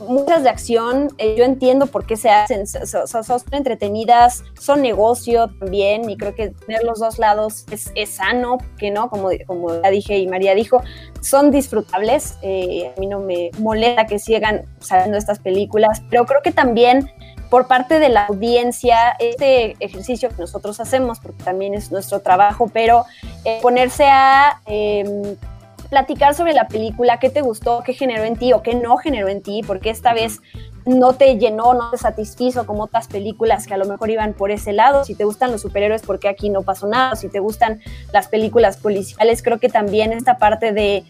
muchas 0.00 0.42
de 0.42 0.50
acción, 0.50 1.08
eh, 1.18 1.34
yo 1.36 1.44
entiendo 1.44 1.86
por 1.86 2.06
qué 2.06 2.16
se 2.16 2.30
hacen, 2.30 2.66
son, 2.66 3.40
entretenidas, 3.52 4.44
son 4.58 4.82
negocio 4.82 5.48
también, 5.58 6.08
y 6.08 6.16
creo 6.16 6.34
que 6.34 6.50
tener 6.50 6.84
los 6.84 7.00
dos 7.00 7.18
lados 7.18 7.66
es, 7.70 8.10
sano, 8.10 8.58
que 8.78 8.90
no, 8.90 9.10
como, 9.10 9.30
como 9.46 9.80
ya 9.82 9.90
dije 9.90 10.18
y 10.18 10.26
María 10.26 10.54
dijo, 10.54 10.82
son 11.20 11.50
disfrutables, 11.50 12.38
eh, 12.42 12.92
a 12.96 13.00
mí 13.00 13.06
no 13.06 13.20
me 13.20 13.50
molesta 13.58 14.06
que 14.06 14.18
sigan 14.18 14.64
saliendo 14.80 15.18
estas 15.18 15.38
películas, 15.38 16.02
pero 16.08 16.24
creo 16.24 16.42
que 16.42 16.52
también 16.52 17.10
por 17.50 17.68
parte 17.68 17.98
de 17.98 18.08
la 18.08 18.26
audiencia, 18.26 19.16
este 19.18 19.76
ejercicio 19.80 20.28
que 20.30 20.36
nosotros 20.38 20.80
hacemos, 20.80 21.20
porque 21.20 21.42
también 21.44 21.74
es 21.74 21.92
nuestro 21.92 22.20
trabajo, 22.20 22.68
pero 22.72 23.04
eh, 23.44 23.60
ponerse 23.62 24.04
a 24.06 24.60
em, 24.66 25.36
platicar 25.88 26.34
sobre 26.34 26.52
la 26.52 26.68
película, 26.68 27.18
qué 27.18 27.30
te 27.30 27.40
gustó, 27.40 27.82
qué 27.84 27.92
generó 27.92 28.24
en 28.24 28.36
ti 28.36 28.52
o 28.52 28.62
qué 28.62 28.74
no 28.74 28.96
generó 28.96 29.28
en 29.28 29.42
ti, 29.42 29.62
porque 29.66 29.90
esta 29.90 30.12
vez 30.12 30.40
no 30.86 31.14
te 31.14 31.36
llenó, 31.36 31.74
no 31.74 31.90
te 31.90 31.98
satisfizo 31.98 32.64
como 32.64 32.84
otras 32.84 33.08
películas 33.08 33.66
que 33.66 33.74
a 33.74 33.76
lo 33.76 33.86
mejor 33.86 34.08
iban 34.08 34.34
por 34.34 34.52
ese 34.52 34.72
lado. 34.72 35.04
Si 35.04 35.16
te 35.16 35.24
gustan 35.24 35.50
los 35.50 35.60
superhéroes, 35.60 36.02
porque 36.02 36.28
aquí 36.28 36.48
no 36.48 36.62
pasó 36.62 36.86
nada. 36.86 37.16
Si 37.16 37.28
te 37.28 37.40
gustan 37.40 37.80
las 38.12 38.28
películas 38.28 38.76
policiales, 38.76 39.42
creo 39.42 39.58
que 39.58 39.68
también 39.68 40.12
esta 40.12 40.38
parte 40.38 40.72
de, 40.72 41.04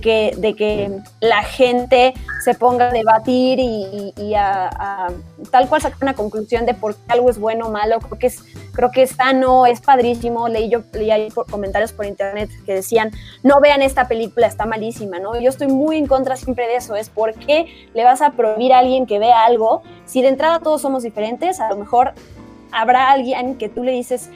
que, 0.00 1.00
la 1.20 1.42
gente 1.44 2.14
se 2.44 2.54
ponga 2.54 2.88
a 2.88 2.90
debatir 2.90 3.58
y, 3.60 4.34
a, 4.34 5.08
tal 5.52 5.68
cual 5.68 5.80
sacar 5.80 5.98
una 6.02 6.14
conclusión 6.14 6.66
de 6.66 6.74
por 6.74 6.96
qué 6.96 7.12
algo 7.12 7.30
es 7.30 7.38
bueno 7.38 7.68
o 7.68 7.70
malo, 7.70 8.00
creo 8.00 8.18
que 8.18 8.26
es, 8.26 8.42
creo 8.72 8.90
que 8.90 9.02
es 9.02 9.10
sano, 9.10 9.64
es 9.66 9.80
padrísimo. 9.80 10.48
Leí 10.48 10.68
yo 10.68 10.80
comentarios 11.48 11.92
por 11.92 12.04
internet 12.04 12.50
que 12.66 12.74
decían, 12.74 13.12
no 13.44 13.60
vean 13.60 13.80
esta 13.80 14.08
película, 14.08 14.48
está 14.48 14.66
malísima, 14.66 15.20
¿no? 15.20 15.38
Yo 15.40 15.50
estoy 15.50 15.68
muy 15.68 15.98
en 15.98 16.06
contra 16.08 16.34
siempre 16.34 16.66
de 16.66 16.76
eso, 16.76 16.96
es 16.96 17.08
por 17.08 17.34
qué 17.34 17.66
le 17.94 18.02
vas 18.02 18.22
a 18.22 18.30
prohibir 18.30 18.72
a 18.72 18.80
alguien 18.80 19.06
que 19.06 19.19
vea 19.20 19.44
algo, 19.44 19.82
si 20.04 20.20
de 20.22 20.28
entrada 20.28 20.58
todos 20.58 20.82
somos 20.82 21.04
diferentes, 21.04 21.60
a 21.60 21.68
lo 21.68 21.76
mejor 21.76 22.14
habrá 22.72 23.12
alguien 23.12 23.56
que 23.56 23.68
tú 23.68 23.84
le 23.84 23.92
dices, 23.92 24.30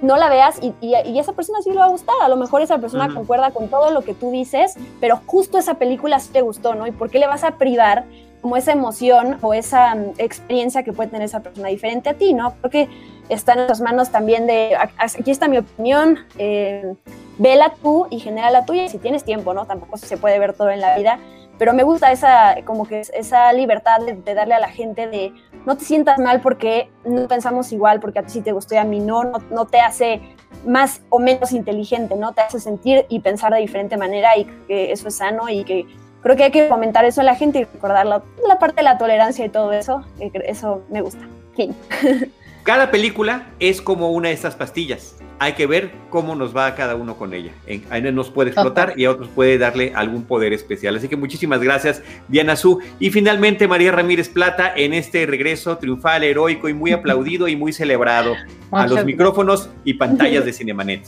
no 0.00 0.16
la 0.16 0.28
veas 0.28 0.58
y, 0.62 0.74
y, 0.80 1.18
esa 1.18 1.32
persona 1.32 1.60
sí 1.62 1.70
le 1.70 1.78
va 1.78 1.86
a 1.86 1.88
gustar. 1.88 2.14
A 2.22 2.28
lo 2.28 2.36
mejor 2.36 2.62
esa 2.62 2.78
persona 2.78 3.12
concuerda 3.12 3.50
con 3.50 3.68
todo 3.68 3.90
lo 3.90 4.02
que 4.02 4.14
tú 4.14 4.30
dices, 4.30 4.76
pero 5.00 5.20
justo 5.26 5.58
esa 5.58 5.74
película 5.74 6.18
sí 6.20 6.30
te 6.32 6.42
gustó, 6.42 6.74
¿no? 6.74 6.86
¿Y 6.86 6.92
por 6.92 7.10
qué 7.10 7.18
le 7.18 7.26
vas 7.26 7.44
a 7.44 7.52
privar 7.52 8.04
como 8.42 8.56
esa 8.56 8.72
emoción 8.72 9.38
o 9.42 9.54
esa 9.54 9.94
mm, 9.94 10.14
experiencia 10.18 10.82
que 10.82 10.92
puede 10.92 11.10
tener 11.10 11.24
esa 11.24 11.40
persona 11.40 11.68
diferente 11.68 12.10
a 12.10 12.14
ti, 12.14 12.34
¿no? 12.34 12.54
Porque 12.60 12.88
está 13.28 13.52
en 13.52 13.58
nuestras 13.58 13.80
manos 13.80 14.10
también 14.10 14.46
de, 14.46 14.76
aquí 14.76 15.30
está 15.30 15.48
mi 15.48 15.58
opinión, 15.58 16.18
eh, 16.38 16.94
vela 17.38 17.74
tú 17.82 18.06
y 18.10 18.20
genera 18.20 18.50
la 18.50 18.64
tuya 18.64 18.88
si 18.88 18.98
tienes 18.98 19.24
tiempo, 19.24 19.52
¿no? 19.54 19.66
Tampoco 19.66 19.96
se 19.96 20.16
puede 20.16 20.38
ver 20.38 20.52
todo 20.52 20.70
en 20.70 20.80
la 20.80 20.96
vida 20.96 21.18
pero 21.58 21.72
me 21.72 21.82
gusta 21.82 22.12
esa, 22.12 22.56
como 22.64 22.86
que 22.86 23.00
esa 23.00 23.52
libertad 23.52 24.00
de, 24.00 24.34
darle 24.34 24.54
a 24.54 24.60
la 24.60 24.68
gente 24.68 25.06
de 25.06 25.32
no 25.64 25.76
te 25.76 25.84
sientas 25.84 26.18
mal 26.18 26.40
porque 26.40 26.90
no 27.04 27.26
pensamos 27.28 27.72
igual, 27.72 28.00
porque 28.00 28.18
a 28.18 28.22
ti 28.22 28.30
sí 28.30 28.40
te 28.42 28.52
gustó 28.52 28.74
y 28.74 28.78
a 28.78 28.84
mí 28.84 29.00
no, 29.00 29.24
no, 29.50 29.66
te 29.66 29.80
hace 29.80 30.20
más 30.66 31.02
o 31.08 31.18
menos 31.18 31.52
inteligente, 31.52 32.14
¿no? 32.16 32.32
Te 32.32 32.42
hace 32.42 32.60
sentir 32.60 33.06
y 33.08 33.20
pensar 33.20 33.52
de 33.52 33.60
diferente 33.60 33.96
manera 33.96 34.36
y 34.36 34.44
que 34.66 34.92
eso 34.92 35.08
es 35.08 35.16
sano 35.16 35.48
y 35.48 35.64
que 35.64 35.86
creo 36.22 36.36
que 36.36 36.44
hay 36.44 36.50
que 36.50 36.68
comentar 36.68 37.04
eso 37.04 37.20
a 37.20 37.24
la 37.24 37.34
gente 37.34 37.60
y 37.60 37.64
recordar 37.64 38.06
la, 38.06 38.22
la 38.46 38.58
parte 38.58 38.76
de 38.76 38.82
la 38.82 38.98
tolerancia 38.98 39.44
y 39.44 39.48
todo 39.48 39.72
eso, 39.72 40.04
eso 40.20 40.82
me 40.90 41.00
gusta. 41.00 41.26
Fin. 41.54 41.74
Cada 42.64 42.90
película 42.90 43.46
es 43.60 43.80
como 43.80 44.10
una 44.10 44.28
de 44.28 44.34
estas 44.34 44.56
pastillas. 44.56 45.15
Hay 45.38 45.52
que 45.52 45.66
ver 45.66 45.90
cómo 46.08 46.34
nos 46.34 46.56
va 46.56 46.66
a 46.66 46.74
cada 46.74 46.94
uno 46.94 47.16
con 47.16 47.34
ella. 47.34 47.52
A 47.90 47.98
uno 47.98 48.12
nos 48.12 48.30
puede 48.30 48.50
explotar 48.50 48.94
y 48.96 49.04
a 49.04 49.10
otros 49.10 49.28
puede 49.28 49.58
darle 49.58 49.92
algún 49.94 50.24
poder 50.24 50.52
especial. 50.52 50.96
Así 50.96 51.08
que 51.08 51.16
muchísimas 51.16 51.60
gracias, 51.60 52.02
Diana 52.28 52.56
Su. 52.56 52.80
Y 52.98 53.10
finalmente, 53.10 53.68
María 53.68 53.92
Ramírez 53.92 54.28
Plata, 54.28 54.72
en 54.74 54.94
este 54.94 55.26
regreso 55.26 55.76
triunfal, 55.78 56.24
heroico 56.24 56.68
y 56.68 56.74
muy 56.74 56.92
aplaudido 56.92 57.48
y 57.48 57.56
muy 57.56 57.72
celebrado 57.72 58.34
a 58.70 58.86
los 58.86 59.04
micrófonos 59.04 59.70
y 59.84 59.94
pantallas 59.94 60.44
de 60.44 60.52
Cinemanet. 60.54 61.06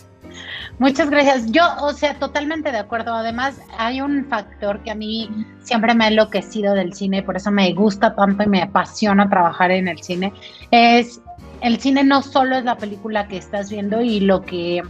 Muchas 0.79 1.11
gracias. 1.11 1.51
Yo, 1.51 1.63
o 1.81 1.93
sea, 1.93 2.15
totalmente 2.19 2.71
de 2.71 2.79
acuerdo. 2.79 3.15
Además, 3.15 3.61
hay 3.77 4.01
un 4.01 4.27
factor 4.27 4.81
que 4.83 4.93
a 4.93 4.95
mí 4.95 5.29
siempre 5.61 5.95
me 5.95 6.05
ha 6.05 6.09
enloquecido 6.09 6.75
del 6.75 6.95
cine, 6.95 7.23
por 7.23 7.37
eso 7.37 7.51
me 7.51 7.73
gusta 7.73 8.15
tanto 8.15 8.45
y 8.45 8.47
me 8.47 8.63
apasiona 8.63 9.29
trabajar 9.29 9.71
en 9.73 9.89
el 9.89 9.99
cine, 10.03 10.33
es 10.71 11.21
el 11.61 11.81
cine 11.81 12.05
no 12.05 12.23
solo 12.23 12.57
es 12.57 12.65
la 12.65 12.77
película 12.77 13.27
que 13.27 13.37
estás 13.37 13.71
viendo 13.71 14.01
y 14.01 14.21
lo 14.21 14.43
que 14.43 14.83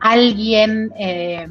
alguien 0.00 0.92
eh, 0.98 1.46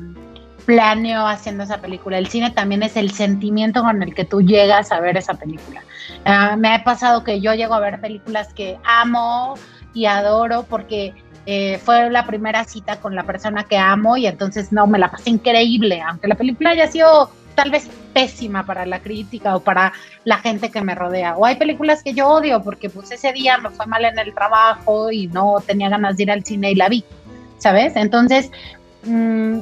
planeó 0.65 1.25
haciendo 1.27 1.63
esa 1.63 1.77
película. 1.77 2.17
El 2.17 2.27
cine 2.27 2.51
también 2.51 2.84
es 2.84 2.97
el 2.97 3.12
sentimiento 3.12 3.81
con 3.81 4.03
el 4.03 4.13
que 4.13 4.25
tú 4.25 4.41
llegas 4.41 4.91
a 4.91 4.99
ver 4.99 5.17
esa 5.17 5.36
película. 5.36 5.84
Ah, 6.25 6.55
me 6.58 6.73
ha 6.73 6.84
pasado 6.84 7.23
que 7.23 7.39
yo 7.39 7.53
llego 7.53 7.73
a 7.73 7.79
ver 7.79 8.01
películas 8.01 8.53
que 8.53 8.77
amo 8.84 9.55
y 9.93 10.05
adoro 10.05 10.65
porque 10.69 11.13
eh, 11.45 11.79
fue 11.84 12.10
la 12.10 12.25
primera 12.25 12.63
cita 12.63 12.99
con 12.99 13.15
la 13.15 13.23
persona 13.23 13.63
que 13.63 13.77
amo 13.77 14.17
y 14.17 14.25
entonces 14.25 14.71
no, 14.71 14.88
me 14.88 14.99
la 14.99 15.12
pasé 15.12 15.29
increíble, 15.29 16.01
aunque 16.01 16.27
la 16.27 16.36
película 16.36 16.71
haya 16.71 16.88
sido 16.88 17.29
tal 17.55 17.71
vez 17.71 17.89
pésima 18.13 18.65
para 18.65 18.86
la 18.86 18.99
crítica 18.99 19.55
o 19.55 19.60
para 19.62 19.93
la 20.23 20.38
gente 20.38 20.69
que 20.69 20.81
me 20.81 20.95
rodea. 20.95 21.36
O 21.38 21.45
hay 21.45 21.55
películas 21.55 22.03
que 22.03 22.13
yo 22.13 22.27
odio 22.27 22.62
porque 22.62 22.89
pues 22.89 23.12
ese 23.12 23.31
día 23.34 23.58
me 23.58 23.69
fue 23.69 23.86
mal 23.86 24.05
en 24.05 24.19
el 24.19 24.34
trabajo 24.34 25.12
y 25.12 25.27
no 25.27 25.55
tenía 25.65 25.89
ganas 25.89 26.17
de 26.17 26.23
ir 26.23 26.31
al 26.31 26.43
cine 26.43 26.71
y 26.71 26.75
la 26.75 26.89
vi, 26.89 27.03
¿sabes? 27.58 27.95
Entonces, 27.95 28.51
mm, 29.03 29.60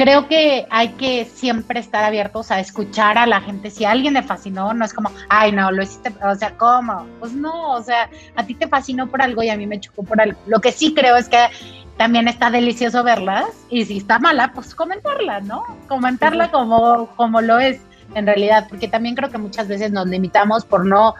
creo 0.00 0.28
que 0.28 0.66
hay 0.70 0.88
que 0.92 1.26
siempre 1.26 1.78
estar 1.78 2.02
abiertos 2.04 2.50
a 2.50 2.58
escuchar 2.58 3.18
a 3.18 3.26
la 3.26 3.42
gente. 3.42 3.70
Si 3.70 3.84
a 3.84 3.90
alguien 3.90 4.14
le 4.14 4.22
fascinó, 4.22 4.72
no 4.72 4.82
es 4.82 4.94
como, 4.94 5.10
ay, 5.28 5.52
no, 5.52 5.70
lo 5.70 5.82
hiciste, 5.82 6.10
o 6.24 6.34
sea, 6.36 6.56
¿cómo? 6.56 7.06
Pues 7.18 7.34
no, 7.34 7.72
o 7.72 7.82
sea, 7.82 8.08
a 8.34 8.46
ti 8.46 8.54
te 8.54 8.66
fascinó 8.66 9.08
por 9.08 9.20
algo 9.20 9.42
y 9.42 9.50
a 9.50 9.58
mí 9.58 9.66
me 9.66 9.78
chocó 9.78 10.02
por 10.02 10.18
algo. 10.18 10.40
Lo 10.46 10.62
que 10.62 10.72
sí 10.72 10.94
creo 10.94 11.16
es 11.18 11.28
que 11.28 11.36
también 11.98 12.28
está 12.28 12.50
delicioso 12.50 13.04
verlas 13.04 13.50
y 13.68 13.84
si 13.84 13.98
está 13.98 14.18
mala, 14.18 14.52
pues 14.54 14.74
comentarla, 14.74 15.40
¿no? 15.40 15.64
Comentarla 15.86 16.50
como, 16.50 17.08
como 17.16 17.42
lo 17.42 17.58
es 17.58 17.82
en 18.14 18.24
realidad, 18.24 18.68
porque 18.70 18.88
también 18.88 19.14
creo 19.14 19.28
que 19.28 19.36
muchas 19.36 19.68
veces 19.68 19.92
nos 19.92 20.08
limitamos 20.08 20.64
por 20.64 20.86
no 20.86 21.14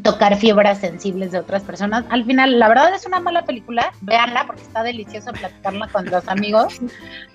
tocar 0.00 0.36
fibras 0.36 0.78
sensibles 0.78 1.32
de 1.32 1.38
otras 1.38 1.62
personas. 1.62 2.04
Al 2.08 2.24
final, 2.24 2.58
la 2.58 2.68
verdad 2.68 2.94
es 2.94 3.04
una 3.06 3.20
mala 3.20 3.44
película, 3.44 3.92
véanla 4.00 4.46
porque 4.46 4.62
está 4.62 4.82
delicioso 4.82 5.32
platicarla 5.32 5.88
con 5.88 6.06
los 6.06 6.26
amigos, 6.28 6.80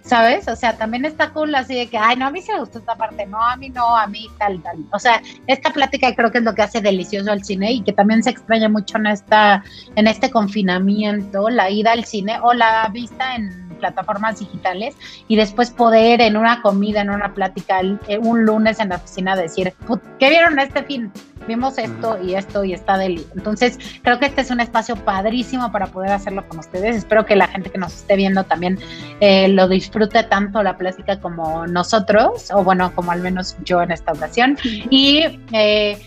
¿sabes? 0.02 0.48
O 0.48 0.56
sea, 0.56 0.76
también 0.76 1.06
está 1.06 1.32
cool 1.32 1.54
así 1.54 1.76
de 1.76 1.88
que, 1.88 1.98
ay, 1.98 2.16
no, 2.16 2.26
a 2.26 2.32
mí 2.32 2.42
se 2.42 2.54
me 2.54 2.60
gustó 2.60 2.80
esta 2.80 2.96
parte, 2.96 3.28
no, 3.28 3.42
a 3.42 3.56
mí 3.58 3.70
no, 3.70 3.96
a 3.96 4.08
mí 4.08 4.28
tal, 4.40 4.62
tal. 4.64 4.78
O 4.92 4.98
sea, 4.98 5.22
esta 5.46 5.72
plática 5.72 6.16
creo 6.16 6.32
que 6.32 6.40
es 6.40 6.44
lo 6.44 6.56
que 6.56 6.64
hace 6.64 6.82
delicioso 6.82 7.32
al 7.32 7.44
cine 7.44 7.74
y 7.74 7.84
que 7.84 7.94
también 7.94 8.24
se 8.24 8.32
extraña 8.32 8.70
mucho 8.70 8.98
en, 8.98 9.08
esta, 9.08 9.64
en 9.96 10.08
este 10.08 10.32
confinamiento, 10.32 11.50
la 11.50 11.70
ida 11.70 11.92
al 11.92 12.06
cine 12.06 12.40
o 12.42 12.54
la 12.54 12.90
vista 12.92 13.36
en 13.36 13.67
plataformas 13.78 14.40
digitales 14.40 14.96
y 15.28 15.36
después 15.36 15.72
poder 15.72 16.22
en 16.22 16.38
una 16.38 16.62
comida, 16.62 17.02
en 17.02 17.10
una 17.10 17.34
plática, 17.34 17.82
eh, 18.08 18.18
un 18.18 18.46
lunes 18.46 18.80
en 18.80 18.90
la 18.90 18.98
oficina 18.98 19.36
decir, 19.36 19.74
¿qué 20.20 20.30
vieron 20.30 20.60
este 20.60 20.84
fin? 20.84 21.12
Vimos 21.48 21.78
esto 21.78 22.22
y 22.22 22.34
esto 22.34 22.66
y 22.66 22.74
está 22.74 22.98
deli. 22.98 23.26
Entonces, 23.36 23.80
creo 24.04 24.20
que 24.20 24.26
este 24.26 24.42
es 24.42 24.52
un 24.52 24.60
espacio 24.60 24.98
padrísimo 24.98 25.72
para 25.72 25.88
poder 25.88 26.12
hacerlo 26.12 26.46
con 26.48 26.60
ustedes. 26.60 26.98
Espero 26.98 27.26
que 27.26 27.38
la 27.38 27.48
gente 27.48 27.70
que 27.70 27.78
nos 27.78 27.94
esté 27.94 28.18
viendo 28.18 28.44
también 28.44 28.78
eh, 29.22 29.48
lo 29.48 29.70
disfrute 29.70 30.24
tanto 30.24 30.62
la 30.62 30.78
plática 30.78 31.22
como 31.22 31.66
nosotros, 31.66 32.52
o 32.52 32.64
bueno, 32.64 32.94
como 32.96 33.12
al 33.12 33.22
menos 33.22 33.56
yo 33.64 33.82
en 33.82 33.92
esta 33.92 34.12
ocasión. 34.12 34.58
Y 34.90 35.40
eh, 35.54 35.98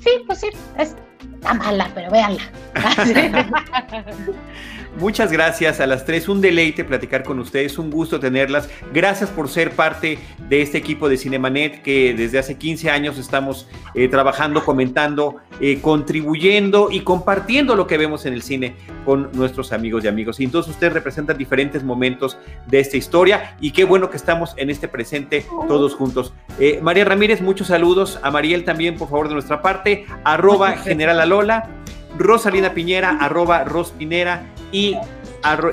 sí, 0.00 0.10
pues 0.26 0.40
sí, 0.40 0.48
es 0.76 0.94
está 1.38 1.54
mala, 1.54 1.90
pero 1.94 2.10
véanla. 2.10 2.42
Muchas 4.98 5.30
gracias 5.30 5.78
a 5.78 5.86
las 5.86 6.04
tres, 6.04 6.28
un 6.28 6.40
deleite 6.40 6.82
platicar 6.82 7.22
con 7.22 7.38
ustedes, 7.38 7.78
un 7.78 7.88
gusto 7.88 8.18
tenerlas. 8.18 8.68
Gracias 8.92 9.30
por 9.30 9.48
ser 9.48 9.70
parte 9.70 10.18
de 10.48 10.60
este 10.60 10.76
equipo 10.76 11.08
de 11.08 11.16
Cinemanet 11.16 11.82
que 11.82 12.14
desde 12.14 12.40
hace 12.40 12.56
15 12.58 12.90
años 12.90 13.16
estamos 13.16 13.68
eh, 13.94 14.08
trabajando, 14.08 14.64
comentando, 14.64 15.36
eh, 15.60 15.78
contribuyendo 15.80 16.88
y 16.90 17.02
compartiendo 17.02 17.76
lo 17.76 17.86
que 17.86 17.96
vemos 17.96 18.26
en 18.26 18.32
el 18.32 18.42
cine 18.42 18.74
con 19.04 19.30
nuestros 19.34 19.72
amigos 19.72 20.04
y 20.04 20.08
amigos. 20.08 20.40
Y 20.40 20.44
entonces 20.44 20.72
ustedes 20.72 20.92
representan 20.94 21.38
diferentes 21.38 21.84
momentos 21.84 22.36
de 22.66 22.80
esta 22.80 22.96
historia 22.96 23.56
y 23.60 23.70
qué 23.70 23.84
bueno 23.84 24.10
que 24.10 24.16
estamos 24.16 24.54
en 24.56 24.68
este 24.68 24.88
presente 24.88 25.46
todos 25.68 25.94
juntos. 25.94 26.34
Eh, 26.58 26.80
María 26.82 27.04
Ramírez, 27.04 27.40
muchos 27.40 27.68
saludos. 27.68 28.18
A 28.24 28.32
Mariel 28.32 28.64
también, 28.64 28.96
por 28.96 29.08
favor, 29.08 29.28
de 29.28 29.34
nuestra 29.34 29.62
parte. 29.62 30.06
Arroba 30.24 30.72
General 30.78 31.20
Alola. 31.20 31.70
Rosalina 32.18 32.74
Piñera, 32.74 33.10
arroba 33.20 33.62
Rospinera 33.62 34.42
y 34.72 34.96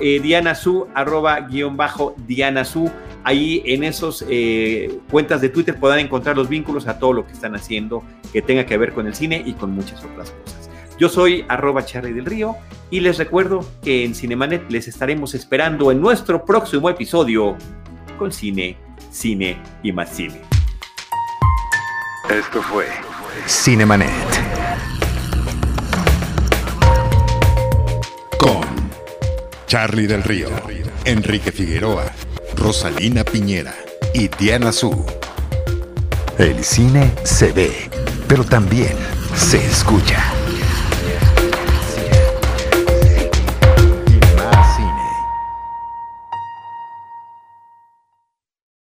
eh, 0.02 0.20
Diana 0.22 0.56
Su, 0.56 0.88
arroba 0.94 1.42
guion 1.42 1.78
bajo 1.78 2.16
Diana 2.28 2.66
Su. 2.66 2.92
Ahí 3.24 3.64
en 3.66 3.84
esos 3.84 4.24
eh, 4.30 5.00
cuentas 5.10 5.42
de 5.42 5.50
Twitter 5.50 5.76
podrán 5.80 6.00
encontrar 6.00 6.38
los 6.38 6.48
vínculos 6.48 6.88
a 6.88 7.00
todo 7.00 7.12
lo 7.14 7.26
que 7.26 7.34
están 7.34 7.56
haciendo 7.56 8.04
que 8.32 8.42
tenga 8.42 8.66
que 8.66 8.78
ver 8.78 8.94
con 8.94 9.08
el 9.08 9.16
cine 9.16 9.42
y 9.44 9.54
con 9.54 9.72
muchas 9.72 10.04
otras 10.04 10.32
cosas. 10.32 10.70
Yo 11.00 11.10
soy 11.10 11.44
arroba 11.48 11.84
Charlie 11.84 12.14
del 12.14 12.26
Río 12.26 12.56
y 12.92 13.00
les 13.00 13.18
recuerdo 13.18 13.66
que 13.82 14.06
en 14.06 14.14
Cinemanet 14.14 14.70
les 14.70 14.88
estaremos 14.88 15.34
esperando 15.34 15.92
en 15.92 16.00
nuestro 16.00 16.46
próximo 16.46 16.90
episodio 16.90 17.58
con 18.18 18.32
cine, 18.32 18.78
cine 19.12 19.58
y 19.84 19.92
más 19.92 20.10
cine. 20.10 20.40
Esto 22.30 22.62
fue 22.62 22.86
Cinemanet. 23.48 24.35
Charlie 29.68 30.08
del 30.08 30.24
Río, 30.24 30.50
Enrique 31.06 31.52
Figueroa, 31.52 32.06
Rosalina 32.56 33.24
Piñera 33.24 33.74
y 34.14 34.28
Diana 34.28 34.72
Su. 34.72 35.06
El 36.38 36.64
cine 36.64 37.12
se 37.24 37.52
ve, 37.52 37.90
pero 38.28 38.44
también 38.44 38.96
se 39.36 39.66
escucha. 39.66 40.35